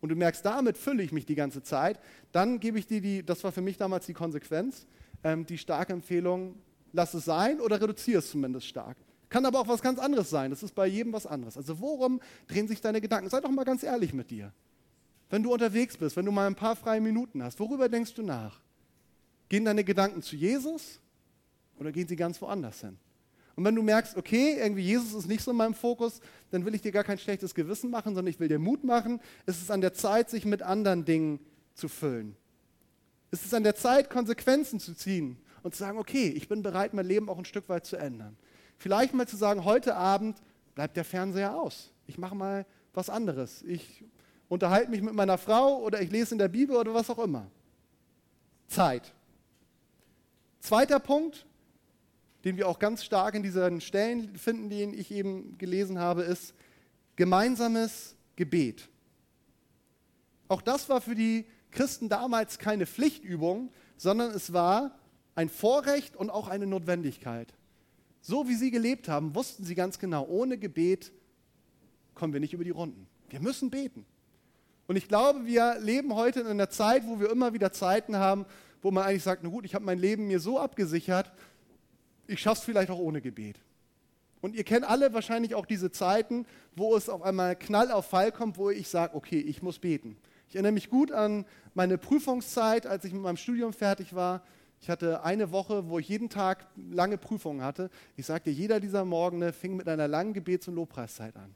und 0.01 0.09
du 0.09 0.15
merkst, 0.15 0.43
damit 0.43 0.77
fülle 0.77 1.03
ich 1.03 1.11
mich 1.11 1.25
die 1.25 1.35
ganze 1.35 1.61
Zeit, 1.61 1.99
dann 2.31 2.59
gebe 2.59 2.79
ich 2.79 2.87
dir 2.87 3.01
die, 3.01 3.23
das 3.23 3.43
war 3.43 3.51
für 3.51 3.61
mich 3.61 3.77
damals 3.77 4.07
die 4.07 4.13
Konsequenz, 4.13 4.87
ähm, 5.23 5.45
die 5.45 5.59
starke 5.59 5.93
Empfehlung, 5.93 6.55
lass 6.91 7.13
es 7.13 7.25
sein 7.25 7.61
oder 7.61 7.79
reduziere 7.79 8.19
es 8.19 8.31
zumindest 8.31 8.67
stark. 8.67 8.97
Kann 9.29 9.45
aber 9.45 9.59
auch 9.59 9.67
was 9.67 9.81
ganz 9.81 9.99
anderes 9.99 10.29
sein. 10.29 10.49
Das 10.49 10.63
ist 10.63 10.73
bei 10.73 10.87
jedem 10.87 11.13
was 11.13 11.25
anderes. 11.27 11.57
Also 11.57 11.79
worum 11.79 12.19
drehen 12.47 12.67
sich 12.67 12.81
deine 12.81 13.01
Gedanken? 13.01 13.29
Sei 13.29 13.41
doch 13.41 13.49
mal 13.49 13.65
ganz 13.65 13.83
ehrlich 13.83 14.13
mit 14.13 14.31
dir. 14.31 14.53
Wenn 15.29 15.43
du 15.43 15.51
unterwegs 15.51 15.97
bist, 15.97 16.15
wenn 16.15 16.25
du 16.25 16.31
mal 16.31 16.47
ein 16.47 16.55
paar 16.55 16.75
freie 16.75 17.01
Minuten 17.01 17.43
hast, 17.43 17.59
worüber 17.59 17.89
denkst 17.89 18.13
du 18.13 18.23
nach? 18.23 18.61
Gehen 19.49 19.65
deine 19.65 19.83
Gedanken 19.83 20.21
zu 20.21 20.35
Jesus 20.35 20.99
oder 21.79 21.91
gehen 21.91 22.07
sie 22.07 22.15
ganz 22.15 22.41
woanders 22.41 22.81
hin? 22.81 22.97
Und 23.55 23.63
wenn 23.63 23.75
du 23.75 23.81
merkst, 23.81 24.17
okay, 24.17 24.57
irgendwie 24.59 24.81
Jesus 24.81 25.13
ist 25.13 25.27
nicht 25.27 25.41
so 25.41 25.51
in 25.51 25.57
meinem 25.57 25.73
Fokus, 25.73 26.19
dann 26.51 26.65
will 26.65 26.75
ich 26.75 26.81
dir 26.81 26.91
gar 26.91 27.05
kein 27.05 27.17
schlechtes 27.17 27.55
Gewissen 27.55 27.89
machen, 27.89 28.13
sondern 28.13 28.27
ich 28.27 28.39
will 28.39 28.49
dir 28.49 28.59
Mut 28.59 28.83
machen. 28.83 29.21
Es 29.45 29.61
ist 29.61 29.71
an 29.71 29.81
der 29.81 29.93
Zeit, 29.93 30.29
sich 30.29 30.45
mit 30.45 30.61
anderen 30.61 31.05
Dingen 31.05 31.39
zu 31.73 31.87
füllen. 31.87 32.35
Es 33.31 33.45
ist 33.45 33.53
an 33.53 33.63
der 33.63 33.75
Zeit, 33.75 34.09
Konsequenzen 34.09 34.79
zu 34.79 34.93
ziehen 34.93 35.37
und 35.63 35.73
zu 35.73 35.79
sagen, 35.79 35.97
okay, 35.97 36.27
ich 36.27 36.49
bin 36.49 36.63
bereit, 36.63 36.93
mein 36.93 37.05
Leben 37.05 37.29
auch 37.29 37.37
ein 37.37 37.45
Stück 37.45 37.69
weit 37.69 37.85
zu 37.85 37.95
ändern. 37.95 38.35
Vielleicht 38.77 39.13
mal 39.13 39.27
zu 39.27 39.37
sagen, 39.37 39.63
heute 39.63 39.95
Abend 39.95 40.37
bleibt 40.73 40.97
der 40.97 41.05
Fernseher 41.05 41.55
aus. 41.55 41.91
Ich 42.07 42.17
mache 42.17 42.35
mal 42.35 42.65
was 42.93 43.09
anderes. 43.09 43.63
Ich 43.63 44.03
unterhalte 44.49 44.91
mich 44.91 45.01
mit 45.01 45.13
meiner 45.13 45.37
Frau 45.37 45.79
oder 45.79 46.01
ich 46.01 46.11
lese 46.11 46.35
in 46.35 46.39
der 46.39 46.49
Bibel 46.49 46.75
oder 46.75 46.93
was 46.93 47.09
auch 47.09 47.19
immer. 47.19 47.49
Zeit. 48.67 49.14
Zweiter 50.65 50.99
Punkt, 50.99 51.45
den 52.43 52.57
wir 52.57 52.67
auch 52.67 52.79
ganz 52.79 53.03
stark 53.03 53.35
in 53.35 53.43
diesen 53.43 53.81
Stellen 53.81 54.35
finden, 54.35 54.67
die 54.67 54.81
ich 54.81 55.11
eben 55.11 55.59
gelesen 55.59 55.99
habe, 55.99 56.23
ist 56.23 56.55
gemeinsames 57.15 58.15
Gebet. 58.35 58.89
Auch 60.47 60.63
das 60.63 60.89
war 60.89 61.01
für 61.01 61.13
die 61.13 61.45
Christen 61.69 62.09
damals 62.09 62.57
keine 62.57 62.87
Pflichtübung, 62.87 63.71
sondern 63.95 64.31
es 64.31 64.53
war 64.53 64.97
ein 65.35 65.49
Vorrecht 65.49 66.15
und 66.15 66.31
auch 66.31 66.47
eine 66.47 66.65
Notwendigkeit. 66.65 67.53
So 68.21 68.47
wie 68.47 68.55
sie 68.55 68.71
gelebt 68.71 69.07
haben, 69.07 69.35
wussten 69.35 69.65
sie 69.65 69.75
ganz 69.75 69.99
genau, 69.99 70.25
ohne 70.25 70.57
Gebet 70.57 71.11
kommen 72.15 72.33
wir 72.33 72.39
nicht 72.39 72.53
über 72.53 72.63
die 72.63 72.71
Runden. 72.71 73.05
Wir 73.29 73.39
müssen 73.39 73.69
beten. 73.69 74.03
Und 74.87 74.95
ich 74.95 75.07
glaube, 75.07 75.45
wir 75.45 75.77
leben 75.79 76.15
heute 76.15 76.39
in 76.39 76.47
einer 76.47 76.71
Zeit, 76.71 77.05
wo 77.05 77.19
wir 77.19 77.29
immer 77.29 77.53
wieder 77.53 77.71
Zeiten 77.71 78.15
haben, 78.15 78.47
wo 78.81 78.91
man 78.91 79.05
eigentlich 79.05 79.23
sagt, 79.23 79.43
na 79.43 79.49
gut, 79.49 79.65
ich 79.65 79.75
habe 79.75 79.85
mein 79.85 79.99
Leben 79.99 80.27
mir 80.27 80.39
so 80.39 80.59
abgesichert, 80.59 81.31
ich 82.27 82.39
schaffe 82.39 82.59
es 82.59 82.65
vielleicht 82.65 82.89
auch 82.89 82.99
ohne 82.99 83.21
Gebet. 83.21 83.59
Und 84.41 84.55
ihr 84.55 84.63
kennt 84.63 84.87
alle 84.87 85.13
wahrscheinlich 85.13 85.55
auch 85.55 85.65
diese 85.65 85.91
Zeiten, 85.91 86.45
wo 86.75 86.95
es 86.95 87.09
auf 87.09 87.23
einmal 87.23 87.55
Knall 87.55 87.91
auf 87.91 88.05
Fall 88.07 88.31
kommt, 88.31 88.57
wo 88.57 88.69
ich 88.69 88.87
sage, 88.87 89.15
okay, 89.15 89.39
ich 89.39 89.63
muss 89.63 89.79
beten. 89.79 90.17
Ich 90.49 90.55
erinnere 90.55 90.73
mich 90.73 90.89
gut 90.89 91.11
an 91.11 91.45
meine 91.73 91.97
Prüfungszeit, 91.97 92.85
als 92.85 93.05
ich 93.05 93.13
mit 93.13 93.21
meinem 93.21 93.37
Studium 93.37 93.73
fertig 93.73 94.13
war. 94.13 94.43
Ich 94.81 94.89
hatte 94.89 95.23
eine 95.23 95.51
Woche, 95.51 95.89
wo 95.89 95.97
ich 95.97 96.07
jeden 96.07 96.29
Tag 96.29 96.67
lange 96.91 97.17
Prüfungen 97.17 97.63
hatte. 97.63 97.89
Ich 98.15 98.27
sagte, 98.27 98.51
jeder 98.51 98.79
dieser 98.79 99.03
Morgene 99.03 99.51
fing 99.51 99.75
mit 99.75 99.87
einer 99.87 100.07
langen 100.07 100.33
Gebets- 100.33 100.67
und 100.67 100.75
Lobpreiszeit 100.75 101.35
an. 101.35 101.55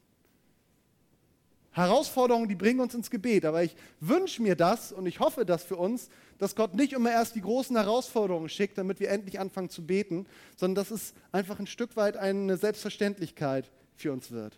Herausforderungen, 1.80 2.48
die 2.48 2.56
bringen 2.56 2.80
uns 2.80 2.94
ins 2.94 3.10
Gebet. 3.10 3.46
Aber 3.46 3.64
ich 3.64 3.76
wünsche 4.00 4.42
mir 4.42 4.56
das 4.56 4.92
und 4.92 5.06
ich 5.06 5.20
hoffe 5.20 5.46
das 5.46 5.64
für 5.64 5.78
uns, 5.78 6.10
dass 6.38 6.56
Gott 6.56 6.74
nicht 6.74 6.94
immer 6.94 7.12
erst 7.12 7.36
die 7.36 7.42
großen 7.42 7.76
Herausforderungen 7.76 8.50
schickt, 8.50 8.78
damit 8.78 9.00
wir 9.00 9.10
endlich 9.10 9.40
anfangen 9.40 9.70
zu 9.70 9.86
beten, 9.86 10.26
sondern 10.56 10.84
dass 10.84 10.92
es 10.92 11.14
einfach 11.32 11.60
ein 11.60 11.68
Stück 11.68 11.96
weit 11.96 12.18
eine 12.18 12.58
Selbstverständlichkeit 12.58 13.70
für 13.96 14.14
uns 14.14 14.32
wird. 14.32 14.58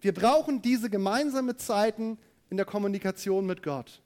Wir 0.00 0.12
brauchen 0.12 0.60
diese 0.60 0.90
gemeinsame 0.90 1.56
Zeiten 1.56 2.18
in 2.50 2.56
der 2.56 2.66
Kommunikation 2.66 3.46
mit 3.46 3.62
Gott. 3.62 4.02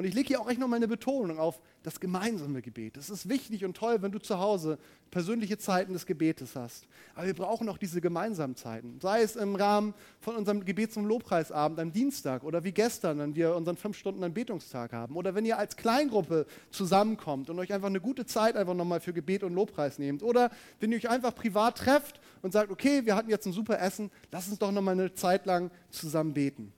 Und 0.00 0.06
ich 0.06 0.14
lege 0.14 0.28
hier 0.28 0.40
auch 0.40 0.48
echt 0.48 0.58
nochmal 0.58 0.78
eine 0.78 0.88
Betonung 0.88 1.38
auf 1.38 1.60
das 1.82 2.00
gemeinsame 2.00 2.62
Gebet. 2.62 2.96
Es 2.96 3.10
ist 3.10 3.28
wichtig 3.28 3.66
und 3.66 3.76
toll, 3.76 4.00
wenn 4.00 4.10
du 4.10 4.18
zu 4.18 4.38
Hause 4.38 4.78
persönliche 5.10 5.58
Zeiten 5.58 5.92
des 5.92 6.06
Gebetes 6.06 6.56
hast. 6.56 6.86
Aber 7.14 7.26
wir 7.26 7.34
brauchen 7.34 7.68
auch 7.68 7.76
diese 7.76 8.00
gemeinsamen 8.00 8.56
Zeiten. 8.56 8.98
Sei 9.02 9.20
es 9.20 9.36
im 9.36 9.56
Rahmen 9.56 9.92
von 10.18 10.36
unserem 10.36 10.64
Gebets- 10.64 10.96
und 10.96 11.04
Lobpreisabend 11.04 11.78
am 11.80 11.92
Dienstag 11.92 12.44
oder 12.44 12.64
wie 12.64 12.72
gestern, 12.72 13.18
wenn 13.18 13.34
wir 13.34 13.54
unseren 13.54 13.76
fünf 13.76 13.98
Stunden 13.98 14.24
Anbetungstag 14.24 14.94
haben. 14.94 15.16
Oder 15.16 15.34
wenn 15.34 15.44
ihr 15.44 15.58
als 15.58 15.76
Kleingruppe 15.76 16.46
zusammenkommt 16.70 17.50
und 17.50 17.58
euch 17.58 17.74
einfach 17.74 17.88
eine 17.88 18.00
gute 18.00 18.24
Zeit 18.24 18.56
einfach 18.56 18.72
nochmal 18.72 19.00
für 19.00 19.12
Gebet 19.12 19.42
und 19.42 19.52
Lobpreis 19.52 19.98
nehmt. 19.98 20.22
Oder 20.22 20.50
wenn 20.78 20.92
ihr 20.92 20.96
euch 20.96 21.10
einfach 21.10 21.34
privat 21.34 21.76
trefft 21.76 22.22
und 22.40 22.54
sagt, 22.54 22.70
okay, 22.70 23.04
wir 23.04 23.16
hatten 23.16 23.28
jetzt 23.28 23.44
ein 23.44 23.52
super 23.52 23.78
Essen, 23.78 24.10
lass 24.32 24.48
uns 24.48 24.58
doch 24.58 24.72
nochmal 24.72 24.94
eine 24.94 25.12
Zeit 25.12 25.44
lang 25.44 25.70
zusammen 25.90 26.32
beten. 26.32 26.72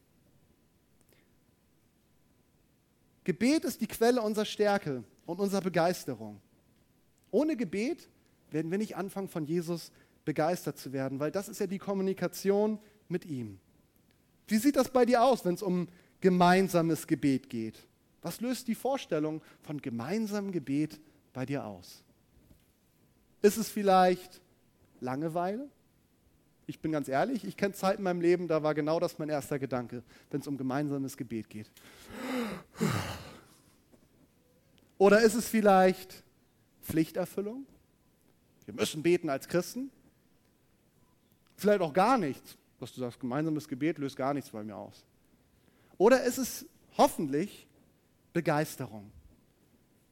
Gebet 3.24 3.64
ist 3.64 3.80
die 3.80 3.86
Quelle 3.86 4.20
unserer 4.20 4.44
Stärke 4.44 5.04
und 5.26 5.38
unserer 5.38 5.60
Begeisterung. 5.60 6.40
Ohne 7.30 7.56
Gebet 7.56 8.08
werden 8.50 8.70
wir 8.70 8.78
nicht 8.78 8.96
anfangen, 8.96 9.28
von 9.28 9.44
Jesus 9.44 9.92
begeistert 10.24 10.78
zu 10.78 10.92
werden, 10.92 11.20
weil 11.20 11.30
das 11.30 11.48
ist 11.48 11.60
ja 11.60 11.66
die 11.66 11.78
Kommunikation 11.78 12.78
mit 13.08 13.24
ihm. 13.24 13.58
Wie 14.48 14.58
sieht 14.58 14.76
das 14.76 14.90
bei 14.90 15.04
dir 15.04 15.22
aus, 15.22 15.44
wenn 15.44 15.54
es 15.54 15.62
um 15.62 15.88
gemeinsames 16.20 17.06
Gebet 17.06 17.48
geht? 17.48 17.78
Was 18.22 18.40
löst 18.40 18.68
die 18.68 18.74
Vorstellung 18.74 19.42
von 19.62 19.80
gemeinsamem 19.80 20.52
Gebet 20.52 21.00
bei 21.32 21.46
dir 21.46 21.64
aus? 21.64 22.04
Ist 23.40 23.56
es 23.56 23.68
vielleicht 23.68 24.40
Langeweile? 25.00 25.68
Ich 26.66 26.80
bin 26.80 26.92
ganz 26.92 27.08
ehrlich, 27.08 27.44
ich 27.44 27.56
kenne 27.56 27.74
Zeiten 27.74 27.98
in 27.98 28.04
meinem 28.04 28.20
Leben, 28.20 28.46
da 28.46 28.62
war 28.62 28.74
genau 28.74 29.00
das 29.00 29.18
mein 29.18 29.28
erster 29.28 29.58
Gedanke, 29.58 30.04
wenn 30.30 30.40
es 30.40 30.46
um 30.46 30.56
gemeinsames 30.56 31.16
Gebet 31.16 31.50
geht. 31.50 31.70
Oder 34.98 35.20
ist 35.22 35.34
es 35.34 35.48
vielleicht 35.48 36.22
Pflichterfüllung? 36.82 37.66
Wir 38.64 38.74
müssen 38.74 39.02
beten 39.02 39.28
als 39.28 39.48
Christen. 39.48 39.90
Vielleicht 41.56 41.80
auch 41.80 41.92
gar 41.92 42.18
nichts, 42.18 42.56
was 42.78 42.92
du 42.92 43.00
sagst, 43.00 43.20
gemeinsames 43.20 43.68
Gebet 43.68 43.98
löst 43.98 44.16
gar 44.16 44.34
nichts 44.34 44.50
bei 44.50 44.62
mir 44.62 44.76
aus. 44.76 45.04
Oder 45.98 46.22
ist 46.24 46.38
es 46.38 46.66
hoffentlich 46.96 47.66
Begeisterung? 48.32 49.10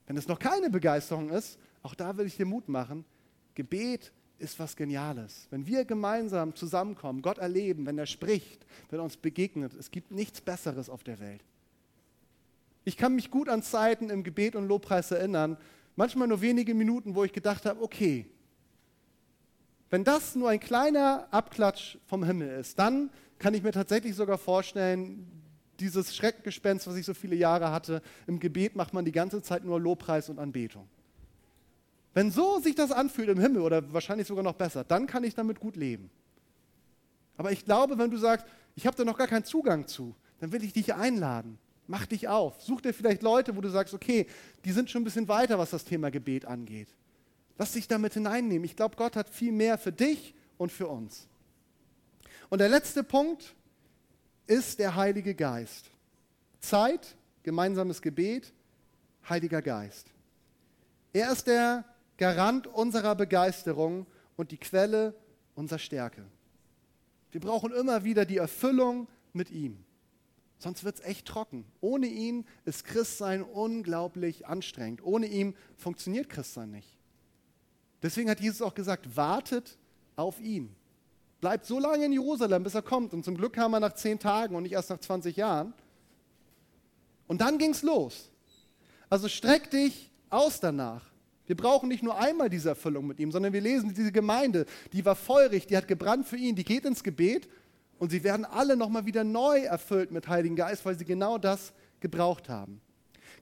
Wenn 0.07 0.17
es 0.17 0.29
noch 0.29 0.39
keine 0.39 0.71
Begeisterung 0.71 1.31
ist, 1.31 1.59
auch 1.83 1.95
da 1.95 2.17
will 2.17 2.27
ich 2.27 2.37
dir 2.37 2.47
Mut 2.47 2.69
machen, 2.69 3.05
Gebet 3.55 4.13
ist 4.39 4.59
was 4.59 4.75
Geniales. 4.75 5.47
Wenn 5.51 5.67
wir 5.67 5.85
gemeinsam 5.85 6.55
zusammenkommen, 6.55 7.23
Gott 7.23 7.39
erleben, 7.39 7.87
wenn 7.87 7.99
er 7.99 8.07
spricht, 8.07 8.65
wenn 8.89 9.01
er 9.01 9.05
uns 9.05 9.17
begegnet, 9.17 9.75
es 9.75 9.91
gibt 9.91 10.11
nichts 10.11 10.41
Besseres 10.41 10.89
auf 10.89 11.05
der 11.05 11.21
Welt. 11.21 11.45
Ich 12.91 12.97
kann 12.97 13.15
mich 13.15 13.31
gut 13.31 13.49
an 13.49 13.63
Zeiten 13.63 14.11
im 14.11 14.25
Gebet 14.25 14.57
und 14.57 14.67
Lobpreis 14.67 15.13
erinnern, 15.13 15.57
manchmal 15.95 16.27
nur 16.27 16.41
wenige 16.41 16.75
Minuten, 16.75 17.15
wo 17.15 17.23
ich 17.23 17.33
gedacht 17.33 17.65
habe, 17.65 17.81
okay, 17.81 18.27
wenn 19.91 20.03
das 20.03 20.35
nur 20.35 20.49
ein 20.49 20.59
kleiner 20.59 21.29
Abklatsch 21.31 21.99
vom 22.07 22.25
Himmel 22.25 22.49
ist, 22.59 22.81
dann 22.81 23.11
kann 23.39 23.55
ich 23.55 23.63
mir 23.63 23.71
tatsächlich 23.71 24.17
sogar 24.17 24.39
vorstellen, 24.39 25.25
dieses 25.79 26.17
Schreckgespenst, 26.17 26.89
was 26.89 26.97
ich 26.97 27.07
so 27.07 27.15
viele 27.15 27.37
Jahre 27.37 27.71
hatte, 27.71 28.03
im 28.27 28.41
Gebet 28.41 28.75
macht 28.75 28.93
man 28.93 29.05
die 29.05 29.13
ganze 29.13 29.41
Zeit 29.41 29.63
nur 29.63 29.79
Lobpreis 29.79 30.29
und 30.29 30.41
Anbetung. 30.41 30.89
Wenn 32.13 32.33
so 32.33 32.59
sich 32.59 32.75
das 32.75 32.91
anfühlt 32.91 33.29
im 33.29 33.39
Himmel 33.39 33.63
oder 33.63 33.93
wahrscheinlich 33.93 34.27
sogar 34.27 34.43
noch 34.43 34.55
besser, 34.55 34.83
dann 34.83 35.07
kann 35.07 35.23
ich 35.23 35.37
damit 35.37 35.61
gut 35.61 35.77
leben. 35.77 36.11
Aber 37.37 37.53
ich 37.53 37.65
glaube, 37.65 37.99
wenn 37.99 38.11
du 38.11 38.17
sagst, 38.17 38.49
ich 38.75 38.85
habe 38.85 38.97
da 38.97 39.05
noch 39.05 39.17
gar 39.17 39.29
keinen 39.29 39.45
Zugang 39.45 39.87
zu, 39.87 40.17
dann 40.41 40.51
will 40.51 40.65
ich 40.65 40.73
dich 40.73 40.93
einladen. 40.93 41.57
Mach 41.91 42.07
dich 42.07 42.29
auf. 42.29 42.63
Such 42.63 42.83
dir 42.83 42.95
vielleicht 42.95 43.21
Leute, 43.21 43.57
wo 43.57 43.61
du 43.61 43.69
sagst, 43.69 43.95
okay, 43.95 44.29
die 44.65 44.71
sind 44.71 44.89
schon 44.89 45.03
ein 45.03 45.05
bisschen 45.05 45.27
weiter, 45.27 45.59
was 45.59 45.71
das 45.71 45.85
Thema 45.85 46.13
Gebet 46.13 46.45
angeht. 46.45 46.87
Lass 47.59 47.73
dich 47.73 47.89
damit 47.89 48.15
hineinnehmen. 48.15 48.63
Ich 48.65 48.77
glaube, 48.77 48.95
Gott 48.95 49.17
hat 49.17 49.29
viel 49.29 49.51
mehr 49.51 49.77
für 49.77 49.91
dich 49.91 50.33
und 50.57 50.71
für 50.71 50.87
uns. 50.87 51.27
Und 52.49 52.61
der 52.61 52.69
letzte 52.69 53.03
Punkt 53.03 53.57
ist 54.47 54.79
der 54.79 54.95
Heilige 54.95 55.35
Geist. 55.35 55.91
Zeit, 56.61 57.17
gemeinsames 57.43 58.01
Gebet, 58.01 58.53
Heiliger 59.29 59.61
Geist. 59.61 60.13
Er 61.13 61.33
ist 61.33 61.49
der 61.49 61.85
Garant 62.19 62.69
unserer 62.69 63.17
Begeisterung 63.17 64.07
und 64.37 64.53
die 64.53 64.59
Quelle 64.59 65.13
unserer 65.57 65.81
Stärke. 65.81 66.25
Wir 67.33 67.41
brauchen 67.41 67.73
immer 67.73 68.05
wieder 68.05 68.25
die 68.25 68.37
Erfüllung 68.37 69.09
mit 69.33 69.51
ihm. 69.51 69.85
Sonst 70.61 70.85
wird 70.85 70.97
es 70.97 71.05
echt 71.05 71.27
trocken. 71.27 71.65
Ohne 71.81 72.07
ihn 72.07 72.45
ist 72.67 72.85
Christsein 72.85 73.43
unglaublich 73.43 74.47
anstrengend. 74.47 75.03
Ohne 75.03 75.27
ihn 75.27 75.57
funktioniert 75.79 76.29
Christsein 76.29 76.71
nicht. 76.71 76.99
Deswegen 78.03 78.29
hat 78.29 78.41
Jesus 78.41 78.61
auch 78.61 78.75
gesagt, 78.75 79.17
wartet 79.17 79.79
auf 80.17 80.39
ihn. 80.39 80.77
Bleibt 81.41 81.65
so 81.65 81.79
lange 81.79 82.05
in 82.05 82.13
Jerusalem, 82.13 82.63
bis 82.63 82.75
er 82.75 82.83
kommt. 82.83 83.15
Und 83.15 83.25
zum 83.25 83.39
Glück 83.39 83.55
kam 83.55 83.73
er 83.73 83.81
nach 83.81 83.95
zehn 83.95 84.19
Tagen 84.19 84.55
und 84.55 84.65
nicht 84.65 84.73
erst 84.73 84.91
nach 84.91 85.01
20 85.01 85.35
Jahren. 85.35 85.73
Und 87.27 87.41
dann 87.41 87.57
ging 87.57 87.71
es 87.71 87.83
los. 87.83 88.31
Also 89.09 89.29
streck 89.29 89.71
dich 89.71 90.11
aus 90.29 90.61
danach. 90.61 91.11
Wir 91.47 91.57
brauchen 91.57 91.89
nicht 91.89 92.03
nur 92.03 92.19
einmal 92.19 92.51
diese 92.51 92.69
Erfüllung 92.69 93.07
mit 93.07 93.19
ihm, 93.19 93.33
sondern 93.33 93.55
wir 93.55 93.63
lesen 93.63 93.95
diese 93.95 94.13
Gemeinde, 94.13 94.67
die 94.93 95.05
war 95.07 95.17
feurig, 95.17 95.67
die 95.67 95.77
hat 95.77 95.89
gebrannt 95.89 96.27
für 96.27 96.37
ihn, 96.37 96.55
die 96.55 96.65
geht 96.65 96.85
ins 96.85 97.03
Gebet 97.03 97.49
und 98.01 98.11
sie 98.11 98.25
werden 98.25 98.47
alle 98.47 98.77
nochmal 98.77 99.05
wieder 99.05 99.25
neu 99.25 99.61
erfüllt 99.61 100.11
mit 100.11 100.27
Heiligen 100.27 100.57
Geist, 100.57 100.87
weil 100.87 100.99
sie 100.99 101.05
genau 101.05 101.37
das 101.37 101.75
gebraucht 102.01 102.49
haben. 102.49 102.81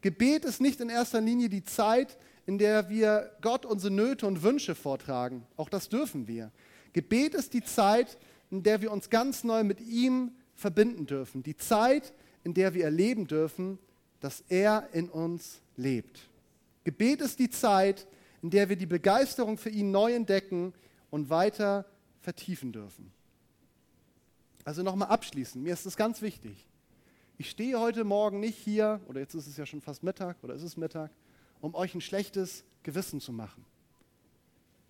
Gebet 0.01 0.45
ist 0.45 0.61
nicht 0.61 0.81
in 0.81 0.89
erster 0.91 1.21
Linie 1.21 1.49
die 1.49 1.63
Zeit, 1.63 2.19
in 2.45 2.59
der 2.59 2.89
wir 2.91 3.31
Gott 3.41 3.65
unsere 3.65 3.95
Nöte 3.95 4.27
und 4.27 4.43
Wünsche 4.43 4.75
vortragen. 4.75 5.47
Auch 5.57 5.69
das 5.69 5.89
dürfen 5.89 6.27
wir. 6.27 6.51
Gebet 6.93 7.35
ist 7.35 7.55
die 7.55 7.63
Zeit, 7.63 8.19
in 8.51 8.65
der 8.65 8.83
wir 8.83 8.91
uns 8.91 9.11
ganz 9.11 9.45
neu 9.45 9.63
mit 9.63 9.81
ihm 9.81 10.33
verbinden 10.57 11.07
dürfen. 11.07 11.45
Die 11.45 11.57
Zeit, 11.57 12.13
in 12.43 12.53
der 12.53 12.75
wir 12.75 12.85
erleben 12.85 13.29
dürfen, 13.29 13.79
dass 14.19 14.43
er 14.49 14.89
in 14.93 15.09
uns 15.09 15.61
lebt. 15.77 16.29
Gebet 16.83 17.21
ist 17.21 17.39
die 17.39 17.51
Zeit, 17.51 18.09
in 18.43 18.51
der 18.51 18.69
wir 18.69 18.77
die 18.77 18.87
Begeisterung 18.87 19.57
für 19.57 19.71
ihn 19.71 19.93
neu 19.93 20.15
entdecken 20.15 20.75
und 21.11 21.31
weiter 21.31 21.85
vertiefen 22.23 22.73
dürfen. 22.73 23.13
Also 24.69 24.83
nochmal 24.83 25.09
abschließend, 25.09 25.65
mir 25.65 25.73
ist 25.73 25.87
das 25.87 25.97
ganz 25.97 26.21
wichtig. 26.21 26.67
Ich 27.39 27.49
stehe 27.49 27.81
heute 27.81 28.05
Morgen 28.05 28.39
nicht 28.39 28.59
hier, 28.59 29.01
oder 29.09 29.19
jetzt 29.19 29.33
ist 29.33 29.47
es 29.47 29.57
ja 29.57 29.65
schon 29.65 29.81
fast 29.81 30.03
Mittag, 30.03 30.37
oder 30.43 30.53
ist 30.53 30.63
es 30.63 30.77
Mittag, 30.77 31.11
um 31.63 31.75
euch 31.75 31.95
ein 31.95 32.03
schlechtes 32.03 32.65
Gewissen 32.83 33.19
zu 33.19 33.33
machen. 33.33 33.65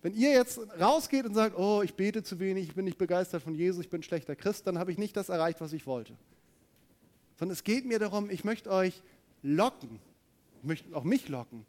Wenn 0.01 0.13
ihr 0.13 0.31
jetzt 0.31 0.59
rausgeht 0.81 1.25
und 1.25 1.33
sagt, 1.33 1.57
oh, 1.57 1.81
ich 1.81 1.93
bete 1.93 2.23
zu 2.23 2.39
wenig, 2.41 2.67
ich 2.67 2.75
bin 2.75 2.83
nicht 2.83 2.97
begeistert 2.97 3.41
von 3.41 3.55
Jesus, 3.55 3.85
ich 3.85 3.89
bin 3.89 4.01
ein 4.01 4.03
schlechter 4.03 4.35
Christ, 4.35 4.67
dann 4.67 4.77
habe 4.77 4.91
ich 4.91 4.97
nicht 4.97 5.15
das 5.15 5.29
erreicht, 5.29 5.61
was 5.61 5.71
ich 5.71 5.87
wollte. 5.87 6.17
Sondern 7.37 7.53
es 7.53 7.63
geht 7.63 7.85
mir 7.85 7.99
darum, 7.99 8.29
ich 8.29 8.43
möchte 8.43 8.71
euch 8.71 9.01
locken, 9.43 10.01
ich 10.57 10.65
möchte 10.65 10.93
auch 10.93 11.05
mich 11.05 11.29
locken, 11.29 11.65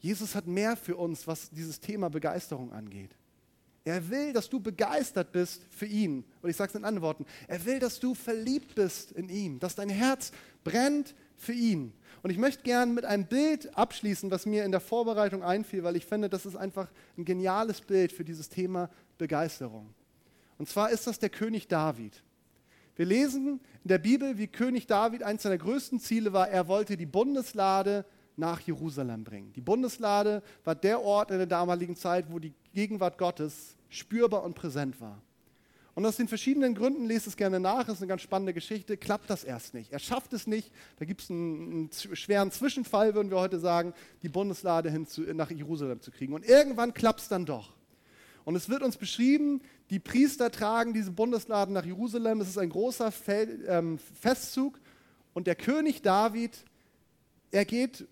Jesus 0.00 0.34
hat 0.34 0.46
mehr 0.46 0.76
für 0.76 0.96
uns, 0.96 1.26
was 1.26 1.48
dieses 1.48 1.80
Thema 1.80 2.10
Begeisterung 2.10 2.74
angeht. 2.74 3.16
Er 3.86 4.10
will, 4.10 4.32
dass 4.32 4.48
du 4.48 4.58
begeistert 4.58 5.30
bist 5.30 5.62
für 5.70 5.86
ihn. 5.86 6.24
Und 6.42 6.50
ich 6.50 6.56
sage 6.56 6.70
es 6.70 6.74
in 6.74 6.84
anderen 6.84 7.02
Worten. 7.02 7.24
Er 7.46 7.64
will, 7.64 7.78
dass 7.78 8.00
du 8.00 8.14
verliebt 8.14 8.74
bist 8.74 9.12
in 9.12 9.28
ihm, 9.28 9.60
dass 9.60 9.76
dein 9.76 9.88
Herz 9.88 10.32
brennt 10.64 11.14
für 11.36 11.52
ihn. 11.52 11.92
Und 12.24 12.30
ich 12.30 12.36
möchte 12.36 12.64
gern 12.64 12.94
mit 12.94 13.04
einem 13.04 13.26
Bild 13.26 13.78
abschließen, 13.78 14.28
was 14.32 14.44
mir 14.44 14.64
in 14.64 14.72
der 14.72 14.80
Vorbereitung 14.80 15.44
einfiel, 15.44 15.84
weil 15.84 15.94
ich 15.94 16.04
finde, 16.04 16.28
das 16.28 16.46
ist 16.46 16.56
einfach 16.56 16.90
ein 17.16 17.24
geniales 17.24 17.80
Bild 17.80 18.10
für 18.10 18.24
dieses 18.24 18.48
Thema 18.48 18.90
Begeisterung. 19.18 19.94
Und 20.58 20.68
zwar 20.68 20.90
ist 20.90 21.06
das 21.06 21.20
der 21.20 21.30
König 21.30 21.68
David. 21.68 22.24
Wir 22.96 23.06
lesen 23.06 23.60
in 23.84 23.88
der 23.88 23.98
Bibel, 23.98 24.36
wie 24.36 24.48
König 24.48 24.88
David 24.88 25.22
eines 25.22 25.44
seiner 25.44 25.58
größten 25.58 26.00
Ziele 26.00 26.32
war, 26.32 26.48
er 26.48 26.66
wollte 26.66 26.96
die 26.96 27.06
Bundeslade 27.06 28.04
nach 28.36 28.60
Jerusalem 28.60 29.22
bringen. 29.22 29.52
Die 29.52 29.60
Bundeslade 29.60 30.42
war 30.64 30.74
der 30.74 31.00
Ort 31.02 31.30
in 31.30 31.38
der 31.38 31.46
damaligen 31.46 31.94
Zeit, 31.94 32.26
wo 32.32 32.40
die 32.40 32.52
Gegenwart 32.74 33.16
Gottes 33.16 33.75
spürbar 33.96 34.42
und 34.44 34.54
präsent 34.54 35.00
war. 35.00 35.22
Und 35.96 36.04
aus 36.04 36.16
den 36.16 36.28
verschiedenen 36.28 36.74
Gründen, 36.74 37.06
lest 37.06 37.26
es 37.26 37.38
gerne 37.38 37.58
nach, 37.58 37.88
ist 37.88 37.98
eine 37.98 38.06
ganz 38.06 38.20
spannende 38.20 38.52
Geschichte, 38.52 38.98
klappt 38.98 39.30
das 39.30 39.44
erst 39.44 39.72
nicht. 39.72 39.92
Er 39.92 39.98
schafft 39.98 40.34
es 40.34 40.46
nicht, 40.46 40.70
da 40.98 41.06
gibt 41.06 41.22
es 41.22 41.30
einen, 41.30 41.72
einen, 41.72 41.90
schweren 42.14 42.50
Zwischenfall, 42.50 43.14
würden 43.14 43.30
wir 43.30 43.38
heute 43.38 43.58
sagen, 43.58 43.94
die 44.22 44.28
Bundeslade 44.28 44.90
hin 44.90 45.06
zu, 45.06 45.22
nach 45.22 45.50
Jerusalem 45.50 46.02
zu 46.02 46.10
kriegen. 46.10 46.34
Und 46.34 46.44
irgendwann 46.46 46.92
klappt 46.92 47.20
es 47.20 47.28
dann 47.28 47.46
doch. 47.46 47.72
Und 48.44 48.56
es 48.56 48.68
wird 48.68 48.82
uns 48.82 48.98
beschrieben, 48.98 49.62
die 49.88 49.98
Priester 49.98 50.50
tragen 50.50 50.92
diese 50.92 51.12
Bundesladen 51.12 51.72
nach 51.72 51.86
Jerusalem, 51.86 52.42
es 52.42 52.48
ist 52.48 52.58
ein 52.58 52.68
großer 52.68 53.10
Fel 53.10 53.64
ähm, 53.66 53.98
Festzug 54.20 54.78
und 55.32 55.46
der 55.46 55.56
König 55.56 56.02
David, 56.02 56.62
er 57.50 57.64
geht 57.64 58.06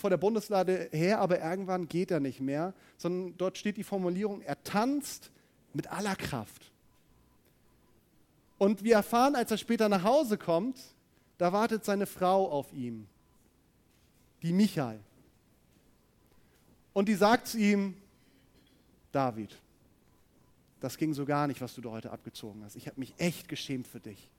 vor 0.00 0.10
der 0.10 0.16
Bundeslade 0.16 0.88
her, 0.92 1.20
aber 1.20 1.40
irgendwann 1.40 1.88
geht 1.88 2.10
er 2.10 2.20
nicht 2.20 2.40
mehr, 2.40 2.74
sondern 2.96 3.36
dort 3.36 3.58
steht 3.58 3.76
die 3.76 3.84
Formulierung, 3.84 4.40
er 4.42 4.62
tanzt 4.64 5.30
mit 5.72 5.92
aller 5.92 6.16
Kraft. 6.16 6.72
Und 8.58 8.82
wir 8.82 8.94
erfahren, 8.94 9.36
als 9.36 9.50
er 9.50 9.58
später 9.58 9.88
nach 9.88 10.02
Hause 10.02 10.36
kommt, 10.36 10.78
da 11.38 11.52
wartet 11.52 11.84
seine 11.84 12.06
Frau 12.06 12.50
auf 12.50 12.72
ihn. 12.72 13.06
die 14.42 14.52
Michael. 14.52 15.00
Und 16.92 17.08
die 17.08 17.14
sagt 17.14 17.46
zu 17.46 17.58
ihm, 17.58 17.94
David, 19.12 19.56
das 20.80 20.96
ging 20.96 21.12
so 21.12 21.24
gar 21.24 21.46
nicht, 21.46 21.60
was 21.60 21.74
du 21.74 21.80
da 21.80 21.90
heute 21.90 22.10
abgezogen 22.10 22.64
hast. 22.64 22.76
Ich 22.76 22.86
habe 22.86 22.98
mich 22.98 23.14
echt 23.18 23.48
geschämt 23.48 23.86
für 23.86 24.00
dich. 24.00 24.30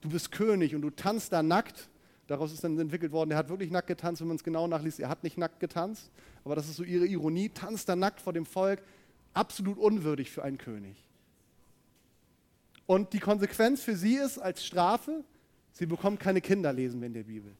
Du 0.00 0.10
bist 0.10 0.32
König 0.32 0.74
und 0.74 0.82
du 0.82 0.90
tanzt 0.90 1.32
da 1.32 1.42
nackt. 1.42 1.88
Daraus 2.30 2.52
ist 2.52 2.62
dann 2.62 2.78
entwickelt 2.78 3.10
worden, 3.10 3.32
er 3.32 3.38
hat 3.38 3.48
wirklich 3.48 3.72
nackt 3.72 3.88
getanzt, 3.88 4.20
wenn 4.20 4.28
man 4.28 4.36
es 4.36 4.44
genau 4.44 4.68
nachliest. 4.68 5.00
Er 5.00 5.08
hat 5.08 5.24
nicht 5.24 5.36
nackt 5.36 5.58
getanzt, 5.58 6.12
aber 6.44 6.54
das 6.54 6.68
ist 6.68 6.76
so 6.76 6.84
ihre 6.84 7.04
Ironie. 7.04 7.48
Tanzt 7.48 7.88
da 7.88 7.96
nackt 7.96 8.20
vor 8.20 8.32
dem 8.32 8.46
Volk, 8.46 8.80
absolut 9.34 9.78
unwürdig 9.78 10.30
für 10.30 10.44
einen 10.44 10.56
König. 10.56 10.96
Und 12.86 13.14
die 13.14 13.18
Konsequenz 13.18 13.82
für 13.82 13.96
sie 13.96 14.14
ist 14.14 14.38
als 14.38 14.64
Strafe, 14.64 15.24
sie 15.72 15.86
bekommt 15.86 16.20
keine 16.20 16.40
Kinder, 16.40 16.72
lesen 16.72 17.00
wir 17.00 17.08
in 17.08 17.14
der 17.14 17.24
Bibel. 17.24 17.52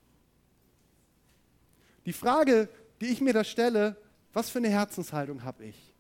Die 2.06 2.12
Frage, 2.12 2.68
die 3.00 3.06
ich 3.06 3.20
mir 3.20 3.32
da 3.32 3.42
stelle, 3.42 3.96
was 4.32 4.50
für 4.50 4.58
eine 4.58 4.68
Herzenshaltung 4.68 5.42
habe 5.42 5.64
ich? 5.64 5.92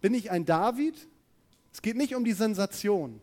Bin 0.00 0.14
ich 0.14 0.30
ein 0.30 0.44
David? 0.44 1.08
Es 1.72 1.82
geht 1.82 1.96
nicht 1.96 2.14
um 2.14 2.22
die 2.22 2.34
Sensation. 2.34 3.20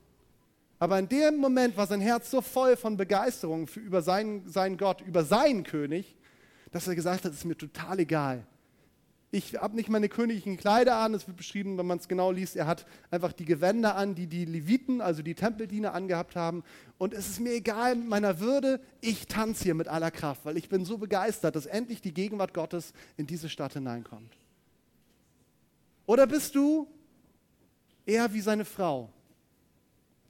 Aber 0.79 0.99
in 0.99 1.07
dem 1.07 1.37
Moment 1.37 1.77
war 1.77 1.87
sein 1.87 2.01
Herz 2.01 2.29
so 2.29 2.41
voll 2.41 2.75
von 2.75 2.97
Begeisterung 2.97 3.67
für, 3.67 3.79
über 3.79 4.01
seinen, 4.01 4.47
seinen 4.49 4.77
Gott, 4.77 5.01
über 5.01 5.23
seinen 5.23 5.63
König, 5.63 6.15
dass 6.71 6.87
er 6.87 6.95
gesagt 6.95 7.23
hat, 7.23 7.31
es 7.31 7.39
ist 7.39 7.45
mir 7.45 7.57
total 7.57 7.99
egal. 7.99 8.45
Ich 9.31 9.55
habe 9.55 9.75
nicht 9.75 9.89
meine 9.89 10.07
königlichen 10.07 10.55
Kleider 10.55 10.97
an, 10.97 11.13
es 11.13 11.27
wird 11.27 11.35
beschrieben, 11.35 11.77
wenn 11.77 11.85
man 11.85 11.97
es 11.97 12.07
genau 12.07 12.31
liest, 12.31 12.55
er 12.55 12.67
hat 12.67 12.85
einfach 13.11 13.33
die 13.33 13.43
Gewänder 13.43 13.95
an, 13.95 14.15
die 14.15 14.27
die 14.27 14.45
Leviten, 14.45 15.01
also 15.01 15.21
die 15.21 15.35
Tempeldiener 15.35 15.93
angehabt 15.93 16.35
haben. 16.35 16.63
Und 16.97 17.13
es 17.13 17.27
ist 17.27 17.39
mir 17.41 17.53
egal 17.53 17.95
meiner 17.95 18.39
Würde, 18.39 18.79
ich 19.01 19.27
tanze 19.27 19.63
hier 19.65 19.73
mit 19.73 19.87
aller 19.87 20.11
Kraft, 20.11 20.45
weil 20.45 20.57
ich 20.57 20.69
bin 20.69 20.85
so 20.85 20.97
begeistert, 20.97 21.55
dass 21.55 21.65
endlich 21.65 22.01
die 22.01 22.13
Gegenwart 22.13 22.53
Gottes 22.53 22.93
in 23.17 23.27
diese 23.27 23.49
Stadt 23.49 23.73
hineinkommt. 23.73 24.37
Oder 26.05 26.27
bist 26.27 26.55
du 26.55 26.87
eher 28.05 28.31
wie 28.33 28.41
seine 28.41 28.63
Frau, 28.63 29.09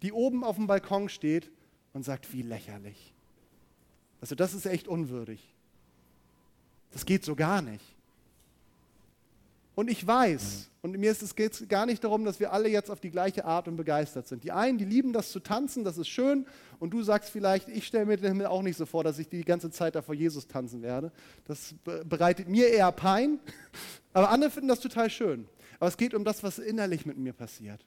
die 0.05 0.13
oben 0.13 0.43
auf 0.43 0.57
dem 0.57 0.67
Balkon 0.67 1.09
steht 1.09 1.49
und 1.91 2.05
sagt, 2.05 2.31
wie 2.31 2.43
lächerlich. 2.43 3.11
Also 4.21 4.35
das 4.35 4.53
ist 4.53 4.67
echt 4.67 4.87
unwürdig. 4.87 5.55
Das 6.91 7.07
geht 7.07 7.25
so 7.25 7.35
gar 7.35 7.63
nicht. 7.63 7.83
Und 9.73 9.89
ich 9.89 10.05
weiß, 10.05 10.69
und 10.83 10.95
mir 10.95 11.09
ist 11.09 11.23
es 11.23 11.35
geht 11.35 11.67
gar 11.69 11.87
nicht 11.87 12.03
darum, 12.03 12.23
dass 12.23 12.39
wir 12.39 12.53
alle 12.53 12.69
jetzt 12.69 12.91
auf 12.91 12.99
die 12.99 13.09
gleiche 13.09 13.45
Art 13.45 13.67
und 13.67 13.77
begeistert 13.77 14.27
sind. 14.27 14.43
Die 14.43 14.51
einen, 14.51 14.77
die 14.77 14.85
lieben 14.85 15.11
das 15.11 15.31
zu 15.31 15.39
tanzen, 15.39 15.83
das 15.83 15.97
ist 15.97 16.07
schön. 16.07 16.45
Und 16.77 16.91
du 16.91 17.01
sagst 17.01 17.31
vielleicht, 17.31 17.67
ich 17.67 17.87
stelle 17.87 18.05
mir 18.05 18.17
den 18.17 18.27
Himmel 18.27 18.45
auch 18.45 18.61
nicht 18.61 18.77
so 18.77 18.85
vor, 18.85 19.03
dass 19.03 19.17
ich 19.17 19.27
die 19.27 19.43
ganze 19.43 19.71
Zeit 19.71 19.95
da 19.95 20.03
vor 20.03 20.13
Jesus 20.13 20.47
tanzen 20.47 20.83
werde. 20.83 21.11
Das 21.45 21.73
bereitet 21.83 22.47
mir 22.47 22.67
eher 22.67 22.91
Pein. 22.91 23.39
Aber 24.13 24.29
andere 24.29 24.51
finden 24.51 24.67
das 24.67 24.81
total 24.81 25.09
schön. 25.09 25.47
Aber 25.79 25.87
es 25.87 25.97
geht 25.97 26.13
um 26.13 26.23
das, 26.23 26.43
was 26.43 26.59
innerlich 26.59 27.07
mit 27.07 27.17
mir 27.17 27.33
passiert. 27.33 27.83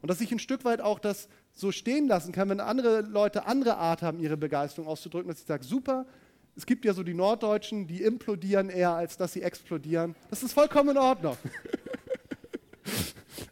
Und 0.00 0.10
dass 0.10 0.20
ich 0.20 0.30
ein 0.30 0.38
Stück 0.38 0.64
weit 0.64 0.80
auch 0.80 0.98
das 0.98 1.28
so 1.52 1.72
stehen 1.72 2.06
lassen 2.06 2.32
kann, 2.32 2.48
wenn 2.48 2.60
andere 2.60 3.00
Leute 3.00 3.46
andere 3.46 3.76
Art 3.76 4.02
haben, 4.02 4.20
ihre 4.20 4.36
Begeisterung 4.36 4.88
auszudrücken, 4.88 5.28
dass 5.28 5.40
ich 5.40 5.46
sage, 5.46 5.64
super, 5.64 6.06
es 6.56 6.66
gibt 6.66 6.84
ja 6.84 6.92
so 6.92 7.02
die 7.02 7.14
Norddeutschen, 7.14 7.86
die 7.86 8.02
implodieren 8.02 8.68
eher, 8.68 8.90
als 8.90 9.16
dass 9.16 9.32
sie 9.32 9.42
explodieren. 9.42 10.16
Das 10.30 10.42
ist 10.42 10.52
vollkommen 10.52 10.90
in 10.90 10.98
Ordnung. 10.98 11.36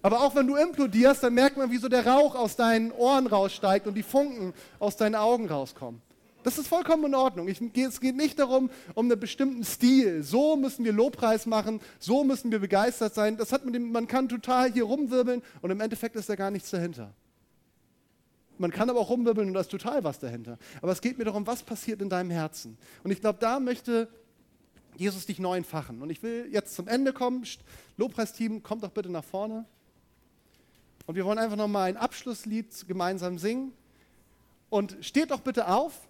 Aber 0.02 0.20
auch 0.22 0.34
wenn 0.34 0.46
du 0.46 0.56
implodierst, 0.56 1.22
dann 1.22 1.34
merkt 1.34 1.56
man, 1.56 1.70
wie 1.70 1.76
so 1.78 1.88
der 1.88 2.06
Rauch 2.06 2.34
aus 2.34 2.56
deinen 2.56 2.90
Ohren 2.92 3.26
raussteigt 3.26 3.86
und 3.86 3.94
die 3.94 4.02
Funken 4.02 4.54
aus 4.78 4.96
deinen 4.96 5.14
Augen 5.14 5.48
rauskommen. 5.48 6.02
Das 6.46 6.58
ist 6.58 6.68
vollkommen 6.68 7.06
in 7.06 7.14
Ordnung. 7.16 7.48
Ich, 7.48 7.60
es 7.60 8.00
geht 8.00 8.14
nicht 8.14 8.38
darum, 8.38 8.70
um 8.94 9.10
einen 9.10 9.18
bestimmten 9.18 9.64
Stil. 9.64 10.22
So 10.22 10.54
müssen 10.54 10.84
wir 10.84 10.92
Lobpreis 10.92 11.44
machen, 11.44 11.80
so 11.98 12.22
müssen 12.22 12.52
wir 12.52 12.60
begeistert 12.60 13.14
sein. 13.14 13.36
Das 13.36 13.50
hat 13.50 13.64
mit 13.64 13.82
man 13.82 14.06
kann 14.06 14.28
total 14.28 14.72
hier 14.72 14.84
rumwirbeln 14.84 15.42
und 15.60 15.70
im 15.72 15.80
Endeffekt 15.80 16.14
ist 16.14 16.28
da 16.28 16.36
gar 16.36 16.52
nichts 16.52 16.70
dahinter. 16.70 17.12
Man 18.58 18.70
kann 18.70 18.88
aber 18.88 19.00
auch 19.00 19.10
rumwirbeln 19.10 19.48
und 19.48 19.54
da 19.54 19.60
ist 19.60 19.72
total 19.72 20.04
was 20.04 20.20
dahinter. 20.20 20.56
Aber 20.80 20.92
es 20.92 21.00
geht 21.00 21.18
mir 21.18 21.24
darum, 21.24 21.48
was 21.48 21.64
passiert 21.64 22.00
in 22.00 22.08
deinem 22.08 22.30
Herzen. 22.30 22.78
Und 23.02 23.10
ich 23.10 23.20
glaube, 23.20 23.40
da 23.40 23.58
möchte 23.58 24.08
Jesus 24.94 25.26
dich 25.26 25.40
neu 25.40 25.56
entfachen. 25.56 26.00
Und 26.00 26.10
ich 26.10 26.22
will 26.22 26.46
jetzt 26.52 26.76
zum 26.76 26.86
Ende 26.86 27.12
kommen. 27.12 27.44
Lobpreisteam, 27.96 28.62
kommt 28.62 28.84
doch 28.84 28.92
bitte 28.92 29.10
nach 29.10 29.24
vorne. 29.24 29.64
Und 31.06 31.16
wir 31.16 31.24
wollen 31.24 31.38
einfach 31.38 31.56
nochmal 31.56 31.88
ein 31.88 31.96
Abschlusslied 31.96 32.86
gemeinsam 32.86 33.36
singen. 33.36 33.72
Und 34.70 34.96
steht 35.00 35.32
doch 35.32 35.40
bitte 35.40 35.66
auf. 35.66 36.05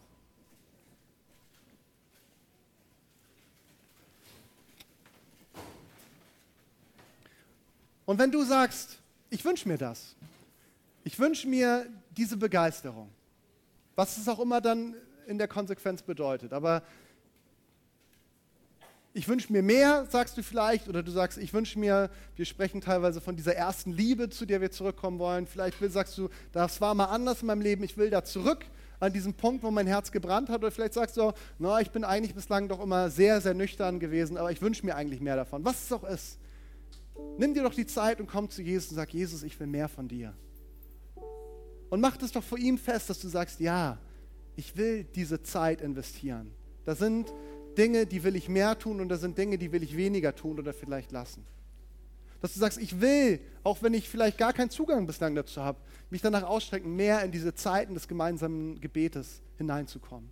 Und 8.07 8.19
wenn 8.19 8.31
du 8.31 8.45
sagst, 8.45 8.99
ich 9.29 9.45
wünsche 9.45 9.69
mir 9.69 9.77
das, 9.77 10.15
ich 11.05 11.19
wünsche 11.19 11.47
mir 11.47 11.87
diese 12.17 12.37
Begeisterung, 12.37 13.11
was 13.97 14.17
es 14.17 14.29
auch 14.29 14.39
immer 14.39 14.61
dann 14.61 14.95
in 15.27 15.39
der 15.39 15.49
Konsequenz 15.49 16.03
bedeutet, 16.03 16.53
aber 16.53 16.83
ich 19.13 19.27
wünsche 19.29 19.51
mir 19.53 19.63
mehr, 19.63 20.07
sagst 20.11 20.37
du 20.37 20.43
vielleicht, 20.43 20.89
oder 20.89 21.03
du 21.03 21.11
sagst, 21.11 21.39
ich 21.39 21.53
wünsche 21.55 21.79
mir, 21.79 22.11
wir 22.37 22.45
sprechen 22.45 22.81
teilweise 22.81 23.21
von 23.21 23.35
dieser 23.35 23.55
ersten 23.55 23.93
Liebe, 23.93 24.29
zu 24.29 24.45
der 24.45 24.61
wir 24.61 24.71
zurückkommen 24.71 25.19
wollen. 25.19 25.47
Vielleicht 25.47 25.79
sagst 25.89 26.19
du, 26.19 26.29
das 26.53 26.81
war 26.83 26.95
mal 26.95 27.07
anders 27.07 27.41
in 27.41 27.47
meinem 27.47 27.63
Leben, 27.63 27.83
ich 27.83 27.97
will 27.97 28.11
da 28.11 28.25
zurück 28.25 28.67
an 29.01 29.13
diesen 29.15 29.33
Punkt, 29.35 29.63
wo 29.63 29.71
mein 29.71 29.87
Herz 29.87 30.13
gebrannt 30.13 30.51
hat. 30.51 30.59
Oder 30.59 30.71
vielleicht 30.71 30.93
sagst 30.95 31.17
du, 31.17 31.33
na, 31.59 31.81
ich 31.81 31.91
bin 31.91 32.05
eigentlich 32.05 32.35
bislang 32.35 32.69
doch 32.69 32.81
immer 32.81 33.09
sehr, 33.09 33.41
sehr 33.41 33.55
nüchtern 33.55 34.01
gewesen, 34.01 34.37
aber 34.37 34.53
ich 34.53 34.61
wünsche 34.61 34.85
mir 34.85 34.95
eigentlich 34.95 35.21
mehr 35.23 35.37
davon. 35.37 35.65
Was 35.65 35.85
es 35.85 35.93
auch 35.93 36.05
ist. 36.05 36.39
Nimm 37.39 37.55
dir 37.55 37.62
doch 37.62 37.75
die 37.75 37.87
Zeit 37.87 38.21
und 38.21 38.27
komm 38.27 38.49
zu 38.49 38.62
Jesus 38.62 38.91
und 38.91 38.97
sag, 38.97 39.12
Jesus, 39.12 39.43
ich 39.43 39.59
will 39.61 39.67
mehr 39.67 39.89
von 39.89 40.09
dir. 40.09 40.35
Und 41.91 42.01
mach 42.01 42.17
das 42.17 42.33
doch 42.33 42.43
vor 42.43 42.59
ihm 42.59 42.79
fest, 42.79 43.11
dass 43.11 43.21
du 43.21 43.29
sagst, 43.29 43.61
ja, 43.61 43.99
ich 44.57 44.77
will 44.77 45.05
diese 45.05 45.43
Zeit 45.43 45.81
investieren. 45.81 46.51
Da 46.85 46.95
sind 46.95 47.33
Dinge, 47.77 48.07
die 48.07 48.25
will 48.25 48.37
ich 48.37 48.49
mehr 48.49 48.79
tun 48.79 49.01
und 49.01 49.09
da 49.09 49.17
sind 49.17 49.37
Dinge, 49.37 49.59
die 49.59 49.71
will 49.71 49.83
ich 49.83 49.97
weniger 49.97 50.35
tun 50.35 50.59
oder 50.59 50.73
vielleicht 50.73 51.12
lassen. 51.12 51.45
Dass 52.41 52.55
du 52.55 52.61
sagst, 52.61 52.79
ich 52.79 53.01
will, 53.01 53.41
auch 53.62 53.83
wenn 53.83 53.95
ich 53.95 54.09
vielleicht 54.09 54.39
gar 54.39 54.53
keinen 54.53 54.71
Zugang 54.71 55.07
bislang 55.07 55.35
dazu 55.35 55.62
habe, 55.62 55.79
mich 56.11 56.23
danach 56.23 56.43
ausstrecken, 56.43 56.95
mehr 56.95 57.23
in 57.23 57.33
diese 57.33 57.55
Zeiten 57.55 57.95
des 57.95 58.09
gemeinsamen 58.09 58.81
Gebetes 58.81 59.43
hineinzukommen. 59.57 60.31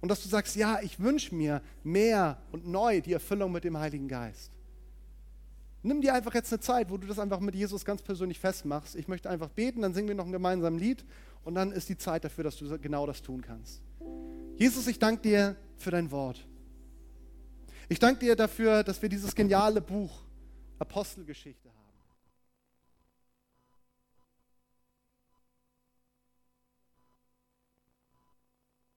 Und 0.00 0.08
dass 0.08 0.22
du 0.22 0.28
sagst, 0.28 0.56
ja, 0.56 0.80
ich 0.82 0.98
wünsche 0.98 1.34
mir 1.34 1.62
mehr 1.82 2.40
und 2.52 2.66
neu 2.66 3.00
die 3.00 3.12
Erfüllung 3.12 3.52
mit 3.52 3.64
dem 3.64 3.78
Heiligen 3.78 4.08
Geist. 4.08 4.50
Nimm 5.82 6.02
dir 6.02 6.14
einfach 6.14 6.34
jetzt 6.34 6.52
eine 6.52 6.60
Zeit, 6.60 6.90
wo 6.90 6.98
du 6.98 7.06
das 7.06 7.18
einfach 7.18 7.40
mit 7.40 7.54
Jesus 7.54 7.84
ganz 7.84 8.02
persönlich 8.02 8.38
festmachst. 8.38 8.96
Ich 8.96 9.08
möchte 9.08 9.30
einfach 9.30 9.48
beten, 9.48 9.82
dann 9.82 9.94
singen 9.94 10.08
wir 10.08 10.14
noch 10.14 10.26
ein 10.26 10.32
gemeinsames 10.32 10.80
Lied 10.80 11.04
und 11.44 11.54
dann 11.54 11.72
ist 11.72 11.88
die 11.88 11.96
Zeit 11.96 12.24
dafür, 12.24 12.44
dass 12.44 12.56
du 12.56 12.78
genau 12.78 13.06
das 13.06 13.22
tun 13.22 13.40
kannst. 13.40 13.80
Jesus, 14.56 14.86
ich 14.86 14.98
danke 14.98 15.22
dir 15.22 15.56
für 15.76 15.90
dein 15.90 16.10
Wort. 16.10 16.46
Ich 17.88 17.98
danke 17.98 18.20
dir 18.20 18.36
dafür, 18.36 18.84
dass 18.84 19.00
wir 19.00 19.08
dieses 19.08 19.34
geniale 19.34 19.80
Buch 19.80 20.22
Apostelgeschichte 20.78 21.68
haben. 21.68 21.79